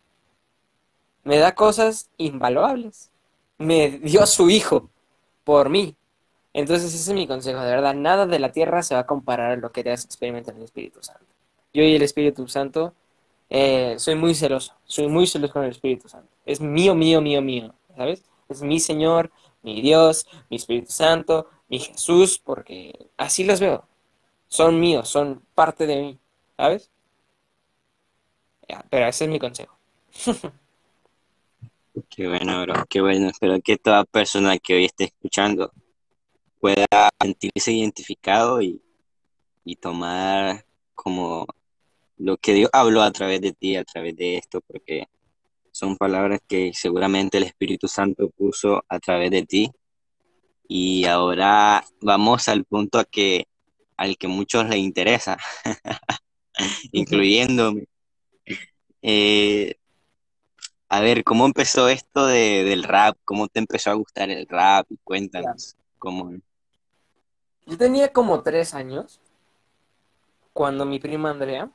Me 1.26 1.40
da 1.40 1.54
cosas 1.56 2.10
invaluables. 2.16 3.12
Me 3.58 3.90
dio 4.00 4.24
a 4.24 4.28
su 4.28 4.50
hijo 4.50 4.90
por 5.44 5.70
mí. 5.70 5.98
Entonces 6.54 6.94
ese 6.94 7.12
es 7.12 7.16
mi 7.16 7.28
consejo, 7.28 7.60
de 7.60 7.72
verdad, 7.72 7.96
nada 7.96 8.26
de 8.26 8.40
la 8.40 8.54
tierra 8.54 8.82
se 8.82 8.96
va 8.96 9.02
a 9.02 9.06
comparar 9.06 9.52
a 9.52 9.56
lo 9.58 9.74
que 9.74 9.84
te 9.84 9.92
hace 9.92 10.06
experimentar 10.06 10.56
el 10.56 10.64
Espíritu 10.64 11.04
Santo. 11.04 11.26
Yo 11.74 11.84
y 11.84 11.96
el 11.96 12.02
Espíritu 12.02 12.48
Santo 12.48 12.94
eh, 13.50 13.96
soy 13.98 14.16
muy 14.16 14.36
celoso, 14.36 14.74
soy 14.86 15.10
muy 15.10 15.28
celoso 15.28 15.52
con 15.52 15.66
el 15.66 15.72
Espíritu 15.72 16.08
Santo. 16.08 16.30
Es 16.46 16.62
mío, 16.62 16.96
mío, 16.96 17.20
mío, 17.22 17.42
mío, 17.42 17.74
¿sabes? 17.98 18.24
Es 18.48 18.62
mi 18.62 18.80
Señor, 18.80 19.32
mi 19.64 19.82
Dios, 19.82 20.28
mi 20.50 20.56
Espíritu 20.56 20.92
Santo, 20.92 21.48
mi 21.72 21.80
Jesús, 21.80 22.38
porque 22.38 23.08
así 23.16 23.46
los 23.46 23.62
veo. 23.62 23.88
Son 24.50 24.78
míos, 24.78 25.08
son 25.08 25.42
parte 25.56 25.88
de 25.88 26.02
mí, 26.02 26.20
¿sabes? 26.58 26.92
Ya, 28.68 28.86
pero 28.90 29.08
ese 29.08 29.24
es 29.24 29.32
mi 29.32 29.40
consejo. 29.40 29.78
Qué 32.10 32.28
bueno, 32.28 32.62
bro, 32.62 32.86
qué 32.90 33.02
bueno. 33.02 33.28
Espero 33.28 33.60
que 33.62 33.78
toda 33.78 34.06
persona 34.06 34.58
que 34.58 34.76
hoy 34.76 34.86
esté 34.86 35.06
escuchando 35.06 35.74
pueda 36.60 36.86
sentirse 37.22 37.74
identificado 37.74 38.62
y, 38.62 38.82
y 39.66 39.76
tomar 39.76 40.66
como 40.96 41.46
lo 42.18 42.38
que 42.38 42.54
Dios 42.54 42.70
habló 42.72 43.02
a 43.02 43.12
través 43.12 43.42
de 43.42 43.52
ti, 43.52 43.76
a 43.76 43.84
través 43.84 44.16
de 44.16 44.38
esto, 44.38 44.62
porque 44.62 45.08
son 45.72 45.98
palabras 45.98 46.40
que 46.48 46.72
seguramente 46.74 47.38
el 47.38 47.44
Espíritu 47.44 47.90
Santo 47.90 48.30
puso 48.30 48.84
a 48.88 49.00
través 49.00 49.30
de 49.32 49.44
ti. 49.44 49.72
Y 50.74 51.04
ahora 51.04 51.84
vamos 52.00 52.48
al 52.48 52.64
punto 52.64 52.98
a 52.98 53.04
que, 53.04 53.46
al 53.98 54.18
que 54.18 54.30
muchos 54.30 54.70
les 54.70 54.80
interesa, 54.80 55.38
incluyéndome. 56.94 57.88
Eh, 59.02 59.76
a 60.88 61.02
ver, 61.02 61.26
¿cómo 61.26 61.46
empezó 61.46 61.90
esto 61.90 62.26
de, 62.26 62.64
del 62.64 62.84
rap? 62.84 63.18
¿Cómo 63.26 63.50
te 63.50 63.60
empezó 63.60 63.92
a 63.92 63.96
gustar 63.96 64.30
el 64.30 64.48
rap? 64.48 64.88
Cuéntanos 65.04 65.76
cómo. 66.00 66.32
Yo 67.66 67.78
tenía 67.78 68.14
como 68.14 68.42
tres 68.42 68.74
años 68.74 69.20
cuando 70.54 70.86
mi 70.86 71.00
prima 71.00 71.32
Andrea 71.32 71.70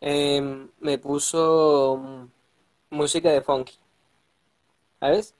em, 0.00 0.70
me 0.80 0.96
puso 0.96 2.30
música 2.88 3.28
de 3.30 3.42
funky. 3.42 3.78
¿Sabes? 4.98 5.34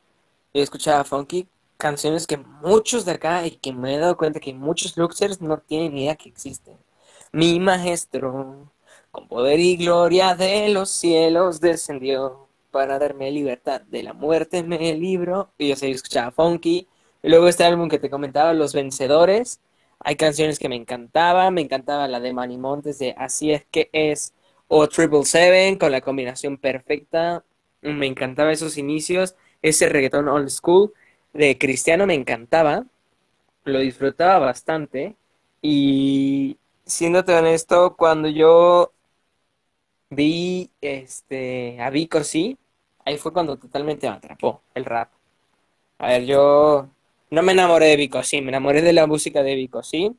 Yo 0.52 0.62
escuchaba 0.62 1.02
funky, 1.04 1.48
canciones 1.80 2.26
que 2.28 2.36
muchos 2.36 3.04
de 3.04 3.12
acá 3.12 3.46
y 3.46 3.52
que 3.52 3.72
me 3.72 3.96
he 3.96 3.98
dado 3.98 4.16
cuenta 4.16 4.40
que 4.40 4.54
muchos 4.54 4.96
luxers 4.96 5.40
no 5.40 5.58
tienen 5.58 5.96
idea 5.98 6.16
que 6.16 6.28
existen. 6.28 6.76
Mi 7.32 7.60
maestro, 7.60 8.72
con 9.10 9.28
poder 9.28 9.60
y 9.60 9.76
gloria 9.76 10.36
de 10.36 10.68
los 10.70 10.90
cielos 10.90 11.60
descendió 11.60 12.48
para 12.70 12.98
darme 12.98 13.30
libertad 13.30 13.82
de 13.82 14.02
la 14.02 14.12
muerte 14.12 14.62
me 14.62 14.94
libró. 14.94 15.52
Y 15.58 15.68
yo 15.70 15.76
sé, 15.76 15.90
escuchaba 15.90 16.30
funky. 16.32 16.88
Y 17.22 17.28
luego 17.28 17.48
este 17.48 17.64
álbum 17.64 17.88
que 17.88 17.98
te 17.98 18.10
comentaba, 18.10 18.54
Los 18.54 18.74
Vencedores. 18.74 19.60
Hay 20.00 20.16
canciones 20.16 20.58
que 20.58 20.68
me 20.68 20.76
encantaban. 20.76 21.54
Me 21.54 21.62
encantaba 21.62 22.08
la 22.08 22.20
de 22.20 22.32
Manny 22.32 22.58
Montes 22.58 22.98
de 22.98 23.14
Así 23.18 23.52
es 23.52 23.64
que 23.70 23.90
es. 23.92 24.34
O 24.68 24.88
Triple 24.88 25.24
Seven 25.24 25.76
con 25.78 25.92
la 25.92 26.00
combinación 26.00 26.56
perfecta. 26.58 27.44
Me 27.82 28.06
encantaba 28.06 28.52
esos 28.52 28.78
inicios. 28.78 29.36
Ese 29.62 29.88
reggaetón 29.88 30.28
old 30.28 30.48
school 30.50 30.92
de 31.32 31.58
Cristiano 31.58 32.06
me 32.06 32.14
encantaba. 32.14 32.84
Lo 33.64 33.78
disfrutaba 33.80 34.38
bastante. 34.38 35.16
Y 35.62 36.58
siéndote 36.84 37.34
honesto, 37.34 37.96
cuando 37.96 38.28
yo 38.28 38.92
vi 40.10 40.70
este, 40.80 41.80
a 41.80 41.90
Vico 41.90 42.24
sí, 42.24 42.58
ahí 43.04 43.16
fue 43.18 43.32
cuando 43.32 43.56
totalmente 43.56 44.08
me 44.08 44.16
atrapó 44.16 44.62
el 44.74 44.84
rap. 44.84 45.10
A 45.98 46.08
ver, 46.08 46.24
yo 46.26 46.88
no 47.30 47.42
me 47.42 47.52
enamoré 47.52 47.86
de 47.86 47.96
Vico 47.96 48.22
sí, 48.22 48.40
me 48.40 48.48
enamoré 48.48 48.82
de 48.82 48.92
la 48.92 49.06
música 49.06 49.42
de 49.42 49.54
Vico 49.54 49.82
sí. 49.82 50.16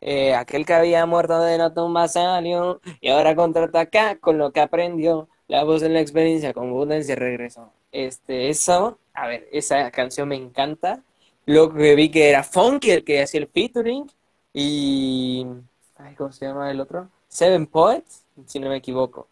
Eh, 0.00 0.34
aquel 0.34 0.66
que 0.66 0.74
había 0.74 1.06
muerto 1.06 1.40
de 1.40 1.58
no 1.58 1.72
tumba 1.72 2.06
salió 2.08 2.80
y 3.00 3.08
ahora 3.08 3.34
contraataca 3.34 4.18
con 4.18 4.38
lo 4.38 4.52
que 4.52 4.60
aprendió. 4.60 5.28
La 5.48 5.64
voz 5.64 5.80
de 5.80 5.88
la 5.88 6.00
experiencia 6.00 6.52
con 6.52 6.68
abundancia 6.70 7.14
regresó. 7.14 7.72
Este, 7.92 8.48
eso, 8.50 8.98
a 9.16 9.26
ver, 9.28 9.48
esa 9.52 9.90
canción 9.90 10.28
me 10.28 10.36
encanta. 10.36 11.02
Luego 11.46 11.74
que 11.74 11.94
vi 11.94 12.10
que 12.10 12.28
era 12.28 12.42
Funky 12.42 12.90
el 12.90 13.04
que 13.04 13.22
hacía 13.22 13.40
el 13.40 13.48
featuring 13.48 14.10
y... 14.52 15.46
Ay, 15.96 16.14
¿Cómo 16.16 16.32
se 16.32 16.46
llama 16.46 16.70
el 16.70 16.80
otro? 16.80 17.08
Seven 17.28 17.66
Poets 17.66 18.26
si 18.46 18.58
no 18.60 18.68
me 18.68 18.76
equivoco. 18.76 19.28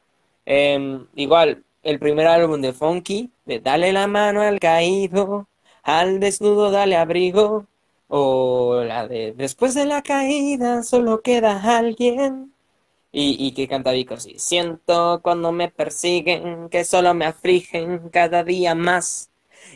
Em, 0.47 1.07
igual, 1.15 1.65
el 1.83 1.99
primer 1.99 2.27
álbum 2.27 2.61
de 2.61 2.73
Funky, 2.73 3.31
de 3.45 3.61
Dale 3.61 3.93
la 3.93 4.07
mano 4.07 4.41
al 4.43 4.61
caído, 4.61 5.49
al 5.83 6.21
desnudo 6.21 6.71
dale 6.71 6.97
abrigo, 6.97 7.67
o 8.09 8.83
la 8.85 9.07
de 9.09 9.33
Después 9.33 9.75
de 9.75 9.87
la 9.87 10.03
caída 10.03 10.83
solo 10.83 11.23
queda 11.23 11.79
alguien. 11.79 12.53
Y, 13.13 13.37
y 13.47 13.53
que 13.53 13.69
canta 13.69 13.93
Vico 13.93 14.15
así, 14.15 14.39
siento 14.39 15.21
cuando 15.23 15.53
me 15.53 15.71
persiguen, 15.71 16.69
que 16.69 16.85
solo 16.85 17.15
me 17.15 17.27
afligen 17.27 18.09
cada 18.11 18.43
día 18.45 18.75
más. 18.75 19.31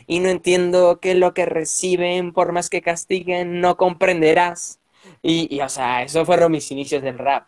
Y 0.07 0.19
no 0.19 0.29
entiendo 0.29 0.99
que 0.99 1.15
lo 1.15 1.33
que 1.33 1.45
reciben, 1.45 2.33
por 2.33 2.51
más 2.51 2.69
que 2.69 2.81
castiguen, 2.81 3.61
no 3.61 3.77
comprenderás. 3.77 4.79
Y, 5.21 5.53
y 5.55 5.61
o 5.61 5.69
sea, 5.69 6.03
esos 6.03 6.25
fueron 6.25 6.51
mis 6.51 6.71
inicios 6.71 7.01
del 7.03 7.17
rap. 7.17 7.47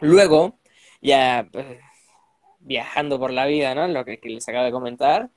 Luego, 0.00 0.58
ya 1.00 1.48
pues, 1.52 1.66
viajando 2.60 3.18
por 3.18 3.32
la 3.32 3.46
vida, 3.46 3.74
¿no? 3.74 3.86
Lo 3.88 4.04
que, 4.04 4.18
les 4.22 4.48
acabo 4.48 4.64
de 4.64 4.72
comentar. 4.72 5.30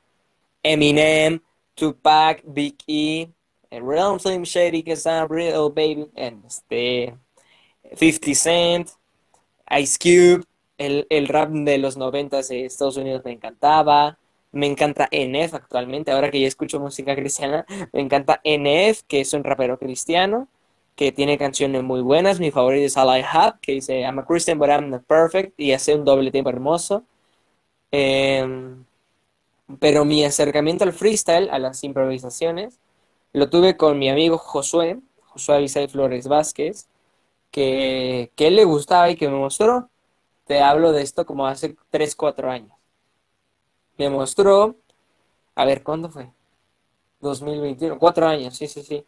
Eminem, 0.64 1.42
Tupac, 1.76 2.42
Big 2.46 2.76
E, 2.88 3.30
Realm 3.72 4.20
Slim 4.20 4.44
Shady, 4.44 4.84
que 4.84 4.94
es 4.94 5.06
real 5.06 5.72
baby. 5.74 6.10
Este, 6.16 7.16
50 7.96 8.36
Cent, 8.36 8.90
Ice 9.80 9.98
Cube, 10.00 10.46
el, 10.78 11.08
el 11.10 11.28
rap 11.28 11.50
de 11.52 11.78
los 11.78 11.98
90 11.98 12.42
de 12.42 12.66
Estados 12.66 12.98
Unidos 12.98 13.24
me 13.26 13.32
encantaba. 13.32 14.18
Me 14.56 14.68
encanta 14.68 15.10
NF 15.12 15.54
actualmente, 15.54 16.12
ahora 16.12 16.32
que 16.32 16.40
ya 16.40 16.48
escucho 16.48 16.80
música 16.80 17.14
cristiana, 17.16 17.66
me 17.92 18.00
encanta 18.02 18.40
NF, 18.46 19.04
que 19.08 19.20
es 19.22 19.34
un 19.34 19.44
rapero 19.44 19.78
cristiano, 19.78 20.48
que 20.96 21.12
tiene 21.12 21.38
canciones 21.38 21.84
muy 21.84 22.02
buenas. 22.02 22.40
Mi 22.40 22.52
favorito 22.52 22.86
es 22.86 22.96
All 22.98 23.20
I 23.20 23.24
Have, 23.30 23.60
que 23.62 23.74
dice 23.74 24.00
I'm 24.02 24.20
a 24.20 24.26
Christian 24.26 24.58
but 24.58 24.70
I'm 24.70 24.90
not 24.90 25.04
perfect, 25.06 25.60
y 25.60 25.74
hace 25.74 25.94
un 25.96 26.06
doble 26.06 26.32
tiempo 26.32 26.50
hermoso. 26.52 27.04
Em, 27.92 28.86
pero 29.80 30.06
mi 30.06 30.24
acercamiento 30.26 30.84
al 30.84 30.94
freestyle, 30.94 31.50
a 31.52 31.60
las 31.60 31.84
improvisaciones, 31.84 32.80
lo 33.34 33.50
tuve 33.50 33.78
con 33.78 34.00
mi 34.00 34.10
amigo 34.10 34.38
Josué, 34.38 35.00
Josué 35.22 35.56
Avisay 35.58 35.88
Flores 35.90 36.28
Vázquez, 36.28 36.88
que, 37.52 38.32
que 38.36 38.48
él 38.48 38.56
le 38.58 38.66
gustaba 38.66 39.10
y 39.10 39.18
que 39.18 39.30
me 39.30 39.38
mostró. 39.38 39.90
Te 40.46 40.62
hablo 40.62 40.92
de 40.94 41.04
esto 41.04 41.26
como 41.26 41.48
hace 41.48 41.76
3, 41.92 42.16
4 42.16 42.52
años. 42.52 42.72
Me 43.98 44.10
mostró, 44.10 44.76
a 45.56 45.66
ver, 45.66 45.84
¿cuándo 45.84 46.10
fue? 46.10 46.30
2021, 47.22 47.98
4 47.98 48.28
años, 48.28 48.56
sí, 48.56 48.68
sí, 48.68 48.84
sí. 48.84 49.06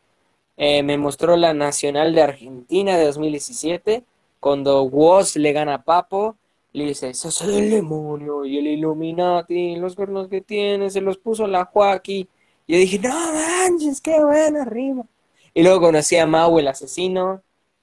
Eh, 0.57 0.83
me 0.83 0.97
mostró 0.97 1.37
la 1.37 1.53
Nacional 1.53 2.15
de 2.15 2.21
Argentina 2.23 2.97
de 2.97 3.05
2017, 3.05 4.03
cuando 4.39 4.83
Woz 4.83 5.35
le 5.35 5.53
gana 5.53 5.75
a 5.75 5.83
Papo, 5.83 6.35
le 6.73 6.85
dice, 6.85 7.13
sos 7.13 7.41
el 7.41 7.69
demonio 7.69 8.45
y 8.45 8.57
el 8.57 8.67
Illuminati, 8.67 9.75
los 9.77 9.95
cuernos 9.95 10.27
que 10.27 10.41
tiene, 10.41 10.89
se 10.89 11.01
los 11.01 11.17
puso 11.17 11.47
la 11.47 11.65
Joaquín. 11.65 12.27
Y 12.67 12.73
yo 12.73 12.79
dije, 12.79 12.99
no 12.99 13.09
manches, 13.33 14.01
qué 14.01 14.23
buena 14.23 14.65
rima. 14.65 15.05
Y 15.53 15.63
luego 15.63 15.81
conocí 15.81 16.17
a 16.17 16.27
Mau 16.27 16.59
el 16.59 16.67
asesino, 16.67 17.41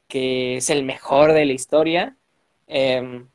que 0.08 0.58
es 0.58 0.70
el 0.70 0.84
mejor 0.84 1.32
de 1.32 1.44
la 1.46 1.52
historia. 1.52 2.16
Em, 2.68 3.28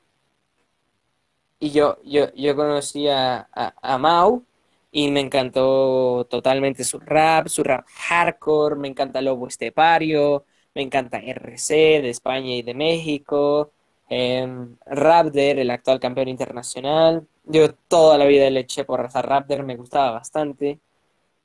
y 1.59 1.71
yo, 1.71 1.97
yo, 2.03 2.33
yo 2.35 2.55
conocí 2.55 3.07
a, 3.07 3.49
a, 3.53 3.73
a 3.81 3.97
Mau 3.97 4.45
y 4.91 5.11
me 5.11 5.19
encantó 5.21 6.25
totalmente 6.29 6.83
su 6.83 6.99
rap, 6.99 7.47
su 7.47 7.63
rap 7.63 7.85
hardcore, 8.09 8.75
me 8.75 8.87
encanta 8.87 9.21
Lobo 9.21 9.47
Estepario, 9.47 10.45
me 10.73 10.81
encanta 10.83 11.19
RC 11.19 12.01
de 12.01 12.09
España 12.09 12.51
y 12.55 12.61
de 12.63 12.73
México, 12.73 13.71
eh, 14.09 14.47
Raptor, 14.85 15.59
el 15.59 15.69
actual 15.71 15.99
campeón 15.99 16.27
internacional. 16.29 17.27
Yo 17.45 17.73
toda 17.75 18.17
la 18.17 18.25
vida 18.25 18.49
le 18.49 18.61
eché 18.61 18.85
por 18.85 19.01
a 19.01 19.21
Raptor, 19.21 19.63
me 19.63 19.75
gustaba 19.75 20.11
bastante. 20.11 20.79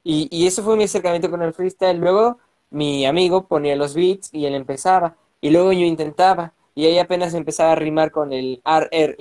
Y, 0.03 0.29
y 0.31 0.47
eso 0.47 0.63
fue 0.63 0.77
mi 0.77 0.85
acercamiento 0.85 1.31
con 1.31 1.43
el 1.43 1.55
freestyle. 1.55 1.99
Luego 1.99 2.39
mi 2.71 3.07
amigo 3.07 3.47
ponía 3.49 3.77
los 3.77 3.95
beats 3.95 4.31
y 4.33 4.47
él 4.47 4.55
empezaba. 4.55 5.17
Y 5.41 5.51
luego 5.51 5.73
yo 5.73 5.81
intentaba. 5.81 6.53
Y 6.75 6.87
ahí 6.87 6.99
apenas 6.99 7.35
empezaba 7.35 7.73
a 7.73 7.77
rimar 7.77 8.11
con 8.11 8.33
el 8.33 8.61
ar, 8.65 8.89
er, 8.93 9.17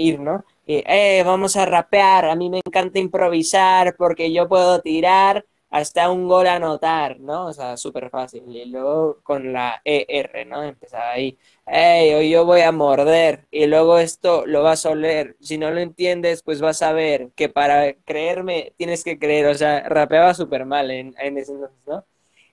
¿no? 0.67 0.73
eh, 0.85 1.23
vamos 1.25 1.55
a 1.55 1.65
rapear, 1.65 2.25
a 2.25 2.35
mí 2.35 2.49
me 2.49 2.61
encanta 2.65 2.99
improvisar 2.99 3.95
porque 3.97 4.31
yo 4.33 4.47
puedo 4.47 4.81
tirar 4.81 5.45
hasta 5.69 6.11
un 6.11 6.27
gol 6.27 6.45
anotar, 6.47 7.19
¿no? 7.19 7.47
O 7.47 7.53
sea, 7.53 7.77
súper 7.77 8.09
fácil. 8.11 8.43
Y 8.47 8.65
luego 8.65 9.19
con 9.23 9.51
la 9.53 9.81
ER, 9.83 10.45
¿no? 10.47 10.63
Empezaba 10.63 11.11
ahí, 11.11 11.37
hey, 11.65 12.13
hoy 12.13 12.29
yo 12.29 12.45
voy 12.45 12.61
a 12.61 12.71
morder 12.71 13.47
y 13.49 13.65
luego 13.65 13.97
esto 13.97 14.45
lo 14.45 14.61
vas 14.63 14.85
a 14.85 14.91
oler. 14.91 15.35
Si 15.41 15.57
no 15.57 15.71
lo 15.71 15.79
entiendes, 15.79 16.43
pues 16.43 16.61
vas 16.61 16.81
a 16.83 16.93
ver 16.93 17.31
que 17.35 17.49
para 17.49 17.93
creerme 18.05 18.73
tienes 18.77 19.03
que 19.03 19.17
creer, 19.17 19.47
o 19.47 19.55
sea, 19.55 19.81
rapeaba 19.89 20.33
súper 20.35 20.65
mal 20.65 20.91
en, 20.91 21.15
en 21.19 21.37
ese 21.39 21.53
entonces, 21.53 21.79
¿no? 21.87 22.05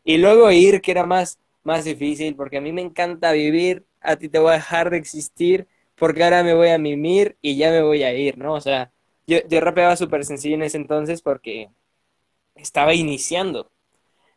Y 0.05 0.19
luego 0.19 0.51
ir, 0.51 0.81
que 0.81 0.91
era 0.93 1.05
más, 1.07 1.39
más 1.63 1.85
difícil, 1.85 2.35
porque 2.37 2.57
a 2.59 2.61
mí 2.61 2.73
me 2.73 2.83
encanta 2.83 3.33
vivir, 3.33 3.85
a 4.01 4.17
ti 4.17 4.29
te 4.29 4.39
voy 4.39 4.51
a 4.53 4.55
dejar 4.55 4.91
de 4.91 4.97
existir 4.99 5.67
porque 6.01 6.25
ahora 6.25 6.43
me 6.43 6.55
voy 6.55 6.71
a 6.71 6.79
mimir 6.79 7.37
y 7.43 7.57
ya 7.57 7.71
me 7.71 7.83
voy 7.83 8.03
a 8.05 8.15
ir, 8.15 8.39
¿no? 8.39 8.55
O 8.55 8.61
sea, 8.61 8.91
yo, 9.27 9.39
yo 9.49 9.61
rapeaba 9.61 9.97
súper 9.97 10.25
sencillo 10.25 10.57
en 10.57 10.63
ese 10.63 10.79
entonces 10.79 11.23
porque 11.23 11.71
estaba 12.57 12.95
iniciando. 12.95 13.71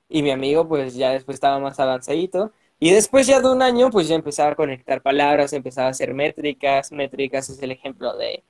Y 0.09 0.23
mi 0.23 0.31
amigo, 0.31 0.67
pues 0.67 0.95
ya 0.95 1.11
después 1.11 1.35
estaba 1.35 1.59
más 1.59 1.79
avanzadito. 1.79 2.51
Y 2.79 2.91
después 2.91 3.27
ya 3.27 3.39
de 3.39 3.49
un 3.49 3.61
año, 3.61 3.89
pues 3.91 4.09
ya 4.09 4.15
empezaba 4.15 4.51
a 4.51 4.55
conectar 4.55 5.01
palabras, 5.01 5.53
empezaba 5.53 5.87
a 5.87 5.91
hacer 5.91 6.13
métricas. 6.13 6.91
Métricas 6.91 7.49
es 7.49 7.61
el 7.63 7.71
ejemplo 7.71 8.15
de, 8.17 8.43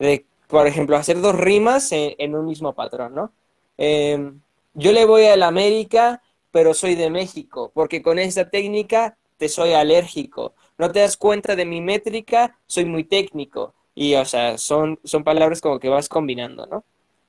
de 0.00 0.26
por 0.48 0.66
ejemplo, 0.66 0.96
hacer 0.96 1.20
dos 1.20 1.36
rimas 1.36 1.90
en, 1.92 2.34
un 2.34 2.46
mismo 2.46 2.74
patrón, 2.74 3.14
¿no? 3.14 3.32
Eh, 3.78 4.32
yo 4.74 4.92
le 4.92 5.04
voy 5.04 5.26
a 5.26 5.36
la 5.36 5.46
América, 5.46 6.22
pero 6.50 6.74
soy 6.74 6.96
de 6.96 7.10
México, 7.10 7.70
porque 7.74 8.02
con 8.02 8.18
esta 8.18 8.50
técnica 8.50 9.16
te 9.38 9.48
soy 9.48 9.72
alérgico 9.72 10.54
no 10.80 10.90
te 10.90 11.00
das 11.00 11.16
cuenta 11.16 11.56
de 11.56 11.64
mi 11.66 11.80
métrica, 11.80 12.58
soy 12.66 12.86
muy 12.86 13.04
técnico. 13.04 13.74
Y, 13.94 14.14
o 14.14 14.24
sea, 14.24 14.58
son, 14.58 14.98
son 15.04 15.24
palabras 15.24 15.60
como 15.60 15.78
que 15.78 15.88
vas 15.88 16.08
combinando, 16.08 16.66
¿no? 16.66 16.84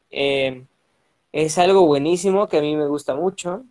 Eh, 0.10 0.66
es 1.32 1.58
algo 1.58 1.86
buenísimo 1.86 2.48
que 2.48 2.58
a 2.60 2.62
mí 2.62 2.76
me 2.76 2.88
gusta 2.88 3.16
mucho. 3.16 3.64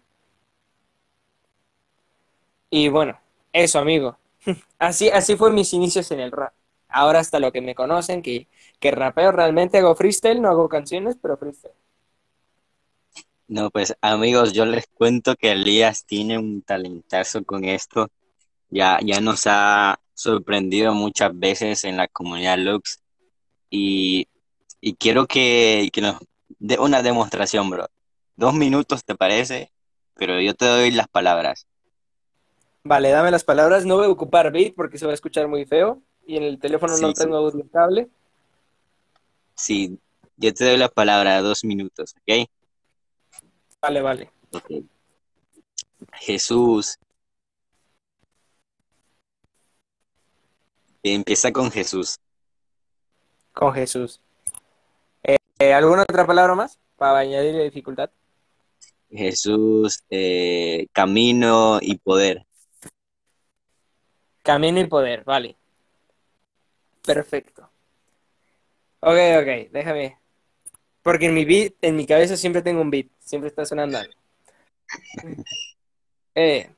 Y 2.70 2.88
bueno, 2.88 3.18
eso, 3.52 3.78
amigo. 3.78 4.16
Así, 4.78 5.10
así 5.10 5.36
fue 5.36 5.52
mis 5.52 5.72
inicios 5.74 6.10
en 6.12 6.20
el 6.20 6.32
rap. 6.32 6.54
Ahora 6.88 7.18
hasta 7.20 7.38
lo 7.38 7.52
que 7.52 7.60
me 7.60 7.74
conocen, 7.74 8.22
que, 8.22 8.48
que 8.78 8.90
rapeo 8.90 9.32
realmente, 9.32 9.78
hago 9.78 9.94
freestyle, 9.94 10.40
no 10.40 10.48
hago 10.48 10.68
canciones, 10.68 11.16
pero 11.20 11.36
freestyle. 11.36 11.74
No, 13.48 13.70
pues 13.70 13.94
amigos, 14.00 14.52
yo 14.52 14.64
les 14.64 14.86
cuento 14.86 15.36
que 15.36 15.52
Elías 15.52 16.06
tiene 16.06 16.38
un 16.38 16.62
talentazo 16.62 17.44
con 17.44 17.64
esto 17.64 18.08
ya, 18.70 18.98
ya 19.02 19.20
nos 19.20 19.42
ha 19.46 20.00
sorprendido 20.14 20.94
muchas 20.94 21.38
veces 21.38 21.84
en 21.84 21.96
la 21.96 22.08
comunidad 22.08 22.58
Lux 22.58 23.00
y, 23.70 24.28
y 24.80 24.94
quiero 24.94 25.26
que, 25.26 25.88
que 25.92 26.00
nos 26.00 26.16
dé 26.58 26.78
una 26.78 27.02
demostración, 27.02 27.70
bro. 27.70 27.86
Dos 28.36 28.54
minutos, 28.54 29.04
¿te 29.04 29.14
parece? 29.14 29.70
Pero 30.14 30.40
yo 30.40 30.54
te 30.54 30.66
doy 30.66 30.90
las 30.90 31.08
palabras. 31.08 31.66
Vale, 32.82 33.10
dame 33.10 33.30
las 33.30 33.44
palabras. 33.44 33.84
No 33.84 33.96
voy 33.96 34.06
a 34.06 34.10
ocupar 34.10 34.50
beat 34.52 34.74
porque 34.74 34.98
se 34.98 35.04
va 35.06 35.12
a 35.12 35.14
escuchar 35.14 35.48
muy 35.48 35.64
feo. 35.66 36.02
Y 36.26 36.36
en 36.36 36.44
el 36.44 36.58
teléfono 36.58 36.94
Sí, 36.94 37.02
no 37.02 37.08
sí. 37.08 37.14
tengo 37.14 37.36
audio 37.36 37.66
cable. 37.70 38.08
Sí, 39.54 39.98
yo 40.36 40.54
te 40.54 40.64
doy 40.64 40.76
la 40.78 40.88
palabra, 40.88 41.42
dos 41.42 41.64
minutos, 41.64 42.14
¿ok? 42.16 42.48
Vale, 43.82 44.00
vale. 44.00 44.30
Jesús. 46.12 46.98
Empieza 51.02 51.50
con 51.52 51.70
Jesús. 51.70 52.18
Con 53.52 53.72
Jesús. 53.72 54.20
Eh, 55.22 55.36
eh, 55.58 55.72
¿Alguna 55.72 56.02
otra 56.02 56.26
palabra 56.26 56.54
más 56.54 56.78
para 56.96 57.20
añadirle 57.20 57.64
dificultad? 57.64 58.10
Jesús, 59.10 60.04
eh, 60.10 60.86
camino 60.92 61.78
y 61.80 61.98
poder. 61.98 62.46
Camino 64.42 64.80
y 64.80 64.86
poder, 64.86 65.24
vale. 65.24 65.56
Perfecto. 67.04 67.68
Ok, 69.00 69.16
ok, 69.40 69.70
déjame. 69.72 70.18
Porque 71.02 71.26
en 71.26 71.34
mi 71.34 71.44
beat, 71.44 71.74
en 71.80 71.96
mi 71.96 72.06
cabeza 72.06 72.36
siempre 72.36 72.62
tengo 72.62 72.82
un 72.82 72.90
beat, 72.90 73.06
siempre 73.18 73.48
está 73.48 73.64
sonando 73.64 73.98
algo. 73.98 74.14
Eh, 76.36 76.70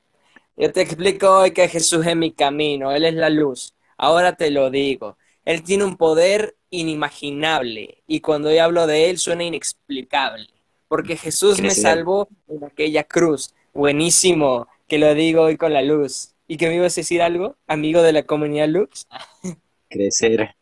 yo 0.57 0.71
te 0.71 0.81
explico 0.81 1.29
hoy 1.29 1.51
que 1.51 1.67
Jesús 1.67 2.05
es 2.07 2.15
mi 2.15 2.31
camino, 2.31 2.91
Él 2.91 3.05
es 3.05 3.13
la 3.13 3.29
luz. 3.29 3.71
Ahora 3.97 4.35
te 4.35 4.49
lo 4.51 4.69
digo. 4.69 5.17
Él 5.45 5.63
tiene 5.63 5.83
un 5.83 5.97
poder 5.97 6.55
inimaginable 6.69 8.03
y 8.07 8.21
cuando 8.21 8.51
yo 8.51 8.63
hablo 8.63 8.87
de 8.87 9.09
Él 9.09 9.17
suena 9.17 9.43
inexplicable. 9.43 10.49
Porque 10.87 11.17
Jesús 11.17 11.61
me 11.61 11.71
salvó 11.71 12.27
en 12.47 12.63
aquella 12.63 13.03
cruz. 13.03 13.53
Buenísimo, 13.73 14.67
que 14.87 14.99
lo 14.99 15.13
digo 15.15 15.43
hoy 15.43 15.57
con 15.57 15.73
la 15.73 15.81
luz. 15.81 16.33
¿Y 16.47 16.57
que 16.57 16.67
me 16.67 16.75
ibas 16.75 16.97
a 16.97 17.01
decir 17.01 17.21
algo, 17.21 17.55
amigo 17.67 18.01
de 18.01 18.13
la 18.13 18.23
comunidad 18.23 18.67
Lux? 18.67 19.07
Crecer. 19.89 20.55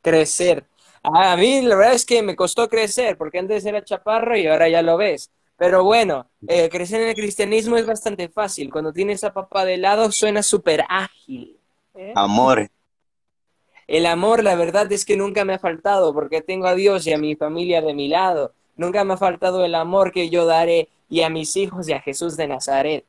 Crecer. 0.00 0.64
Ah, 1.02 1.32
a 1.32 1.36
mí 1.36 1.62
la 1.62 1.76
verdad 1.76 1.94
es 1.94 2.04
que 2.04 2.22
me 2.22 2.34
costó 2.34 2.68
crecer, 2.68 3.16
porque 3.16 3.38
antes 3.38 3.64
era 3.64 3.84
chaparro 3.84 4.36
y 4.36 4.46
ahora 4.46 4.68
ya 4.68 4.82
lo 4.82 4.96
ves. 4.96 5.30
Pero 5.56 5.84
bueno, 5.84 6.28
eh, 6.46 6.68
crecer 6.68 7.02
en 7.02 7.08
el 7.08 7.14
cristianismo 7.14 7.76
es 7.76 7.86
bastante 7.86 8.28
fácil. 8.28 8.70
Cuando 8.70 8.92
tienes 8.92 9.24
a 9.24 9.32
papá 9.32 9.64
de 9.64 9.78
lado 9.78 10.12
suena 10.12 10.42
súper 10.42 10.84
ágil. 10.88 11.58
¿eh? 11.94 12.12
Amor. 12.14 12.70
El 13.86 14.06
amor, 14.06 14.42
la 14.42 14.56
verdad 14.56 14.90
es 14.92 15.04
que 15.04 15.16
nunca 15.16 15.44
me 15.44 15.54
ha 15.54 15.58
faltado, 15.58 16.12
porque 16.12 16.42
tengo 16.42 16.66
a 16.66 16.74
Dios 16.74 17.06
y 17.06 17.12
a 17.12 17.18
mi 17.18 17.36
familia 17.36 17.80
de 17.80 17.94
mi 17.94 18.08
lado. 18.08 18.52
Nunca 18.76 19.04
me 19.04 19.14
ha 19.14 19.16
faltado 19.16 19.64
el 19.64 19.74
amor 19.74 20.12
que 20.12 20.28
yo 20.28 20.44
daré 20.44 20.88
y 21.08 21.22
a 21.22 21.30
mis 21.30 21.56
hijos 21.56 21.88
y 21.88 21.92
a 21.92 22.00
Jesús 22.00 22.36
de 22.36 22.48
Nazaret. 22.48 23.04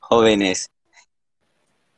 Jóvenes. 0.00 0.70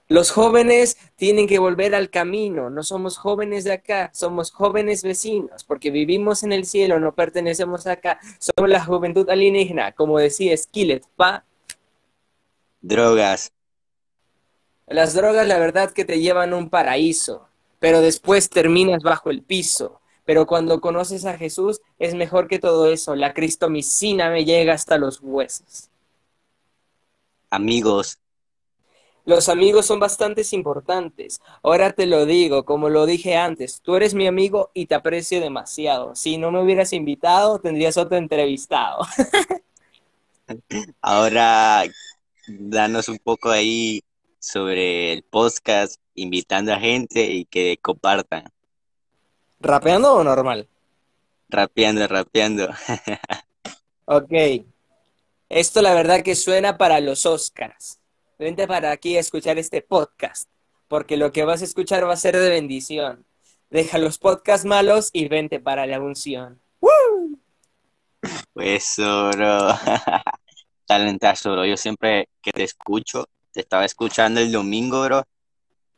Los 0.08 0.30
jóvenes 0.30 0.98
tienen 1.16 1.46
que 1.46 1.58
volver 1.58 1.94
al 1.94 2.10
camino. 2.10 2.68
No 2.68 2.82
somos 2.82 3.16
jóvenes 3.16 3.64
de 3.64 3.72
acá, 3.72 4.10
somos 4.12 4.50
jóvenes 4.50 5.02
vecinos, 5.02 5.64
porque 5.64 5.90
vivimos 5.90 6.42
en 6.42 6.52
el 6.52 6.66
cielo, 6.66 7.00
no 7.00 7.14
pertenecemos 7.14 7.86
acá. 7.86 8.20
Somos 8.38 8.70
la 8.70 8.84
juventud 8.84 9.28
alienígena, 9.30 9.92
como 9.92 10.18
decía 10.18 10.56
Skillet, 10.56 11.06
pa. 11.16 11.44
Drogas. 12.82 13.50
Las 14.86 15.14
drogas, 15.14 15.46
la 15.46 15.58
verdad, 15.58 15.90
que 15.90 16.04
te 16.04 16.20
llevan 16.20 16.52
a 16.52 16.56
un 16.56 16.68
paraíso, 16.68 17.48
pero 17.78 18.02
después 18.02 18.50
terminas 18.50 19.02
bajo 19.02 19.30
el 19.30 19.42
piso. 19.42 20.00
Pero 20.26 20.46
cuando 20.46 20.80
conoces 20.80 21.24
a 21.24 21.38
Jesús, 21.38 21.80
es 21.98 22.14
mejor 22.14 22.48
que 22.48 22.58
todo 22.58 22.90
eso. 22.90 23.14
La 23.14 23.32
cristomicina 23.32 24.30
me 24.30 24.44
llega 24.44 24.74
hasta 24.74 24.98
los 24.98 25.20
huesos. 25.22 25.90
Amigos, 27.50 28.18
Los 29.26 29.48
amigos 29.48 29.86
son 29.86 30.00
bastante 30.00 30.42
importantes. 30.52 31.40
Ahora 31.62 31.92
te 31.92 32.06
lo 32.06 32.26
digo, 32.26 32.64
como 32.64 32.90
lo 32.90 33.06
dije 33.06 33.36
antes, 33.36 33.80
tú 33.80 33.96
eres 33.96 34.12
mi 34.12 34.26
amigo 34.26 34.70
y 34.74 34.86
te 34.86 34.94
aprecio 34.94 35.40
demasiado. 35.40 36.14
Si 36.14 36.36
no 36.36 36.50
me 36.50 36.62
hubieras 36.62 36.92
invitado, 36.92 37.58
tendrías 37.58 37.96
otro 37.96 38.18
entrevistado. 38.18 39.06
ahora 41.00 41.84
danos 42.46 43.08
un 43.08 43.18
poco 43.18 43.50
ahí 43.50 44.02
sobre 44.38 45.12
el 45.14 45.22
podcast, 45.22 46.00
invitando 46.14 46.74
a 46.74 46.78
gente 46.78 47.24
y 47.24 47.46
que 47.46 47.78
compartan. 47.80 48.44
¿Rapeando 49.58 50.16
o 50.16 50.22
normal? 50.24 50.68
Rapeando, 51.48 52.06
rapeando. 52.06 52.68
Ok. 54.06 54.32
Esto 55.48 55.80
la 55.80 55.94
verdad 55.94 56.22
que 56.22 56.34
suena 56.34 56.76
para 56.76 57.00
los 57.00 57.24
Oscars. 57.24 58.00
Vente 58.38 58.66
para 58.66 58.90
aquí 58.90 59.16
a 59.16 59.20
escuchar 59.20 59.58
este 59.58 59.80
podcast, 59.80 60.48
porque 60.88 61.16
lo 61.16 61.30
que 61.30 61.44
vas 61.44 61.62
a 61.62 61.64
escuchar 61.64 62.06
va 62.06 62.14
a 62.14 62.16
ser 62.16 62.36
de 62.36 62.48
bendición. 62.48 63.24
Deja 63.70 63.98
los 63.98 64.18
podcasts 64.18 64.66
malos 64.66 65.10
y 65.12 65.28
vente 65.28 65.60
para 65.60 65.86
la 65.86 66.00
unción. 66.00 66.60
Eso, 68.56 69.30
bro. 69.30 69.68
Talentazo, 70.86 71.52
bro. 71.52 71.64
Yo 71.64 71.76
siempre 71.76 72.28
que 72.42 72.50
te 72.50 72.64
escucho, 72.64 73.26
te 73.52 73.60
estaba 73.60 73.84
escuchando 73.84 74.40
el 74.40 74.50
domingo, 74.50 75.02
bro. 75.02 75.22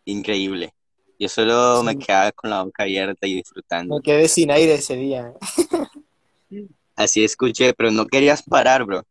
Increíble. 0.04 0.74
Yo 1.18 1.28
solo 1.30 1.82
me 1.82 1.96
quedaba 1.98 2.32
con 2.32 2.50
la 2.50 2.62
boca 2.62 2.82
abierta 2.82 3.26
y 3.26 3.36
disfrutando. 3.36 3.96
Me 3.96 4.02
quedé 4.02 4.28
sin 4.28 4.50
aire 4.50 4.74
ese 4.74 4.96
día. 4.96 5.32
Así 6.94 7.24
escuché, 7.24 7.72
pero 7.72 7.90
no 7.90 8.06
querías 8.06 8.42
parar, 8.42 8.84
bro. 8.84 9.02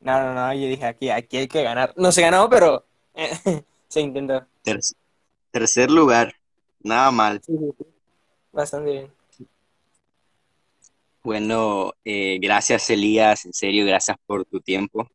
No, 0.00 0.18
no, 0.18 0.34
no, 0.34 0.54
yo 0.54 0.66
dije 0.66 0.86
aquí, 0.86 1.10
aquí 1.10 1.36
hay 1.36 1.48
que 1.48 1.62
ganar. 1.62 1.92
No 1.96 2.10
se 2.10 2.22
ganó, 2.22 2.48
pero 2.48 2.86
eh, 3.14 3.30
se 3.88 4.00
intentó. 4.00 4.46
Ter- 4.62 4.80
tercer 5.50 5.90
lugar. 5.90 6.34
Nada 6.82 7.10
mal. 7.10 7.40
Sí, 7.44 7.52
sí, 7.58 7.70
sí. 7.78 7.84
Bastante 8.52 8.90
bien. 8.90 9.12
Bueno, 11.22 11.92
eh, 12.02 12.38
gracias 12.40 12.88
Elías, 12.88 13.44
en 13.44 13.52
serio, 13.52 13.84
gracias 13.84 14.16
por 14.26 14.46
tu 14.46 14.60
tiempo, 14.60 15.06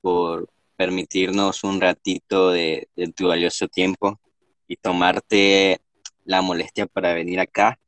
por 0.00 0.48
permitirnos 0.76 1.62
un 1.62 1.80
ratito 1.80 2.50
de, 2.50 2.88
de 2.96 3.12
tu 3.12 3.28
valioso 3.28 3.68
tiempo 3.68 4.18
y 4.66 4.74
tomarte 4.76 5.80
la 6.24 6.42
molestia 6.42 6.86
para 6.86 7.14
venir 7.14 7.38
acá. 7.38 7.78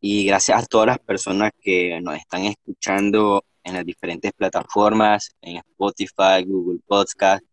Y 0.00 0.26
gracias 0.26 0.62
a 0.62 0.66
todas 0.66 0.86
las 0.86 0.98
personas 1.00 1.50
que 1.60 2.00
nos 2.00 2.16
están 2.16 2.44
escuchando 2.44 3.44
en 3.66 3.74
las 3.74 3.84
diferentes 3.84 4.32
plataformas, 4.32 5.32
en 5.42 5.56
Spotify, 5.56 6.44
Google 6.46 6.80
Podcast, 6.86 7.44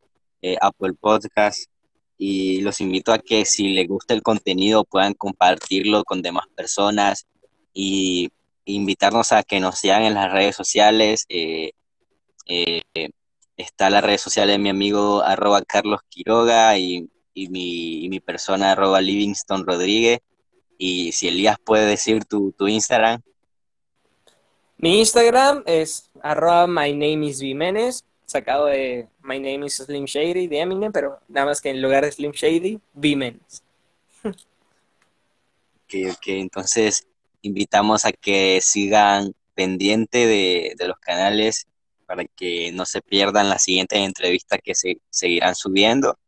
eh, 0.42 0.58
Apple 0.62 0.94
Podcast. 0.94 1.66
Y 2.18 2.62
los 2.62 2.80
invito 2.82 3.12
a 3.12 3.20
que 3.20 3.46
si 3.46 3.70
les 3.70 3.88
gusta 3.88 4.14
el 4.14 4.22
contenido 4.22 4.86
puedan 4.86 5.16
compartirlo 5.16 6.04
con 6.04 6.22
demás 6.22 6.46
personas 6.56 7.26
y 7.74 8.30
invitarnos 8.66 9.32
a 9.32 9.44
que 9.44 9.60
nos 9.60 9.80
sigan 9.80 10.04
en 10.04 10.14
las 10.14 10.32
redes 10.32 10.56
sociales. 10.56 11.26
eh, 11.30 11.72
eh, 12.46 12.82
está 13.58 13.90
la 13.90 14.02
red 14.02 14.18
social 14.18 14.48
de 14.48 14.58
mi 14.58 14.70
amigo 14.70 15.22
arroba 15.24 15.62
Carlos 15.62 16.02
Quiroga 16.10 16.78
y, 16.78 17.10
y 17.34 17.50
mi, 17.50 18.08
mi 18.10 18.20
persona 18.20 18.72
arroba 18.72 19.02
Livingston 19.02 19.66
Rodríguez. 19.66 20.20
Y 20.78 21.12
si 21.14 21.28
Elías 21.28 21.58
puede 21.64 21.86
decir 21.86 22.26
tu, 22.26 22.52
tu 22.52 22.68
Instagram, 22.68 23.22
Mi 24.84 25.00
Instagram 25.00 25.64
es 25.66 26.12
arroba 26.22 26.68
my 26.68 26.92
name 26.92 27.26
is 27.26 27.40
Vimenes, 27.40 28.04
sacado 28.26 28.66
de 28.66 29.08
my 29.24 29.40
name 29.40 29.66
is 29.66 29.76
Slim 29.78 30.04
Shady 30.04 30.48
de 30.48 30.60
Eminem, 30.60 30.92
pero 30.92 31.22
nada 31.30 31.46
más 31.46 31.62
que 31.62 31.70
en 31.70 31.82
lugar 31.82 32.04
de 32.04 32.12
Slim 32.12 32.34
Shady, 32.34 32.82
Vimenes. 32.94 33.64
que, 35.88 36.14
que 36.20 36.38
entonces 36.38 37.08
invitamos 37.44 38.04
a 38.04 38.12
que 38.12 38.60
sigan 38.62 39.34
pendiente 39.56 40.28
de, 40.28 40.74
de 40.78 40.88
los 40.90 40.98
canales 41.00 41.66
para 42.06 42.26
que 42.26 42.74
no 42.74 42.86
se 42.86 43.02
pierdan 43.02 43.48
las 43.48 43.64
siguientes 43.64 44.00
entrevistas 44.00 44.60
que 44.62 44.76
se 44.76 44.98
seguirán 45.10 45.56
subiendo. 45.56 46.20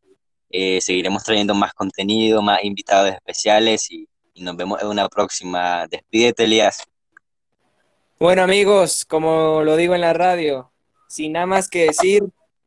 Eh, 0.48 0.80
seguiremos 0.80 1.24
trayendo 1.24 1.54
más 1.54 1.74
contenido, 1.74 2.40
más 2.40 2.64
invitados 2.64 3.12
especiales 3.12 3.90
y, 3.90 4.08
y 4.32 4.42
nos 4.42 4.56
vemos 4.56 4.80
en 4.80 4.88
una 4.88 5.10
próxima. 5.10 5.86
Despídete, 5.88 6.44
Elías. 6.44 6.86
Bueno 8.18 8.42
amigos, 8.42 9.04
como 9.04 9.62
lo 9.62 9.76
digo 9.76 9.94
en 9.94 10.00
la 10.00 10.14
radio, 10.14 10.72
sin 11.06 11.32
nada 11.32 11.44
más 11.44 11.68
que 11.68 11.88
decir, 11.88 12.22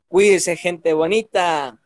cuídense 0.08 0.56
gente 0.56 0.94
bonita. 0.94 1.79